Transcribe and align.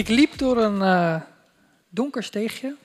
Ik 0.00 0.08
liep 0.08 0.38
door 0.38 0.56
een 0.56 0.80
uh, 0.80 1.20
donker 1.88 2.22
steegje 2.22 2.76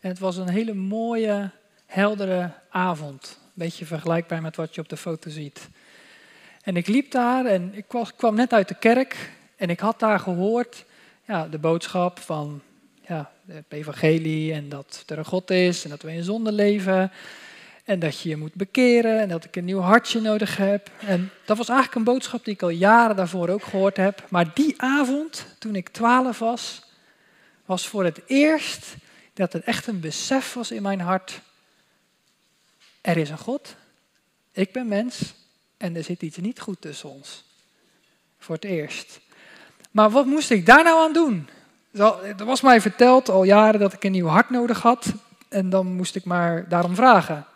en 0.00 0.08
het 0.08 0.18
was 0.18 0.36
een 0.36 0.48
hele 0.48 0.74
mooie, 0.74 1.50
heldere 1.86 2.50
avond. 2.70 3.38
Een 3.42 3.50
beetje 3.54 3.86
vergelijkbaar 3.86 4.42
met 4.42 4.56
wat 4.56 4.74
je 4.74 4.80
op 4.80 4.88
de 4.88 4.96
foto 4.96 5.30
ziet. 5.30 5.68
En 6.62 6.76
ik 6.76 6.86
liep 6.86 7.10
daar 7.10 7.46
en 7.46 7.70
ik 7.74 7.84
kwam 8.16 8.34
net 8.34 8.52
uit 8.52 8.68
de 8.68 8.78
kerk 8.78 9.30
en 9.56 9.70
ik 9.70 9.80
had 9.80 9.98
daar 9.98 10.20
gehoord 10.20 10.84
ja, 11.26 11.48
de 11.48 11.58
boodschap 11.58 12.18
van 12.18 12.62
ja, 13.00 13.32
het 13.46 13.64
evangelie 13.68 14.52
en 14.52 14.68
dat 14.68 15.02
er 15.06 15.18
een 15.18 15.24
God 15.24 15.50
is 15.50 15.84
en 15.84 15.90
dat 15.90 16.02
we 16.02 16.12
in 16.12 16.24
zonde 16.24 16.52
leven. 16.52 17.10
En 17.84 17.98
dat 17.98 18.20
je 18.20 18.28
je 18.28 18.36
moet 18.36 18.54
bekeren 18.54 19.20
en 19.20 19.28
dat 19.28 19.44
ik 19.44 19.56
een 19.56 19.64
nieuw 19.64 19.80
hartje 19.80 20.20
nodig 20.20 20.56
heb. 20.56 20.90
En 21.06 21.30
dat 21.44 21.56
was 21.56 21.68
eigenlijk 21.68 21.98
een 21.98 22.12
boodschap 22.12 22.44
die 22.44 22.54
ik 22.54 22.62
al 22.62 22.68
jaren 22.68 23.16
daarvoor 23.16 23.48
ook 23.48 23.62
gehoord 23.62 23.96
heb. 23.96 24.24
Maar 24.28 24.54
die 24.54 24.82
avond, 24.82 25.46
toen 25.58 25.76
ik 25.76 25.88
twaalf 25.88 26.38
was, 26.38 26.82
was 27.64 27.88
voor 27.88 28.04
het 28.04 28.20
eerst 28.26 28.94
dat 29.34 29.52
het 29.52 29.64
echt 29.64 29.86
een 29.86 30.00
besef 30.00 30.54
was 30.54 30.70
in 30.70 30.82
mijn 30.82 31.00
hart. 31.00 31.40
Er 33.00 33.16
is 33.16 33.30
een 33.30 33.38
God, 33.38 33.74
ik 34.52 34.72
ben 34.72 34.88
mens 34.88 35.34
en 35.76 35.96
er 35.96 36.04
zit 36.04 36.22
iets 36.22 36.36
niet 36.36 36.60
goed 36.60 36.80
tussen 36.80 37.08
ons. 37.08 37.44
Voor 38.38 38.54
het 38.54 38.64
eerst. 38.64 39.20
Maar 39.90 40.10
wat 40.10 40.26
moest 40.26 40.50
ik 40.50 40.66
daar 40.66 40.84
nou 40.84 41.04
aan 41.04 41.12
doen? 41.12 41.48
Er 42.38 42.44
was 42.44 42.60
mij 42.60 42.80
verteld 42.80 43.28
al 43.28 43.44
jaren 43.44 43.80
dat 43.80 43.92
ik 43.92 44.04
een 44.04 44.12
nieuw 44.12 44.26
hart 44.26 44.50
nodig 44.50 44.82
had. 44.82 45.12
En 45.48 45.70
dan 45.70 45.86
moest 45.86 46.16
ik 46.16 46.24
maar 46.24 46.68
daarom 46.68 46.94
vragen. 46.94 47.46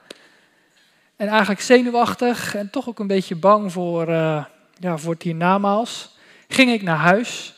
En 1.16 1.28
eigenlijk 1.28 1.60
zenuwachtig 1.60 2.54
en 2.54 2.70
toch 2.70 2.88
ook 2.88 2.98
een 2.98 3.06
beetje 3.06 3.36
bang 3.36 3.72
voor, 3.72 4.08
uh, 4.08 4.44
ja, 4.78 4.96
voor 4.98 5.12
het 5.12 5.22
hiernamaals, 5.22 6.16
ging 6.48 6.70
ik 6.70 6.82
naar 6.82 6.96
huis. 6.96 7.54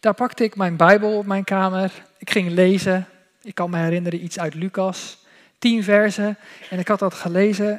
Daar 0.00 0.14
pakte 0.14 0.44
ik 0.44 0.56
mijn 0.56 0.76
Bijbel 0.76 1.16
op 1.16 1.26
mijn 1.26 1.44
kamer. 1.44 1.92
Ik 2.18 2.30
ging 2.30 2.50
lezen. 2.50 3.06
Ik 3.42 3.54
kan 3.54 3.70
me 3.70 3.78
herinneren 3.78 4.24
iets 4.24 4.38
uit 4.38 4.54
Lucas. 4.54 5.18
Tien 5.58 5.84
versen. 5.84 6.38
En 6.70 6.78
ik 6.78 6.88
had 6.88 6.98
dat 6.98 7.14
gelezen. 7.14 7.72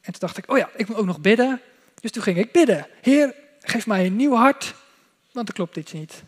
En 0.00 0.12
toen 0.12 0.20
dacht 0.20 0.38
ik, 0.38 0.50
oh 0.50 0.58
ja, 0.58 0.68
ik 0.76 0.88
moet 0.88 0.96
ook 0.96 1.06
nog 1.06 1.20
bidden. 1.20 1.60
Dus 2.00 2.10
toen 2.10 2.22
ging 2.22 2.38
ik 2.38 2.52
bidden. 2.52 2.86
Heer, 3.02 3.34
geef 3.60 3.86
mij 3.86 4.06
een 4.06 4.16
nieuw 4.16 4.34
hart, 4.34 4.74
want 5.32 5.48
er 5.48 5.54
klopt 5.54 5.76
iets 5.76 5.92
niet. 5.92 6.22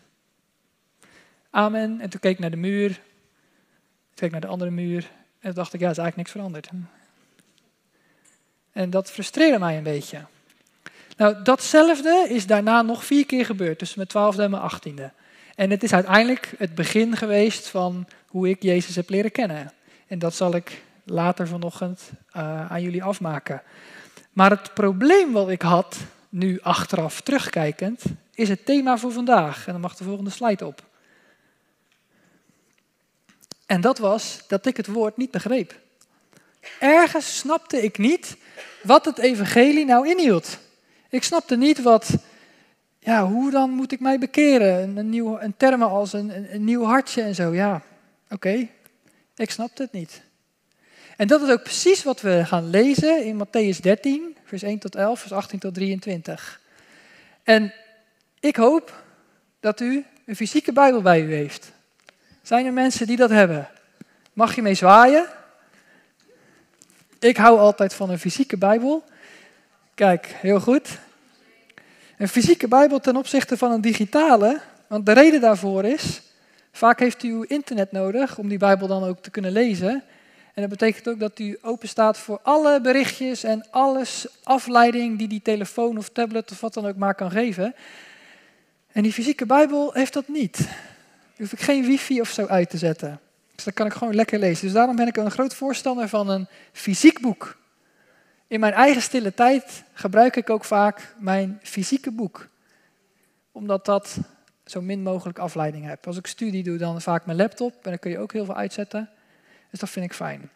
Amen. 1.49 2.01
En 2.01 2.09
toen 2.09 2.19
keek 2.19 2.31
ik 2.31 2.39
naar 2.39 2.49
de 2.49 2.57
muur. 2.57 2.89
Toen 2.89 4.15
keek 4.15 4.31
naar 4.31 4.41
de 4.41 4.47
andere 4.47 4.71
muur. 4.71 5.09
En 5.39 5.45
toen 5.45 5.53
dacht 5.53 5.73
ik, 5.73 5.79
ja, 5.79 5.89
is 5.89 5.97
eigenlijk 5.97 6.15
niks 6.15 6.31
veranderd. 6.31 6.69
En 8.79 8.89
dat 8.89 9.11
frustreerde 9.11 9.59
mij 9.59 9.77
een 9.77 9.83
beetje. 9.83 10.25
Nou, 11.17 11.43
datzelfde 11.43 12.25
is 12.29 12.47
daarna 12.47 12.81
nog 12.81 13.05
vier 13.05 13.25
keer 13.25 13.45
gebeurd, 13.45 13.79
tussen 13.79 13.97
mijn 13.97 14.09
twaalfde 14.09 14.43
en 14.43 14.49
mijn 14.49 14.61
achttiende. 14.61 15.11
En 15.55 15.69
het 15.69 15.83
is 15.83 15.93
uiteindelijk 15.93 16.53
het 16.57 16.75
begin 16.75 17.15
geweest 17.15 17.67
van 17.67 18.07
hoe 18.27 18.49
ik 18.49 18.63
Jezus 18.63 18.95
heb 18.95 19.09
leren 19.09 19.31
kennen. 19.31 19.73
En 20.07 20.19
dat 20.19 20.33
zal 20.33 20.55
ik 20.55 20.83
later 21.03 21.47
vanochtend 21.47 22.09
uh, 22.37 22.71
aan 22.71 22.81
jullie 22.81 23.03
afmaken. 23.03 23.61
Maar 24.33 24.49
het 24.49 24.73
probleem 24.73 25.31
wat 25.31 25.49
ik 25.49 25.61
had, 25.61 25.97
nu 26.29 26.59
achteraf 26.61 27.21
terugkijkend, 27.21 28.03
is 28.33 28.49
het 28.49 28.65
thema 28.65 28.97
voor 28.97 29.11
vandaag. 29.11 29.65
En 29.65 29.71
dan 29.71 29.81
mag 29.81 29.95
de 29.95 30.03
volgende 30.03 30.29
slide 30.29 30.65
op. 30.65 30.83
En 33.65 33.81
dat 33.81 33.97
was 33.97 34.43
dat 34.47 34.65
ik 34.65 34.77
het 34.77 34.87
woord 34.87 35.17
niet 35.17 35.31
begreep. 35.31 35.79
Ergens 36.79 37.37
snapte 37.37 37.83
ik 37.83 37.97
niet 37.97 38.37
wat 38.83 39.05
het 39.05 39.17
evangelie 39.17 39.85
nou 39.85 40.07
inhield. 40.09 40.57
Ik 41.09 41.23
snapte 41.23 41.57
niet 41.57 41.81
wat, 41.81 42.13
ja, 42.99 43.25
hoe 43.25 43.51
dan 43.51 43.69
moet 43.69 43.91
ik 43.91 43.99
mij 43.99 44.19
bekeren? 44.19 44.97
Een, 44.97 45.09
nieuw, 45.09 45.39
een 45.39 45.57
termen 45.57 45.89
als 45.89 46.13
een, 46.13 46.53
een, 46.53 46.63
nieuw 46.63 46.83
hartje 46.83 47.21
en 47.21 47.35
zo. 47.35 47.53
Ja, 47.53 47.81
oké, 48.29 48.67
ik 49.35 49.51
snapte 49.51 49.83
het 49.83 49.91
niet. 49.91 50.21
En 51.17 51.27
dat 51.27 51.41
is 51.41 51.49
ook 51.49 51.63
precies 51.63 52.03
wat 52.03 52.21
we 52.21 52.45
gaan 52.45 52.69
lezen 52.69 53.25
in 53.25 53.45
Matthäus 53.45 53.79
13, 53.81 54.37
vers 54.43 54.61
1 54.61 54.79
tot 54.79 54.95
11, 54.95 55.19
vers 55.19 55.33
18 55.33 55.59
tot 55.59 55.73
23. 55.73 56.61
En 57.43 57.73
ik 58.39 58.55
hoop 58.55 59.03
dat 59.59 59.79
u 59.79 60.05
een 60.25 60.35
fysieke 60.35 60.73
Bijbel 60.73 61.01
bij 61.01 61.21
u 61.21 61.33
heeft. 61.33 61.71
Zijn 62.41 62.65
er 62.65 62.73
mensen 62.73 63.07
die 63.07 63.17
dat 63.17 63.29
hebben? 63.29 63.69
Mag 64.33 64.55
je 64.55 64.61
mee 64.61 64.73
zwaaien? 64.73 65.27
Ik 67.19 67.37
hou 67.37 67.59
altijd 67.59 67.93
van 67.93 68.09
een 68.09 68.19
fysieke 68.19 68.57
Bijbel. 68.57 69.03
Kijk, 69.95 70.25
heel 70.25 70.59
goed. 70.59 70.97
Een 72.17 72.27
fysieke 72.27 72.67
Bijbel 72.67 72.99
ten 72.99 73.15
opzichte 73.15 73.57
van 73.57 73.71
een 73.71 73.81
digitale. 73.81 74.59
Want 74.87 75.05
de 75.05 75.11
reden 75.11 75.41
daarvoor 75.41 75.85
is, 75.85 76.21
vaak 76.71 76.99
heeft 76.99 77.23
u 77.23 77.45
internet 77.47 77.91
nodig 77.91 78.37
om 78.37 78.47
die 78.47 78.57
Bijbel 78.57 78.87
dan 78.87 79.03
ook 79.03 79.21
te 79.21 79.29
kunnen 79.29 79.51
lezen. 79.51 80.03
En 80.53 80.61
dat 80.61 80.69
betekent 80.69 81.07
ook 81.09 81.19
dat 81.19 81.39
u 81.39 81.57
open 81.61 81.87
staat 81.87 82.17
voor 82.17 82.39
alle 82.43 82.81
berichtjes 82.81 83.43
en 83.43 83.65
alles 83.69 84.27
afleiding 84.43 85.17
die 85.17 85.27
die 85.27 85.41
telefoon 85.41 85.97
of 85.97 86.09
tablet 86.09 86.51
of 86.51 86.61
wat 86.61 86.73
dan 86.73 86.87
ook 86.87 86.95
maar 86.95 87.15
kan 87.15 87.31
geven. 87.31 87.75
En 88.91 89.03
die 89.03 89.13
fysieke 89.13 89.45
Bijbel 89.45 89.93
heeft 89.93 90.13
dat 90.13 90.27
niet. 90.27 90.57
Daar 90.57 90.67
hoef 91.37 91.53
ik 91.53 91.61
geen 91.61 91.85
wifi 91.85 92.21
of 92.21 92.29
zo 92.29 92.45
uit 92.45 92.69
te 92.69 92.77
zetten. 92.77 93.19
Dus 93.59 93.73
dan 93.73 93.85
kan 93.85 93.93
ik 93.93 93.99
gewoon 93.99 94.15
lekker 94.15 94.39
lezen. 94.39 94.63
Dus 94.63 94.73
daarom 94.73 94.95
ben 94.95 95.07
ik 95.07 95.17
een 95.17 95.31
groot 95.31 95.55
voorstander 95.55 96.09
van 96.09 96.29
een 96.29 96.47
fysiek 96.71 97.21
boek. 97.21 97.57
In 98.47 98.59
mijn 98.59 98.73
eigen 98.73 99.01
stille 99.01 99.33
tijd 99.33 99.83
gebruik 99.93 100.35
ik 100.35 100.49
ook 100.49 100.63
vaak 100.63 101.15
mijn 101.17 101.59
fysieke 101.63 102.11
boek. 102.11 102.47
Omdat 103.51 103.85
dat 103.85 104.17
zo 104.65 104.81
min 104.81 105.01
mogelijk 105.01 105.39
afleiding 105.39 105.85
heeft. 105.85 106.07
Als 106.07 106.17
ik 106.17 106.27
studie 106.27 106.63
doe, 106.63 106.77
dan 106.77 107.01
vaak 107.01 107.25
mijn 107.25 107.37
laptop. 107.37 107.73
En 107.73 107.89
dan 107.89 107.99
kun 107.99 108.11
je 108.11 108.19
ook 108.19 108.33
heel 108.33 108.45
veel 108.45 108.55
uitzetten. 108.55 109.09
Dus 109.69 109.79
dat 109.79 109.89
vind 109.89 110.05
ik 110.05 110.13
fijn. 110.13 110.49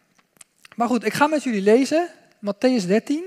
Maar 0.75 0.87
goed, 0.87 1.05
ik 1.05 1.13
ga 1.13 1.27
met 1.27 1.43
jullie 1.43 1.61
lezen. 1.61 2.09
Matthäus 2.35 2.87
13. 2.87 3.23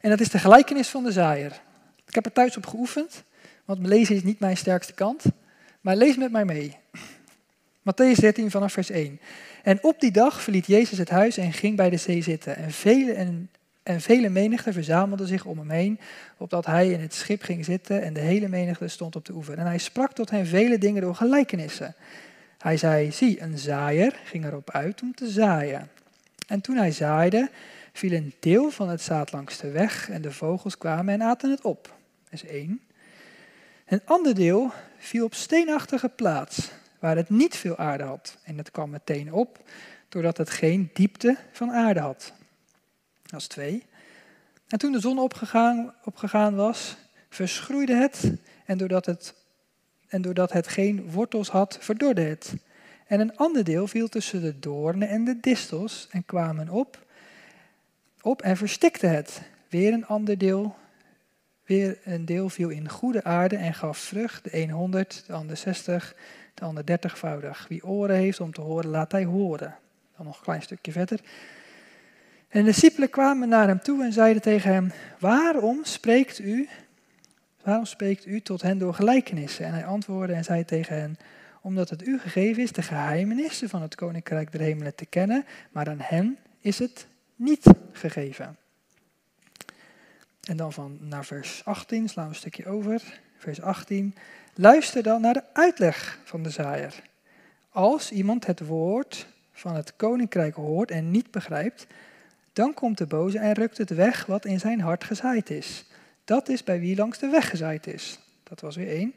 En 0.00 0.10
dat 0.10 0.20
is 0.20 0.28
de 0.28 0.38
gelijkenis 0.38 0.88
van 0.88 1.04
de 1.04 1.12
zaaier. 1.12 1.60
Ik 2.06 2.14
heb 2.14 2.24
er 2.24 2.32
thuis 2.32 2.56
op 2.56 2.66
geoefend. 2.66 3.24
Want 3.64 3.86
lezen 3.86 4.14
is 4.14 4.22
niet 4.22 4.40
mijn 4.40 4.56
sterkste 4.56 4.92
kant. 4.92 5.24
Maar 5.80 5.96
lees 5.96 6.16
met 6.16 6.32
mij 6.32 6.44
mee. 6.44 6.79
Matthäus 7.82 8.20
13 8.20 8.50
vanaf 8.50 8.72
vers 8.72 8.90
1. 8.90 9.20
En 9.62 9.78
op 9.82 10.00
die 10.00 10.10
dag 10.10 10.42
verliet 10.42 10.66
Jezus 10.66 10.98
het 10.98 11.10
huis 11.10 11.36
en 11.36 11.52
ging 11.52 11.76
bij 11.76 11.90
de 11.90 11.96
zee 11.96 12.22
zitten. 12.22 12.56
En 12.56 12.70
vele, 12.70 13.12
en, 13.12 13.50
en 13.82 14.00
vele 14.00 14.28
menigte 14.28 14.72
verzamelden 14.72 15.26
zich 15.26 15.44
om 15.44 15.58
hem 15.58 15.70
heen, 15.70 16.00
opdat 16.36 16.66
hij 16.66 16.90
in 16.90 17.00
het 17.00 17.14
schip 17.14 17.42
ging 17.42 17.64
zitten 17.64 18.02
en 18.02 18.12
de 18.12 18.20
hele 18.20 18.48
menigte 18.48 18.88
stond 18.88 19.16
op 19.16 19.24
de 19.24 19.32
oever. 19.32 19.58
En 19.58 19.66
hij 19.66 19.78
sprak 19.78 20.12
tot 20.12 20.30
hen 20.30 20.46
vele 20.46 20.78
dingen 20.78 21.02
door 21.02 21.14
gelijkenissen. 21.14 21.94
Hij 22.58 22.76
zei, 22.76 23.12
zie, 23.12 23.42
een 23.42 23.58
zaaier 23.58 24.20
ging 24.24 24.44
erop 24.44 24.70
uit 24.70 25.02
om 25.02 25.14
te 25.14 25.28
zaaien. 25.28 25.88
En 26.46 26.60
toen 26.60 26.76
hij 26.76 26.92
zaaide, 26.92 27.50
viel 27.92 28.12
een 28.12 28.34
deel 28.40 28.70
van 28.70 28.88
het 28.88 29.00
zaad 29.02 29.32
langs 29.32 29.58
de 29.58 29.70
weg 29.70 30.10
en 30.10 30.22
de 30.22 30.32
vogels 30.32 30.78
kwamen 30.78 31.14
en 31.14 31.22
aten 31.22 31.50
het 31.50 31.62
op. 31.62 31.82
Dat 32.24 32.42
is 32.42 32.46
één. 32.46 32.80
Een 33.86 34.02
ander 34.04 34.34
deel 34.34 34.72
viel 34.98 35.24
op 35.24 35.34
steenachtige 35.34 36.08
plaats 36.08 36.70
waar 37.00 37.16
het 37.16 37.30
niet 37.30 37.56
veel 37.56 37.76
aarde 37.76 38.04
had. 38.04 38.38
En 38.42 38.58
het 38.58 38.70
kwam 38.70 38.90
meteen 38.90 39.32
op, 39.32 39.58
doordat 40.08 40.36
het 40.36 40.50
geen 40.50 40.90
diepte 40.94 41.36
van 41.52 41.70
aarde 41.70 42.00
had. 42.00 42.32
Dat 43.22 43.40
is 43.40 43.46
twee. 43.46 43.86
En 44.68 44.78
toen 44.78 44.92
de 44.92 45.00
zon 45.00 45.18
opgegaan, 45.18 45.94
opgegaan 46.04 46.54
was, 46.54 46.96
verschroeide 47.28 47.94
het 47.94 48.32
en, 48.64 48.78
doordat 48.78 49.06
het 49.06 49.34
en 50.08 50.22
doordat 50.22 50.52
het 50.52 50.68
geen 50.68 51.10
wortels 51.10 51.48
had, 51.48 51.78
verdorde 51.80 52.22
het. 52.22 52.54
En 53.06 53.20
een 53.20 53.36
ander 53.36 53.64
deel 53.64 53.86
viel 53.86 54.08
tussen 54.08 54.40
de 54.40 54.58
doornen 54.58 55.08
en 55.08 55.24
de 55.24 55.40
distels 55.40 56.08
en 56.10 56.24
kwamen 56.24 56.68
op, 56.68 57.06
op 58.20 58.42
en 58.42 58.56
verstikte 58.56 59.06
het. 59.06 59.42
Weer 59.68 59.92
een 59.92 60.06
ander 60.06 60.38
deel, 60.38 60.76
weer 61.64 61.98
een 62.04 62.24
deel 62.24 62.48
viel 62.48 62.68
in 62.68 62.88
goede 62.88 63.24
aarde 63.24 63.56
en 63.56 63.74
gaf 63.74 63.98
vrucht, 63.98 64.44
de 64.44 64.56
een 64.56 64.70
honderd, 64.70 65.24
de 65.26 65.32
ander 65.32 65.56
zestig 66.54 66.76
de 66.76 66.84
dertigvoudig. 66.84 67.66
Wie 67.68 67.84
oren 67.84 68.16
heeft 68.16 68.40
om 68.40 68.52
te 68.52 68.60
horen, 68.60 68.90
laat 68.90 69.12
hij 69.12 69.24
horen. 69.24 69.76
Dan 70.16 70.26
nog 70.26 70.36
een 70.36 70.42
klein 70.42 70.62
stukje 70.62 70.92
verder. 70.92 71.20
En 72.48 72.64
de 72.64 72.70
discipelen 72.70 73.10
kwamen 73.10 73.48
naar 73.48 73.66
hem 73.66 73.80
toe 73.80 74.04
en 74.04 74.12
zeiden 74.12 74.42
tegen 74.42 74.72
hem, 74.72 74.92
waarom 75.18 75.84
spreekt 75.84 76.38
u, 76.38 76.68
waarom 77.62 77.84
spreekt 77.84 78.26
u 78.26 78.40
tot 78.40 78.62
hen 78.62 78.78
door 78.78 78.94
gelijkenissen? 78.94 79.64
En 79.64 79.72
hij 79.72 79.84
antwoordde 79.84 80.34
en 80.34 80.44
zei 80.44 80.64
tegen 80.64 81.00
hen, 81.00 81.18
omdat 81.62 81.90
het 81.90 82.06
u 82.06 82.18
gegeven 82.18 82.62
is 82.62 82.72
de 82.72 82.82
geheimenissen 82.82 83.68
van 83.68 83.82
het 83.82 83.94
koninkrijk 83.94 84.52
der 84.52 84.60
hemelen 84.60 84.94
te 84.94 85.06
kennen, 85.06 85.44
maar 85.70 85.88
aan 85.88 86.00
hen 86.00 86.38
is 86.60 86.78
het 86.78 87.06
niet 87.36 87.66
gegeven. 87.92 88.56
En 90.48 90.56
dan 90.56 90.72
van 90.72 90.98
naar 91.00 91.24
vers 91.24 91.64
18, 91.64 92.08
slaan 92.08 92.24
we 92.24 92.30
een 92.30 92.36
stukje 92.36 92.66
over. 92.66 93.20
Vers 93.38 93.60
18. 93.60 94.14
Luister 94.54 95.02
dan 95.02 95.20
naar 95.20 95.34
de 95.34 95.44
uitleg 95.52 96.18
van 96.24 96.42
de 96.42 96.50
zaaier. 96.50 97.02
Als 97.68 98.12
iemand 98.12 98.46
het 98.46 98.60
woord 98.60 99.26
van 99.52 99.74
het 99.74 99.96
koninkrijk 99.96 100.54
hoort 100.54 100.90
en 100.90 101.10
niet 101.10 101.30
begrijpt, 101.30 101.86
dan 102.52 102.74
komt 102.74 102.98
de 102.98 103.06
boze 103.06 103.38
en 103.38 103.52
rukt 103.52 103.78
het 103.78 103.90
weg 103.90 104.26
wat 104.26 104.44
in 104.44 104.60
zijn 104.60 104.80
hart 104.80 105.04
gezaaid 105.04 105.50
is. 105.50 105.84
Dat 106.24 106.48
is 106.48 106.64
bij 106.64 106.80
wie 106.80 106.96
langs 106.96 107.18
de 107.18 107.28
weg 107.28 107.50
gezaaid 107.50 107.86
is. 107.86 108.18
Dat 108.42 108.60
was 108.60 108.76
weer 108.76 108.88
één. 108.88 109.14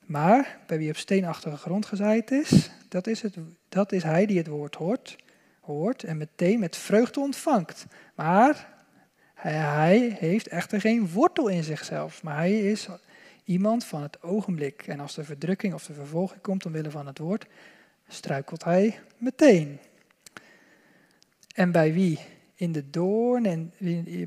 Maar 0.00 0.58
bij 0.66 0.78
wie 0.78 0.90
op 0.90 0.96
steenachtige 0.96 1.56
grond 1.56 1.86
gezaaid 1.86 2.30
is, 2.30 2.70
dat 2.88 3.06
is, 3.06 3.22
het, 3.22 3.36
dat 3.68 3.92
is 3.92 4.02
hij 4.02 4.26
die 4.26 4.38
het 4.38 4.46
woord 4.46 4.74
hoort, 4.74 5.16
hoort 5.60 6.04
en 6.04 6.16
meteen 6.16 6.60
met 6.60 6.76
vreugde 6.76 7.20
ontvangt. 7.20 7.86
Maar 8.14 8.68
hij, 9.34 9.52
hij 9.52 10.16
heeft 10.18 10.48
echter 10.48 10.80
geen 10.80 11.08
wortel 11.08 11.48
in 11.48 11.64
zichzelf, 11.64 12.22
maar 12.22 12.36
hij 12.36 12.70
is 12.70 12.88
iemand 13.50 13.84
van 13.84 14.02
het 14.02 14.22
ogenblik. 14.22 14.86
En 14.86 15.00
als 15.00 15.14
de 15.14 15.24
verdrukking 15.24 15.74
of 15.74 15.86
de 15.86 15.94
vervolging 15.94 16.40
komt 16.40 16.66
omwille 16.66 16.90
van 16.90 17.06
het 17.06 17.18
woord, 17.18 17.46
struikelt 18.08 18.64
hij 18.64 18.98
meteen. 19.16 19.78
En 21.54 21.72
bij 21.72 21.92
wie 21.92 22.18
in 22.54 22.72
de 22.72 22.90
doorn 22.90 23.46
en, 23.46 23.72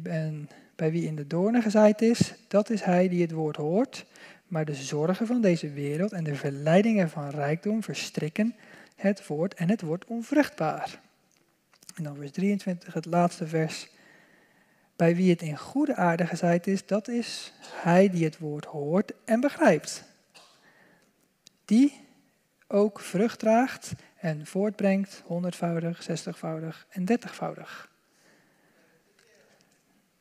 en 0.03 0.49
bij 0.75 0.91
wie 0.91 1.05
in 1.05 1.15
de 1.15 1.27
doornen 1.27 1.61
gezaaid 1.61 2.01
is, 2.01 2.33
dat 2.47 2.69
is 2.69 2.81
hij 2.81 3.09
die 3.09 3.21
het 3.21 3.31
woord 3.31 3.55
hoort. 3.55 4.05
Maar 4.47 4.65
de 4.65 4.75
zorgen 4.75 5.27
van 5.27 5.41
deze 5.41 5.69
wereld 5.69 6.11
en 6.11 6.23
de 6.23 6.35
verleidingen 6.35 7.09
van 7.09 7.29
rijkdom 7.29 7.83
verstrikken 7.83 8.55
het 8.95 9.27
woord 9.27 9.53
en 9.53 9.69
het 9.69 9.81
wordt 9.81 10.05
onvruchtbaar. 10.05 11.01
En 11.95 12.03
dan 12.03 12.15
vers 12.15 12.31
23, 12.31 12.93
het 12.93 13.05
laatste 13.05 13.47
vers. 13.47 13.89
Bij 14.95 15.15
wie 15.15 15.29
het 15.29 15.41
in 15.41 15.57
goede 15.57 15.95
aarde 15.95 16.25
gezaaid 16.27 16.67
is, 16.67 16.85
dat 16.85 17.07
is 17.07 17.53
hij 17.65 18.09
die 18.09 18.23
het 18.23 18.37
woord 18.37 18.65
hoort 18.65 19.11
en 19.25 19.39
begrijpt. 19.39 20.03
Die 21.65 22.01
ook 22.67 22.99
vrucht 22.99 23.39
draagt 23.39 23.93
en 24.19 24.45
voortbrengt 24.45 25.23
honderdvoudig, 25.25 26.03
zestigvoudig 26.03 26.85
en 26.89 27.05
dertigvoudig. 27.05 27.89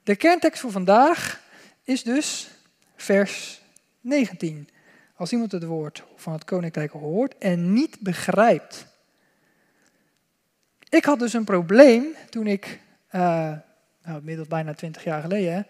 De 0.03 0.17
kerntekst 0.17 0.61
voor 0.61 0.71
vandaag 0.71 1.41
is 1.83 2.03
dus 2.03 2.51
vers 2.97 3.61
19. 4.01 4.69
Als 5.17 5.33
iemand 5.33 5.53
het 5.53 5.65
woord 5.65 6.05
van 6.17 6.33
het 6.33 6.45
koninkrijk 6.45 6.91
hoort 6.91 7.39
en 7.39 7.73
niet 7.73 8.01
begrijpt. 8.01 8.87
Ik 10.89 11.05
had 11.05 11.19
dus 11.19 11.33
een 11.33 11.45
probleem 11.45 12.05
toen 12.31 12.47
ik, 12.47 12.81
uh, 13.13 13.53
nou, 14.05 14.19
inmiddels 14.19 14.49
bijna 14.49 14.75
20 14.75 15.05
jaar 15.05 15.23
geleden, 15.23 15.67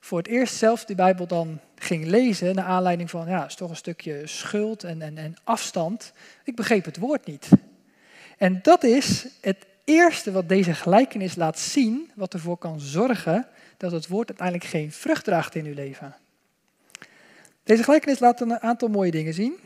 voor 0.00 0.18
het 0.18 0.26
eerst 0.26 0.54
zelf 0.54 0.84
de 0.84 0.94
Bijbel 0.94 1.26
dan 1.26 1.60
ging 1.76 2.04
lezen, 2.04 2.54
naar 2.54 2.64
aanleiding 2.64 3.10
van, 3.10 3.28
ja, 3.28 3.46
is 3.46 3.54
toch 3.54 3.70
een 3.70 3.76
stukje 3.76 4.26
schuld 4.26 4.84
en, 4.84 5.02
en, 5.02 5.18
en 5.18 5.34
afstand. 5.44 6.12
Ik 6.44 6.56
begreep 6.56 6.84
het 6.84 6.96
woord 6.96 7.26
niet. 7.26 7.48
En 8.38 8.58
dat 8.62 8.84
is 8.84 9.26
het 9.40 9.66
eerste 9.84 10.32
wat 10.32 10.48
deze 10.48 10.74
gelijkenis 10.74 11.34
laat 11.34 11.58
zien, 11.58 12.10
wat 12.14 12.32
ervoor 12.32 12.56
kan 12.56 12.80
zorgen 12.80 13.46
dat 13.76 13.92
het 13.92 14.08
woord 14.08 14.28
uiteindelijk 14.28 14.68
geen 14.68 14.92
vrucht 14.92 15.24
draagt 15.24 15.54
in 15.54 15.64
uw 15.64 15.74
leven. 15.74 16.16
Deze 17.62 17.82
gelijkenis 17.82 18.18
laat 18.18 18.40
een 18.40 18.60
aantal 18.60 18.88
mooie 18.88 19.10
dingen 19.10 19.34
zien. 19.34 19.58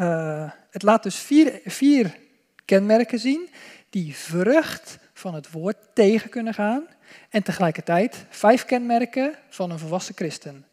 Uh, 0.00 0.50
het 0.70 0.82
laat 0.82 1.02
dus 1.02 1.16
vier, 1.16 1.60
vier 1.64 2.16
kenmerken 2.64 3.18
zien 3.18 3.48
die 3.90 4.16
vrucht 4.16 4.98
van 5.20 5.34
het 5.34 5.50
woord 5.50 5.76
tegen 5.92 6.30
kunnen 6.30 6.54
gaan. 6.54 6.86
En 7.30 7.42
tegelijkertijd 7.42 8.24
vijf 8.28 8.64
kenmerken 8.64 9.34
van 9.48 9.70
een 9.70 9.78
volwassen 9.78 10.14
christen. 10.14 10.64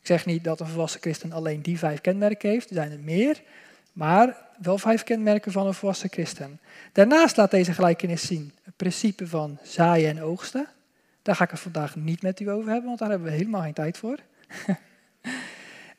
Ik 0.00 0.06
zeg 0.06 0.26
niet 0.26 0.44
dat 0.44 0.60
een 0.60 0.66
volwassen 0.66 1.00
christen 1.00 1.32
alleen 1.32 1.62
die 1.62 1.78
vijf 1.78 2.00
kenmerken 2.00 2.50
heeft, 2.50 2.68
er 2.68 2.74
zijn 2.74 2.92
er 2.92 2.98
meer. 2.98 3.42
Maar 3.92 4.36
wel 4.58 4.78
vijf 4.78 5.02
kenmerken 5.02 5.52
van 5.52 5.66
een 5.66 5.74
volwassen 5.74 6.10
christen. 6.10 6.60
Daarnaast 6.92 7.36
laat 7.36 7.50
deze 7.50 7.72
gelijkenis 7.72 8.26
zien 8.26 8.52
het 8.62 8.76
principe 8.76 9.26
van 9.26 9.58
zaaien 9.62 10.10
en 10.10 10.22
oogsten. 10.22 10.66
Daar 11.22 11.36
ga 11.36 11.44
ik 11.44 11.50
het 11.50 11.60
vandaag 11.60 11.96
niet 11.96 12.22
met 12.22 12.40
u 12.40 12.50
over 12.50 12.70
hebben, 12.70 12.86
want 12.86 12.98
daar 12.98 13.10
hebben 13.10 13.28
we 13.30 13.36
helemaal 13.36 13.62
geen 13.62 13.72
tijd 13.72 13.98
voor. 13.98 14.18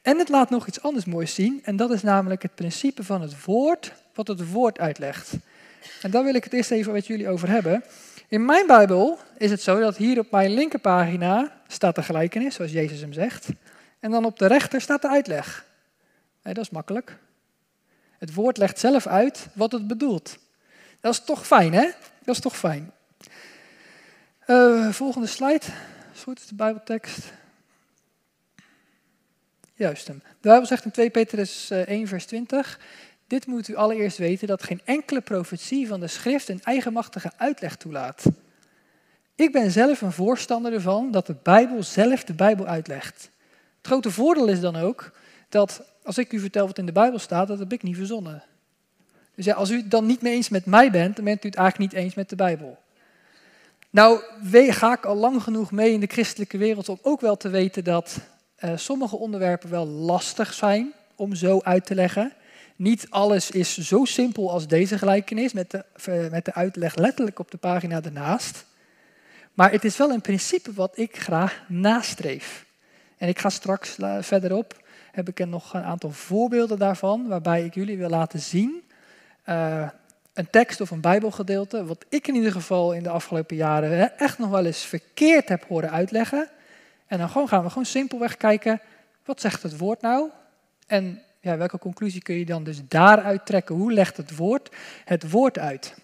en 0.02 0.18
het 0.18 0.30
laat 0.30 0.50
nog 0.50 0.68
iets 0.68 0.82
anders 0.82 1.06
moois 1.06 1.34
zien, 1.34 1.62
en 1.64 1.76
dat 1.76 1.92
is 1.92 2.02
namelijk 2.02 2.42
het 2.42 2.56
principe 2.56 3.04
van 3.04 3.22
het 3.22 3.46
woord, 3.46 3.94
wat 4.14 4.28
het 4.28 4.52
woord 4.52 4.80
uitlegt. 4.80 5.34
En 6.02 6.12
daar 6.12 6.24
wil 6.24 6.36
ik 6.36 6.44
het 6.44 6.54
eerst 6.54 6.72
even 6.72 6.94
met 6.94 7.08
jullie 7.08 7.30
over 7.30 7.50
hebben. 7.50 7.84
In 8.28 8.46
mijn 8.46 8.68
Bijbel 8.68 9.20
is 9.38 9.52
het 9.52 9.62
zo 9.62 9.80
dat 9.80 9.98
hier 9.98 10.20
op 10.20 10.32
mijn 10.32 10.54
linkerpagina 10.54 11.62
staat 11.68 11.96
de 11.96 12.04
gelijkenis, 12.04 12.56
zoals 12.56 12.72
Jezus 12.72 13.02
hem 13.02 13.14
zegt. 13.14 13.48
En 14.00 14.12
dan 14.12 14.26
op 14.26 14.40
de 14.40 14.48
rechter 14.48 14.82
staat 14.82 15.02
de 15.02 15.10
uitleg. 15.10 15.66
dat 16.42 16.58
is 16.58 16.70
makkelijk. 16.70 17.18
Het 18.18 18.34
woord 18.34 18.58
legt 18.58 18.80
zelf 18.80 19.08
uit 19.08 19.48
wat 19.54 19.72
het 19.72 19.88
bedoelt. 19.88 20.38
Dat 21.00 21.14
is 21.14 21.24
toch 21.24 21.48
fijn, 21.48 21.74
hè? 21.74 21.90
Dat 22.24 22.36
is 22.36 22.42
toch 22.42 22.58
fijn. 22.58 22.92
Uh, 24.48 24.92
volgende 24.92 25.28
slide. 25.28 25.66
Is 26.14 26.24
goed, 26.24 26.50
de 26.50 26.56
Bijbeltekst. 26.56 27.34
Juist 29.74 30.08
hem. 30.08 30.22
De 30.42 30.48
Bijbel 30.50 30.66
zegt 30.66 30.86
in 30.86 30.92
2 30.92 31.10
Petrus 31.10 31.70
1, 31.70 31.86
eh, 31.86 32.08
vers 32.08 32.26
20. 32.26 32.80
Dit 33.28 33.46
moet 33.46 33.68
u 33.68 33.76
allereerst 33.76 34.18
weten 34.18 34.48
dat 34.48 34.64
geen 34.64 34.82
enkele 34.84 35.22
profetie 35.22 35.88
van 35.88 36.00
de 36.00 36.08
schrift 36.08 36.50
een 36.50 36.64
eigenmachtige 36.64 37.32
uitleg 37.38 37.76
toelaat. 37.76 38.24
Ik 39.36 39.52
ben 39.52 39.72
zelf 39.72 40.02
een 40.02 40.12
voorstander 40.12 40.74
ervan 40.74 41.12
dat 41.12 41.28
de 41.28 41.36
Bijbel 41.44 41.84
zelf 41.84 42.24
de 42.24 42.34
Bijbel 42.34 42.66
uitlegt. 42.66 43.30
Het 43.78 43.88
grote 43.88 44.12
voordeel 44.12 44.48
is 44.48 44.60
dan 44.60 44.76
ook 44.76 45.12
dat 45.50 45.82
als 46.04 46.18
ik 46.18 46.34
u 46.34 46.40
vertel 46.40 46.68
wat 46.68 46.78
in 46.78 46.86
de 46.86 46.92
Bijbel 46.92 47.20
staat, 47.20 47.48
dat 47.48 47.60
heb 47.60 47.74
ik 47.74 47.84
niet 47.84 47.96
verzonnen. 47.96 48.44
Dus 49.36 49.46
ja, 49.46 49.54
als 49.56 49.70
u 49.70 49.78
het 49.78 49.92
dan 49.92 50.06
niet 50.06 50.22
mee 50.22 50.34
eens 50.34 50.50
met 50.50 50.66
mij 50.66 50.92
bent, 50.92 51.16
dan 51.16 51.26
bent 51.26 51.44
u 51.44 51.48
het 51.48 51.58
eigenlijk 51.58 51.92
niet 51.92 52.04
eens 52.04 52.14
met 52.14 52.30
de 52.30 52.36
Bijbel. 52.36 52.78
Nou, 53.90 54.22
ga 54.52 54.94
ik 54.94 55.06
al 55.06 55.16
lang 55.16 55.44
genoeg 55.44 55.72
mee 55.72 55.92
in 55.92 56.00
de 56.00 56.08
christelijke 56.08 56.58
wereld 56.58 56.90
om 56.90 57.00
ook 57.02 57.22
wel 57.22 57.38
te 57.38 57.50
weten 57.50 57.84
dat 57.84 58.18
uh, 58.60 58.72
sommige 58.76 59.18
onderwerpen 59.18 59.70
wel 59.70 59.86
lastig 59.86 60.54
zijn 60.54 60.94
om 61.16 61.36
zo 61.36 61.60
uit 61.64 61.86
te 61.86 61.96
leggen. 61.96 62.34
Niet 62.76 63.08
alles 63.10 63.52
is 63.52 63.78
zo 63.78 64.06
simpel 64.06 64.52
als 64.52 64.68
deze 64.68 64.98
gelijkenis 64.98 65.54
met 65.54 65.72
de, 65.72 65.86
uh, 66.10 66.32
met 66.32 66.46
de 66.46 66.54
uitleg 66.54 66.96
letterlijk 66.96 67.40
op 67.40 67.52
de 67.52 67.58
pagina 67.58 68.02
ernaast. 68.04 68.66
Maar 69.54 69.72
het 69.72 69.86
is 69.86 69.98
wel 69.98 70.12
een 70.12 70.22
principe 70.22 70.74
wat 70.74 70.98
ik 70.98 71.18
graag 71.18 71.64
nastreef. 71.68 72.66
En 73.18 73.28
ik 73.28 73.40
ga 73.40 73.50
straks 73.50 73.98
uh, 73.98 74.18
verderop, 74.22 74.84
heb 75.12 75.28
ik 75.28 75.40
er 75.40 75.48
nog 75.48 75.74
een 75.74 75.84
aantal 75.84 76.12
voorbeelden 76.12 76.80
daarvan, 76.80 77.28
waarbij 77.28 77.66
ik 77.66 77.74
jullie 77.74 77.98
wil 77.98 78.10
laten 78.10 78.40
zien 78.40 78.84
een 80.36 80.50
tekst 80.50 80.82
of 80.82 80.92
een 80.92 81.02
Bijbelgedeelte, 81.02 81.86
wat 81.86 82.06
ik 82.10 82.28
in 82.28 82.36
ieder 82.36 82.52
geval 82.52 82.94
in 82.94 83.04
de 83.04 83.10
afgelopen 83.10 83.56
jaren 83.56 84.18
echt 84.18 84.38
nog 84.38 84.50
wel 84.50 84.66
eens 84.66 84.86
verkeerd 84.86 85.50
heb 85.50 85.66
horen 85.68 85.92
uitleggen. 85.92 86.50
En 87.08 87.18
dan 87.18 87.30
gewoon 87.30 87.48
gaan 87.48 87.64
we 87.64 87.70
gewoon 87.70 87.86
simpelweg 87.86 88.38
kijken, 88.38 88.82
wat 89.26 89.42
zegt 89.42 89.64
het 89.64 89.78
woord 89.78 90.02
nou? 90.02 90.30
En 90.88 91.22
ja, 91.46 91.58
welke 91.58 91.80
conclusie 91.80 92.22
kun 92.22 92.36
je 92.36 92.46
dan 92.46 92.64
dus 92.64 92.88
daaruit 92.88 93.46
trekken? 93.46 93.76
Hoe 93.76 93.94
legt 93.94 94.18
het 94.18 94.36
woord 94.36 94.70
het 95.06 95.30
woord 95.30 95.60
uit? 95.60 95.96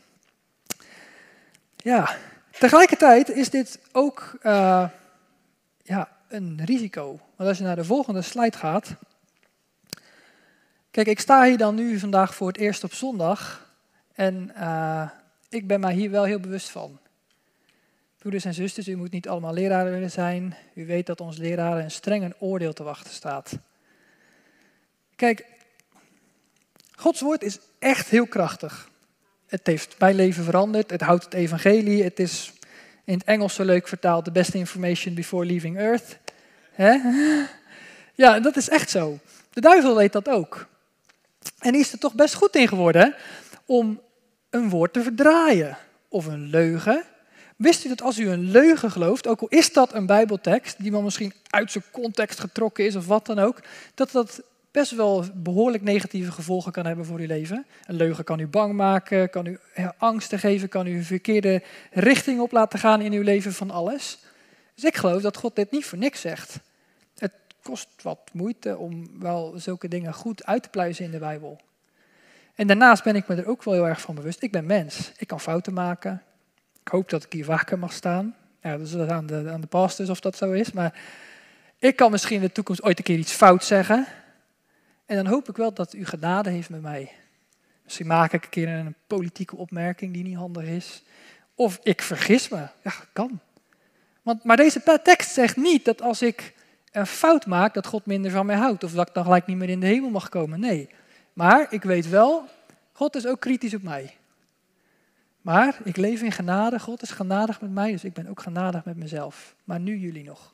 Ja, 1.75 2.15
tegelijkertijd 2.59 3.29
is 3.29 3.49
dit 3.49 3.79
ook 3.91 4.37
uh, 4.43 4.89
ja, 5.83 6.17
een 6.27 6.61
risico. 6.65 7.19
Want 7.35 7.49
als 7.49 7.57
je 7.57 7.63
naar 7.63 7.75
de 7.75 7.83
volgende 7.83 8.21
slide 8.21 8.57
gaat. 8.57 8.95
Kijk, 10.91 11.07
ik 11.07 11.19
sta 11.19 11.43
hier 11.43 11.57
dan 11.57 11.75
nu 11.75 11.99
vandaag 11.99 12.35
voor 12.35 12.47
het 12.47 12.57
eerst 12.57 12.83
op 12.83 12.93
zondag. 12.93 13.69
En 14.13 14.51
uh, 14.57 15.09
ik 15.49 15.67
ben 15.67 15.79
mij 15.79 15.93
hier 15.93 16.11
wel 16.11 16.23
heel 16.23 16.39
bewust 16.39 16.69
van. 16.69 16.99
Broeders 18.17 18.45
en 18.45 18.53
zusters, 18.53 18.87
u 18.87 18.95
moet 18.95 19.11
niet 19.11 19.29
allemaal 19.29 19.53
leraren 19.53 19.91
willen 19.91 20.11
zijn. 20.11 20.55
U 20.73 20.85
weet 20.85 21.05
dat 21.05 21.21
ons 21.21 21.37
leraren 21.37 21.83
een 21.83 21.91
streng 21.91 22.33
oordeel 22.39 22.73
te 22.73 22.83
wachten 22.83 23.13
staat. 23.13 23.57
Kijk, 25.21 25.45
Gods 26.95 27.21
woord 27.21 27.43
is 27.43 27.59
echt 27.79 28.09
heel 28.09 28.25
krachtig. 28.25 28.89
Het 29.47 29.67
heeft 29.67 29.95
mijn 29.99 30.15
leven 30.15 30.43
veranderd. 30.43 30.89
Het 30.89 31.01
houdt 31.01 31.23
het 31.23 31.33
evangelie. 31.33 32.03
Het 32.03 32.19
is 32.19 32.53
in 33.05 33.13
het 33.13 33.23
Engels 33.23 33.53
zo 33.53 33.63
leuk 33.63 33.87
vertaald: 33.87 34.25
the 34.25 34.31
best 34.31 34.53
information 34.53 35.15
before 35.15 35.45
leaving 35.45 35.77
earth. 35.77 36.17
Ja, 38.15 38.39
dat 38.39 38.57
is 38.57 38.69
echt 38.69 38.89
zo. 38.89 39.19
De 39.53 39.61
duivel 39.61 39.95
weet 39.95 40.13
dat 40.13 40.29
ook. 40.29 40.67
En 41.59 41.71
die 41.71 41.81
is 41.81 41.91
er 41.91 41.99
toch 41.99 42.13
best 42.13 42.33
goed 42.33 42.55
in 42.55 42.67
geworden 42.67 43.15
om 43.65 44.01
een 44.49 44.69
woord 44.69 44.93
te 44.93 45.03
verdraaien 45.03 45.77
of 46.07 46.25
een 46.25 46.49
leugen. 46.49 47.03
Wist 47.55 47.85
u 47.85 47.89
dat 47.89 48.01
als 48.01 48.19
u 48.19 48.29
een 48.29 48.51
leugen 48.51 48.91
gelooft, 48.91 49.27
ook 49.27 49.41
al 49.41 49.47
is 49.47 49.73
dat 49.73 49.93
een 49.93 50.05
Bijbeltekst, 50.05 50.75
die 50.79 50.91
maar 50.91 51.03
misschien 51.03 51.33
uit 51.49 51.71
zijn 51.71 51.83
context 51.91 52.39
getrokken 52.39 52.85
is 52.85 52.95
of 52.95 53.07
wat 53.07 53.25
dan 53.25 53.39
ook, 53.39 53.59
dat 53.93 54.11
dat 54.11 54.41
best 54.71 54.95
wel 54.95 55.25
behoorlijk 55.33 55.83
negatieve 55.83 56.31
gevolgen 56.31 56.71
kan 56.71 56.85
hebben 56.85 57.05
voor 57.05 57.19
uw 57.19 57.27
leven. 57.27 57.65
Een 57.85 57.95
leugen 57.95 58.23
kan 58.23 58.39
u 58.39 58.47
bang 58.47 58.73
maken, 58.73 59.29
kan 59.29 59.45
u 59.45 59.59
angsten 59.97 60.39
geven, 60.39 60.69
kan 60.69 60.87
u 60.87 60.95
een 60.95 61.03
verkeerde 61.03 61.63
richting 61.91 62.39
op 62.39 62.51
laten 62.51 62.79
gaan 62.79 63.01
in 63.01 63.13
uw 63.13 63.21
leven 63.21 63.53
van 63.53 63.71
alles. 63.71 64.19
Dus 64.75 64.83
ik 64.83 64.95
geloof 64.95 65.21
dat 65.21 65.37
God 65.37 65.55
dit 65.55 65.71
niet 65.71 65.85
voor 65.85 65.97
niks 65.97 66.21
zegt. 66.21 66.59
Het 67.17 67.31
kost 67.63 67.87
wat 68.01 68.19
moeite 68.33 68.77
om 68.77 69.19
wel 69.19 69.53
zulke 69.55 69.87
dingen 69.87 70.13
goed 70.13 70.45
uit 70.45 70.63
te 70.63 70.69
pluizen 70.69 71.05
in 71.05 71.11
de 71.11 71.19
Bijbel. 71.19 71.59
En 72.55 72.67
daarnaast 72.67 73.03
ben 73.03 73.15
ik 73.15 73.27
me 73.27 73.35
er 73.35 73.47
ook 73.47 73.63
wel 73.63 73.73
heel 73.73 73.87
erg 73.87 74.01
van 74.01 74.15
bewust. 74.15 74.43
Ik 74.43 74.51
ben 74.51 74.65
mens. 74.65 75.11
Ik 75.17 75.27
kan 75.27 75.39
fouten 75.39 75.73
maken. 75.73 76.21
Ik 76.83 76.87
hoop 76.87 77.09
dat 77.09 77.23
ik 77.23 77.33
hier 77.33 77.45
wakker 77.45 77.79
mag 77.79 77.93
staan. 77.93 78.35
Ja, 78.61 78.77
dat 78.77 78.87
is 78.87 78.95
aan 78.95 79.25
de, 79.25 79.49
aan 79.51 79.61
de 79.61 79.67
pastors 79.67 80.09
of 80.09 80.19
dat 80.19 80.35
zo 80.35 80.51
is. 80.51 80.71
Maar 80.71 80.99
ik 81.79 81.95
kan 81.95 82.11
misschien 82.11 82.35
in 82.35 82.41
de 82.41 82.51
toekomst 82.51 82.83
ooit 82.83 82.97
een 82.97 83.03
keer 83.03 83.17
iets 83.17 83.33
fout 83.33 83.63
zeggen. 83.63 84.07
En 85.11 85.17
dan 85.17 85.27
hoop 85.27 85.49
ik 85.49 85.55
wel 85.55 85.73
dat 85.73 85.93
u 85.93 86.05
genade 86.05 86.49
heeft 86.49 86.69
met 86.69 86.81
mij. 86.81 87.11
Misschien 87.83 88.07
maak 88.07 88.33
ik 88.33 88.43
een 88.43 88.49
keer 88.49 88.67
een 88.67 88.95
politieke 89.07 89.55
opmerking 89.55 90.13
die 90.13 90.23
niet 90.23 90.35
handig 90.35 90.63
is. 90.63 91.03
Of 91.55 91.79
ik 91.83 92.01
vergis 92.01 92.49
me. 92.49 92.67
Ja, 92.83 92.93
kan. 93.13 93.39
Want, 94.21 94.43
maar 94.43 94.57
deze 94.57 94.99
tekst 95.03 95.31
zegt 95.31 95.57
niet 95.57 95.85
dat 95.85 96.01
als 96.01 96.21
ik 96.21 96.53
een 96.91 97.05
fout 97.05 97.45
maak, 97.45 97.73
dat 97.73 97.85
God 97.85 98.05
minder 98.05 98.31
van 98.31 98.45
mij 98.45 98.55
houdt. 98.55 98.83
Of 98.83 98.91
dat 98.91 99.07
ik 99.07 99.13
dan 99.13 99.23
gelijk 99.23 99.45
niet 99.45 99.57
meer 99.57 99.69
in 99.69 99.79
de 99.79 99.85
hemel 99.85 100.09
mag 100.09 100.29
komen. 100.29 100.59
Nee. 100.59 100.89
Maar 101.33 101.67
ik 101.69 101.83
weet 101.83 102.09
wel, 102.09 102.45
God 102.91 103.15
is 103.15 103.27
ook 103.27 103.39
kritisch 103.39 103.73
op 103.73 103.83
mij. 103.83 104.15
Maar 105.41 105.77
ik 105.83 105.97
leef 105.97 106.21
in 106.21 106.31
genade, 106.31 106.79
God 106.79 107.01
is 107.01 107.11
genadig 107.11 107.61
met 107.61 107.71
mij, 107.71 107.91
dus 107.91 108.03
ik 108.03 108.13
ben 108.13 108.27
ook 108.27 108.41
genadig 108.41 108.85
met 108.85 108.97
mezelf. 108.97 109.55
Maar 109.63 109.79
nu 109.79 109.97
jullie 109.97 110.23
nog. 110.23 110.53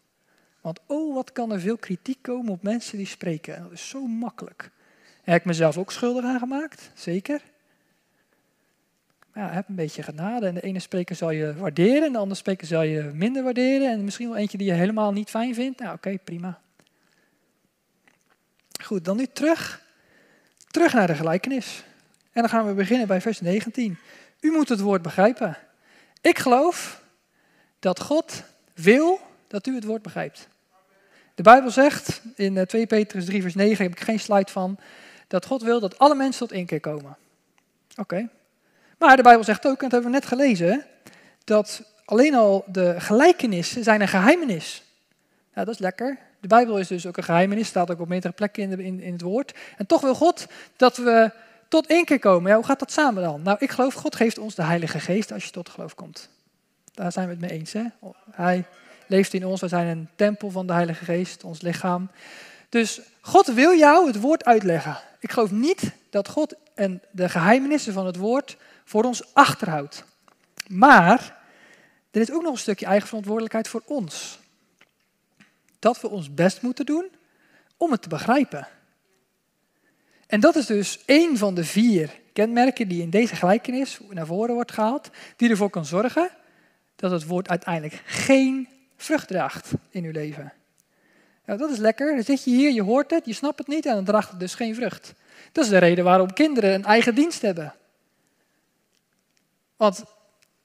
Want 0.68 0.80
oh, 0.86 1.14
wat 1.14 1.32
kan 1.32 1.52
er 1.52 1.60
veel 1.60 1.78
kritiek 1.78 2.22
komen 2.22 2.52
op 2.52 2.64
mensen 2.64 2.98
die 2.98 3.08
spreken. 3.08 3.62
Dat 3.64 3.72
is 3.72 3.90
zo 3.90 4.08
makkelijk. 4.08 4.72
Heb 5.24 5.40
ik 5.40 5.46
mezelf 5.46 5.78
ook 5.78 5.92
schuldig 5.92 6.24
aan 6.24 6.40
gemaakt, 6.40 6.92
zeker. 6.94 7.42
Maar 9.34 9.44
ja, 9.44 9.52
heb 9.52 9.70
een 9.70 9.76
beetje 9.76 10.04
genade. 10.04 10.48
En 10.48 10.54
de 10.54 10.62
ene 10.62 10.80
spreker 10.80 11.16
zal 11.16 11.32
je 11.32 11.56
waarderen, 11.56 12.04
en 12.04 12.12
de 12.12 12.18
andere 12.18 12.40
spreker 12.40 12.68
zal 12.68 12.82
je 12.82 13.02
minder 13.02 13.44
waarderen. 13.44 13.92
En 13.92 14.04
misschien 14.04 14.28
wel 14.28 14.38
eentje 14.38 14.58
die 14.58 14.68
je 14.68 14.74
helemaal 14.74 15.12
niet 15.12 15.30
fijn 15.30 15.54
vindt. 15.54 15.80
Nou, 15.80 15.96
oké, 15.96 16.18
prima. 16.24 16.62
Goed, 18.82 19.06
dan 19.06 19.18
nu 19.18 19.26
terug. 19.26 19.82
Terug 20.68 20.94
naar 20.94 21.08
de 21.08 21.16
gelijkenis. 21.16 21.84
En 22.32 22.42
dan 22.42 22.50
gaan 22.50 22.68
we 22.68 22.74
beginnen 22.74 23.08
bij 23.08 23.22
vers 23.22 23.42
19. 23.42 23.98
U 24.40 24.52
moet 24.52 24.70
het 24.70 24.80
woord 24.80 25.02
begrijpen. 25.02 25.58
Ik 26.22 26.40
geloof 26.40 27.04
dat 27.80 28.00
God 28.00 28.44
wil 28.74 29.20
dat 29.48 29.68
u 29.68 29.76
het 29.76 29.84
woord 29.84 30.02
begrijpt. 30.02 30.48
De 31.38 31.44
Bijbel 31.44 31.72
zegt 31.72 32.22
in 32.36 32.66
2 32.66 32.82
eh, 32.82 32.88
Petrus 32.88 33.26
3, 33.26 33.42
vers 33.42 33.56
9, 33.56 33.84
heb 33.84 33.92
ik 33.92 34.00
geen 34.00 34.20
slide 34.20 34.52
van, 34.52 34.78
dat 35.28 35.46
God 35.46 35.62
wil 35.62 35.80
dat 35.80 36.00
alle 36.00 36.16
mensen 36.16 36.48
tot 36.48 36.58
inkeer 36.58 36.80
komen. 36.80 37.18
Oké. 37.96 38.30
Maar 38.98 39.16
de 39.16 39.24
Bijbel 39.24 39.44
zegt 39.44 39.68
ook, 39.68 39.82
en 39.82 39.90
dat 39.90 39.92
hebben 39.92 40.12
we 40.12 40.18
net 40.18 40.26
gelezen, 40.26 40.86
dat 41.44 41.82
alleen 42.06 42.36
al 42.36 42.64
de 42.68 43.00
gelijkenissen 43.00 43.84
zijn 43.84 44.02
een 44.02 44.08
geheimenis. 44.08 44.84
Ja, 45.56 45.64
dat 45.64 45.74
is 45.74 45.80
lekker. 45.80 46.18
De 46.40 46.48
Bijbel 46.48 46.80
is 46.80 46.88
dus 46.88 47.06
ook 47.06 47.18
een 47.18 47.24
geheimenis, 47.24 47.68
staat 47.68 47.92
ook 47.92 48.00
op 48.00 48.08
meerdere 48.08 48.34
plekken 48.34 48.64
in, 48.64 48.80
in, 48.80 49.00
in 49.02 49.14
het 49.14 49.22
woord. 49.22 49.54
En 49.78 49.86
toch 49.86 50.02
wil 50.02 50.16
God 50.16 50.48
dat 50.76 50.98
we 50.98 51.32
tot 51.68 51.88
één 51.88 52.06
keer 52.06 52.20
komen. 52.20 52.50
Ja, 52.50 52.56
hoe 52.56 52.66
gaat 52.66 52.80
dat 52.80 52.92
samen 52.92 53.24
dan? 53.24 53.42
Nou, 53.42 53.58
ik 53.60 53.72
geloof, 53.72 53.94
God 53.94 54.16
geeft 54.16 54.38
ons 54.38 54.56
de 54.56 54.64
Heilige 54.64 55.00
Geest 55.00 55.32
als 55.32 55.46
je 55.46 55.52
tot 55.52 55.70
geloof 55.70 55.96
komt. 55.96 56.30
Daar 56.94 57.12
zijn 57.12 57.26
we 57.26 57.32
het 57.32 57.42
mee 57.42 57.52
eens. 57.52 57.74
Hè? 57.74 57.84
Hij 58.32 58.66
leeft 59.08 59.34
in 59.34 59.46
ons, 59.46 59.62
we 59.62 59.68
zijn 59.68 59.88
een 59.88 60.10
tempel 60.16 60.52
van 60.52 60.68
de 60.68 60.74
Heilige 60.74 61.06
Geest, 61.06 61.44
ons 61.44 61.62
lichaam. 61.62 62.10
Dus 62.70 63.02
God 63.22 63.48
wil 63.48 63.78
jou 63.78 64.08
het 64.08 64.20
woord 64.20 64.46
uitleggen. 64.46 64.98
Ik 65.20 65.32
geloof 65.32 65.52
niet 65.52 65.92
dat 66.10 66.28
God 66.28 66.56
en 66.76 67.02
de 67.12 67.30
geheimenissen 67.30 67.94
van 67.94 68.06
het 68.06 68.16
woord 68.16 68.58
voor 68.86 69.04
ons 69.04 69.34
achterhoudt. 69.34 70.04
Maar 70.68 71.38
er 72.12 72.22
is 72.22 72.32
ook 72.32 72.42
nog 72.42 72.52
een 72.52 72.58
stukje 72.58 72.86
eigen 72.86 73.08
verantwoordelijkheid 73.08 73.68
voor 73.68 73.82
ons. 73.86 74.40
Dat 75.80 76.02
we 76.02 76.10
ons 76.10 76.34
best 76.34 76.62
moeten 76.62 76.86
doen 76.86 77.06
om 77.78 77.92
het 77.92 78.02
te 78.02 78.10
begrijpen. 78.10 78.68
En 80.28 80.40
dat 80.40 80.56
is 80.56 80.66
dus 80.66 81.00
één 81.06 81.38
van 81.38 81.56
de 81.56 81.64
vier 81.64 82.20
kenmerken 82.34 82.88
die 82.88 83.02
in 83.02 83.10
deze 83.10 83.36
gelijkenis 83.36 84.00
naar 84.10 84.26
voren 84.26 84.54
wordt 84.54 84.72
gehaald, 84.72 85.10
die 85.36 85.50
ervoor 85.50 85.70
kan 85.70 85.86
zorgen 85.86 86.30
dat 86.96 87.12
het 87.12 87.26
woord 87.26 87.50
uiteindelijk 87.50 88.02
geen 88.06 88.68
vrucht 88.98 89.28
draagt 89.28 89.72
in 89.90 90.04
uw 90.04 90.12
leven. 90.12 90.54
Nou, 91.46 91.60
dat 91.60 91.70
is 91.70 91.78
lekker. 91.78 92.16
Dan 92.16 92.24
zit 92.24 92.44
je 92.44 92.50
hier, 92.50 92.72
je 92.72 92.82
hoort 92.82 93.12
het, 93.12 93.26
je 93.26 93.34
snapt 93.34 93.60
het 93.60 93.68
niet 93.68 93.86
en 93.86 93.94
dan 93.94 94.04
draagt 94.04 94.30
het 94.30 94.40
dus 94.40 94.56
geen 94.56 94.76
vrucht. 94.76 95.14
Dat 95.52 95.64
is 95.64 95.70
de 95.70 95.78
reden 95.78 96.04
waarom 96.04 96.34
kinderen 96.34 96.74
een 96.74 96.86
eigen 96.86 97.16
dienst 97.16 97.42
hebben. 97.42 97.74
Want 99.76 100.04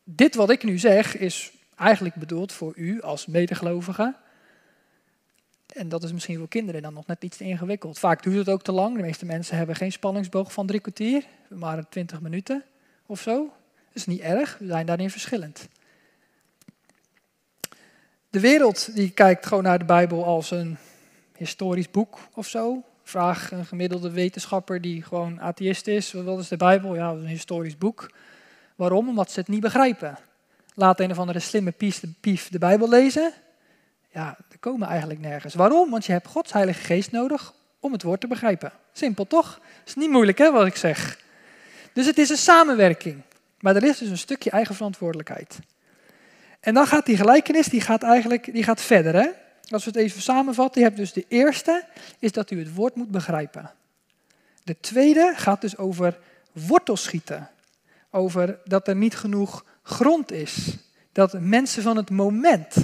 dit 0.04 0.34
wat 0.34 0.50
ik 0.50 0.62
nu 0.62 0.78
zeg 0.78 1.16
is 1.16 1.52
eigenlijk 1.76 2.14
bedoeld 2.14 2.52
voor 2.52 2.72
u 2.76 3.00
als 3.00 3.26
medegelovige 3.26 4.14
en 5.74 5.88
dat 5.88 6.02
is 6.02 6.12
misschien 6.12 6.38
voor 6.38 6.48
kinderen 6.48 6.82
dan 6.82 6.94
nog 6.94 7.06
net 7.06 7.24
iets 7.24 7.36
te 7.36 7.44
ingewikkeld. 7.44 7.98
Vaak 7.98 8.22
duurt 8.22 8.36
het 8.36 8.48
ook 8.48 8.62
te 8.62 8.72
lang. 8.72 8.96
De 8.96 9.02
meeste 9.02 9.26
mensen 9.26 9.56
hebben 9.56 9.76
geen 9.76 9.92
spanningsboog 9.92 10.52
van 10.52 10.66
drie 10.66 10.80
kwartier, 10.80 11.24
maar 11.48 11.88
20 11.88 12.20
minuten 12.20 12.64
of 13.06 13.20
zo. 13.20 13.42
Dat 13.86 13.96
is 13.96 14.06
niet 14.06 14.20
erg, 14.20 14.58
we 14.58 14.66
zijn 14.66 14.86
daarin 14.86 15.10
verschillend. 15.10 15.68
De 18.32 18.40
wereld 18.40 18.94
die 18.94 19.10
kijkt 19.10 19.46
gewoon 19.46 19.62
naar 19.62 19.78
de 19.78 19.84
Bijbel 19.84 20.24
als 20.24 20.50
een 20.50 20.76
historisch 21.36 21.90
boek 21.90 22.18
of 22.34 22.46
zo. 22.46 22.84
Vraag 23.02 23.50
een 23.50 23.66
gemiddelde 23.66 24.10
wetenschapper 24.10 24.80
die 24.80 25.02
gewoon 25.02 25.40
atheïst 25.40 25.86
is, 25.86 26.12
wat 26.12 26.38
is 26.38 26.48
de 26.48 26.56
Bijbel? 26.56 26.94
Ja, 26.94 27.10
een 27.10 27.26
historisch 27.26 27.78
boek. 27.78 28.10
Waarom? 28.76 29.08
Omdat 29.08 29.30
ze 29.30 29.40
het 29.40 29.48
niet 29.48 29.60
begrijpen. 29.60 30.18
Laat 30.74 31.00
een 31.00 31.10
of 31.10 31.18
andere 31.18 31.38
slimme 31.38 31.72
pief 32.20 32.48
de 32.48 32.58
Bijbel 32.58 32.88
lezen 32.88 33.32
ja, 34.12 34.36
er 34.50 34.58
komen 34.58 34.88
eigenlijk 34.88 35.20
nergens. 35.20 35.54
Waarom? 35.54 35.90
Want 35.90 36.06
je 36.06 36.12
hebt 36.12 36.26
Gods 36.26 36.52
Heilige 36.52 36.80
Geest 36.80 37.10
nodig 37.10 37.54
om 37.80 37.92
het 37.92 38.02
woord 38.02 38.20
te 38.20 38.26
begrijpen. 38.26 38.72
Simpel 38.92 39.26
toch? 39.26 39.60
Is 39.86 39.94
niet 39.94 40.10
moeilijk 40.10 40.38
hè, 40.38 40.50
wat 40.50 40.66
ik 40.66 40.76
zeg. 40.76 41.18
Dus 41.92 42.06
het 42.06 42.18
is 42.18 42.28
een 42.28 42.36
samenwerking. 42.36 43.22
Maar 43.60 43.76
er 43.76 43.84
is 43.84 43.98
dus 43.98 44.08
een 44.08 44.18
stukje 44.18 44.50
eigen 44.50 44.74
verantwoordelijkheid. 44.74 45.58
En 46.62 46.74
dan 46.74 46.86
gaat 46.86 47.06
die 47.06 47.16
gelijkenis, 47.16 47.66
die 47.66 47.80
gaat 47.80 48.02
eigenlijk 48.02 48.52
die 48.52 48.62
gaat 48.62 48.80
verder. 48.80 49.14
Hè? 49.14 49.28
Als 49.68 49.84
we 49.84 49.90
het 49.90 49.98
even 49.98 50.22
samenvatten, 50.22 50.80
je 50.80 50.86
hebt 50.86 50.98
dus 50.98 51.12
de 51.12 51.24
eerste, 51.28 51.84
is 52.18 52.32
dat 52.32 52.50
u 52.50 52.58
het 52.58 52.74
woord 52.74 52.94
moet 52.94 53.10
begrijpen. 53.10 53.70
De 54.64 54.80
tweede 54.80 55.32
gaat 55.36 55.60
dus 55.60 55.76
over 55.76 56.18
wortelschieten. 56.52 57.50
Over 58.10 58.58
dat 58.64 58.88
er 58.88 58.96
niet 58.96 59.16
genoeg 59.16 59.64
grond 59.82 60.32
is. 60.32 60.76
Dat 61.12 61.40
mensen 61.40 61.82
van 61.82 61.96
het 61.96 62.10
moment 62.10 62.74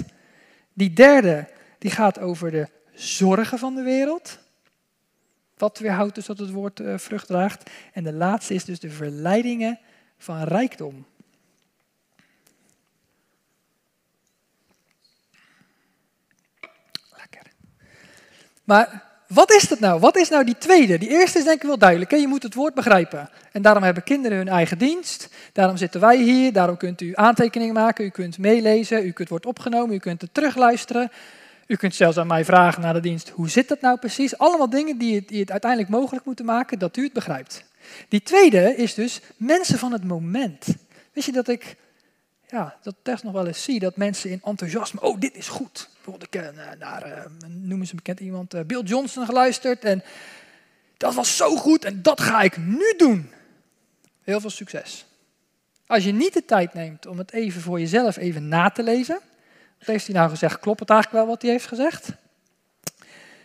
die 0.73 0.93
derde, 0.93 1.47
die 1.77 1.91
gaat 1.91 2.19
over 2.19 2.51
de 2.51 2.67
zorgen 2.93 3.59
van 3.59 3.75
de 3.75 3.83
wereld. 3.83 4.39
Wat 5.57 5.79
weerhoudt 5.79 6.15
dus 6.15 6.25
dat 6.25 6.39
het 6.39 6.51
woord 6.51 6.79
uh, 6.79 6.97
vrucht 6.97 7.27
draagt. 7.27 7.69
En 7.93 8.03
de 8.03 8.13
laatste 8.13 8.53
is 8.53 8.65
dus 8.65 8.79
de 8.79 8.89
verleidingen 8.89 9.79
van 10.17 10.43
rijkdom. 10.43 11.05
Maar 18.69 19.03
wat 19.27 19.51
is 19.51 19.67
dat 19.67 19.79
nou? 19.79 19.99
Wat 19.99 20.17
is 20.17 20.29
nou 20.29 20.43
die 20.43 20.57
tweede? 20.57 20.97
Die 20.97 21.09
eerste 21.09 21.37
is 21.37 21.43
denk 21.43 21.61
ik 21.61 21.67
wel 21.67 21.77
duidelijk. 21.77 22.11
Hè? 22.11 22.17
Je 22.17 22.27
moet 22.27 22.43
het 22.43 22.53
woord 22.53 22.73
begrijpen. 22.73 23.29
En 23.51 23.61
daarom 23.61 23.83
hebben 23.83 24.03
kinderen 24.03 24.37
hun 24.37 24.47
eigen 24.47 24.77
dienst. 24.77 25.29
Daarom 25.53 25.77
zitten 25.77 26.01
wij 26.01 26.17
hier. 26.17 26.53
Daarom 26.53 26.77
kunt 26.77 27.01
u 27.01 27.11
aantekeningen 27.15 27.73
maken. 27.73 28.05
U 28.05 28.09
kunt 28.09 28.37
meelezen. 28.37 29.05
U 29.05 29.11
kunt 29.11 29.29
worden 29.29 29.49
opgenomen. 29.49 29.95
U 29.95 29.97
kunt 29.97 30.21
het 30.21 30.33
terugluisteren. 30.33 31.11
U 31.67 31.75
kunt 31.75 31.95
zelfs 31.95 32.17
aan 32.17 32.27
mij 32.27 32.45
vragen 32.45 32.81
naar 32.81 32.93
de 32.93 32.99
dienst. 32.99 33.29
Hoe 33.29 33.49
zit 33.49 33.67
dat 33.67 33.81
nou 33.81 33.97
precies? 33.97 34.37
Allemaal 34.37 34.69
dingen 34.69 34.97
die 34.97 35.15
het, 35.15 35.27
die 35.27 35.39
het 35.39 35.51
uiteindelijk 35.51 35.91
mogelijk 35.91 36.25
moeten 36.25 36.45
maken 36.45 36.79
dat 36.79 36.97
u 36.97 37.03
het 37.03 37.13
begrijpt. 37.13 37.63
Die 38.09 38.23
tweede 38.23 38.75
is 38.75 38.93
dus 38.93 39.21
mensen 39.37 39.79
van 39.79 39.91
het 39.91 40.03
moment. 40.03 40.65
Wist 41.13 41.25
je 41.25 41.33
dat 41.33 41.47
ik 41.47 41.75
ja, 42.51 42.77
dat 42.81 42.95
test 43.01 43.23
nog 43.23 43.33
wel 43.33 43.47
eens 43.47 43.63
zie 43.63 43.79
dat 43.79 43.97
mensen 43.97 44.29
in 44.29 44.41
enthousiasme, 44.43 45.01
oh 45.01 45.19
dit 45.19 45.35
is 45.35 45.47
goed. 45.47 45.89
Bijvoorbeeld 45.93 46.35
ik 46.35 46.41
uh, 46.41 46.75
naar, 46.79 47.07
uh, 47.07 47.25
noemen 47.47 47.87
ze 47.87 47.95
bekend 47.95 48.19
iemand, 48.19 48.53
uh, 48.53 48.61
Bill 48.61 48.81
Johnson 48.81 49.25
geluisterd 49.25 49.83
en 49.83 50.03
dat 50.97 51.13
was 51.13 51.37
zo 51.37 51.55
goed 51.55 51.85
en 51.85 52.01
dat 52.01 52.21
ga 52.21 52.41
ik 52.41 52.57
nu 52.57 52.93
doen. 52.97 53.31
Heel 54.23 54.41
veel 54.41 54.49
succes. 54.49 55.05
Als 55.87 56.03
je 56.03 56.11
niet 56.11 56.33
de 56.33 56.45
tijd 56.45 56.73
neemt 56.73 57.05
om 57.05 57.17
het 57.17 57.31
even 57.31 57.61
voor 57.61 57.79
jezelf 57.79 58.17
even 58.17 58.47
na 58.47 58.69
te 58.69 58.83
lezen, 58.83 59.19
wat 59.77 59.87
heeft 59.87 60.05
hij 60.05 60.15
nou 60.15 60.29
gezegd? 60.29 60.59
Klopt 60.59 60.79
het 60.79 60.89
eigenlijk 60.89 61.23
wel 61.23 61.33
wat 61.33 61.41
hij 61.41 61.51
heeft 61.51 61.67
gezegd? 61.67 62.09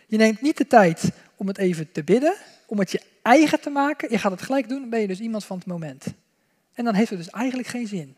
Je 0.07 0.17
neemt 0.17 0.41
niet 0.41 0.57
de 0.57 0.67
tijd 0.67 1.11
om 1.35 1.47
het 1.47 1.57
even 1.57 1.91
te 1.91 2.03
bidden, 2.03 2.35
om 2.65 2.79
het 2.79 2.91
je 2.91 3.01
eigen 3.21 3.59
te 3.59 3.69
maken. 3.69 4.11
Je 4.11 4.17
gaat 4.17 4.31
het 4.31 4.41
gelijk 4.41 4.69
doen, 4.69 4.79
dan 4.79 4.89
ben 4.89 4.99
je 4.99 5.07
dus 5.07 5.19
iemand 5.19 5.45
van 5.45 5.57
het 5.57 5.65
moment. 5.65 6.05
En 6.73 6.83
dan 6.83 6.93
heeft 6.93 7.09
het 7.09 7.19
dus 7.19 7.29
eigenlijk 7.29 7.67
geen 7.67 7.87
zin. 7.87 8.15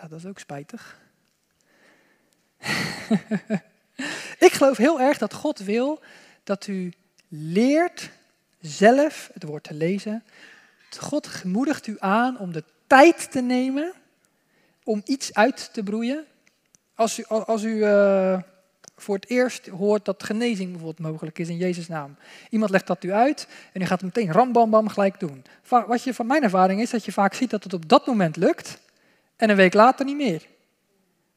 Ja, 0.00 0.08
dat 0.08 0.18
is 0.18 0.26
ook 0.26 0.38
spijtig. 0.38 0.98
ik 4.46 4.52
geloof 4.52 4.76
heel 4.76 5.00
erg 5.00 5.18
dat 5.18 5.34
God 5.34 5.58
wil 5.58 6.00
dat 6.44 6.66
u 6.66 6.92
leert 7.28 8.10
zelf 8.60 9.30
het 9.32 9.42
woord 9.42 9.64
te 9.64 9.74
lezen. 9.74 10.24
God 10.98 11.44
moedigt 11.44 11.86
u 11.86 11.96
aan 11.98 12.38
om 12.38 12.52
de 12.52 12.64
tijd 12.86 13.30
te 13.30 13.40
nemen 13.40 13.92
om 14.84 15.02
iets 15.04 15.34
uit 15.34 15.70
te 15.72 15.82
broeien. 15.82 16.24
Als 16.94 17.18
u, 17.18 17.24
als 17.24 17.62
u 17.62 17.74
uh, 17.74 18.38
voor 18.96 19.14
het 19.14 19.28
eerst 19.28 19.66
hoort 19.66 20.04
dat 20.04 20.22
genezing 20.22 20.70
bijvoorbeeld 20.70 21.12
mogelijk 21.12 21.38
is 21.38 21.48
in 21.48 21.56
Jezus' 21.56 21.88
naam. 21.88 22.16
Iemand 22.50 22.70
legt 22.70 22.86
dat 22.86 23.04
u 23.04 23.12
uit 23.12 23.48
en 23.72 23.80
u 23.80 23.84
gaat 23.84 24.00
het 24.00 24.14
meteen 24.14 24.32
ram 24.32 24.52
bam 24.52 24.70
bam 24.70 24.88
gelijk 24.88 25.20
doen. 25.20 25.44
Wat 25.68 26.02
je 26.02 26.14
van 26.14 26.26
mijn 26.26 26.42
ervaring 26.42 26.80
is 26.80 26.90
dat 26.90 27.04
je 27.04 27.12
vaak 27.12 27.34
ziet 27.34 27.50
dat 27.50 27.64
het 27.64 27.72
op 27.72 27.88
dat 27.88 28.06
moment 28.06 28.36
lukt 28.36 28.78
en 29.40 29.50
een 29.50 29.56
week 29.56 29.74
later 29.74 30.04
niet 30.04 30.16
meer. 30.16 30.46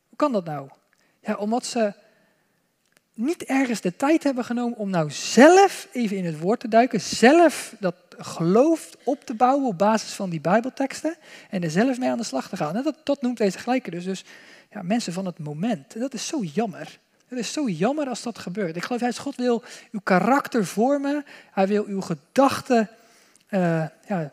Hoe 0.10 0.18
kan 0.18 0.32
dat 0.32 0.46
nou? 0.46 0.70
Ja, 1.20 1.36
omdat 1.36 1.66
ze 1.66 1.94
niet 3.14 3.44
ergens 3.44 3.82
de 3.82 3.96
tijd 3.96 4.24
hebben 4.24 4.46
genomen 4.46 4.78
om 4.78 4.90
nou 4.90 5.12
zelf 5.12 5.88
even 5.92 6.18
in 6.18 6.26
het 6.26 6.40
woord 6.40 6.60
te 6.60 6.68
duiken, 6.68 7.02
zelf 7.02 7.76
dat 7.80 7.96
geloof 8.18 8.90
op 9.04 9.26
te 9.26 9.34
bouwen 9.34 9.68
op 9.68 9.78
basis 9.78 10.14
van 10.14 10.30
die 10.30 10.42
Bijbelteksten 10.42 11.16
en 11.50 11.64
er 11.64 11.72
zelf 11.72 12.00
mee 12.00 12.10
aan 12.10 12.18
de 12.18 12.24
slag 12.24 12.50
te 12.50 12.58
gaan. 12.58 12.76
En 12.76 12.84
dat, 12.84 12.96
dat 13.04 13.22
noemt 13.22 13.38
deze 13.38 13.60
gelijke 13.60 13.92
dus, 13.92 14.04
dus 14.04 14.24
ja, 14.72 14.82
mensen 14.82 15.14
van 15.14 15.26
het 15.26 15.40
moment. 15.40 15.94
En 15.94 16.00
dat 16.00 16.14
is 16.14 16.28
zo 16.28 16.44
jammer. 16.44 17.00
Het 17.28 17.40
is 17.40 17.54
zo 17.54 17.70
jammer 17.70 18.08
als 18.08 18.22
dat 18.22 18.38
gebeurt. 18.38 18.76
Ik 18.76 18.84
geloof, 18.84 19.02
dat 19.02 19.18
God 19.18 19.36
wil 19.36 19.64
uw 19.92 20.02
karakter 20.04 20.66
vormen. 20.66 21.26
Hij 21.52 21.68
wil 21.68 21.86
uw 21.86 22.02
gedachten, 22.02 22.90
uh, 23.50 23.86
ja, 24.08 24.32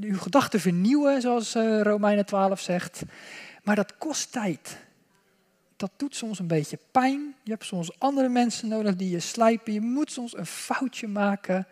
uw 0.00 0.18
gedachten 0.18 0.60
vernieuwen, 0.60 1.20
zoals 1.20 1.56
uh, 1.56 1.82
Romeinen 1.82 2.26
12 2.26 2.60
zegt. 2.60 3.02
Maar 3.62 3.76
dat 3.76 3.98
kost 3.98 4.32
tijd. 4.32 4.78
Dat 5.76 5.90
doet 5.96 6.16
soms 6.16 6.38
een 6.38 6.46
beetje 6.46 6.78
pijn. 6.90 7.34
Je 7.42 7.50
hebt 7.50 7.64
soms 7.64 7.98
andere 7.98 8.28
mensen 8.28 8.68
nodig 8.68 8.96
die 8.96 9.10
je 9.10 9.20
slijpen. 9.20 9.72
Je 9.72 9.80
moet 9.80 10.12
soms 10.12 10.36
een 10.36 10.46
foutje 10.46 11.08
maken. 11.08 11.66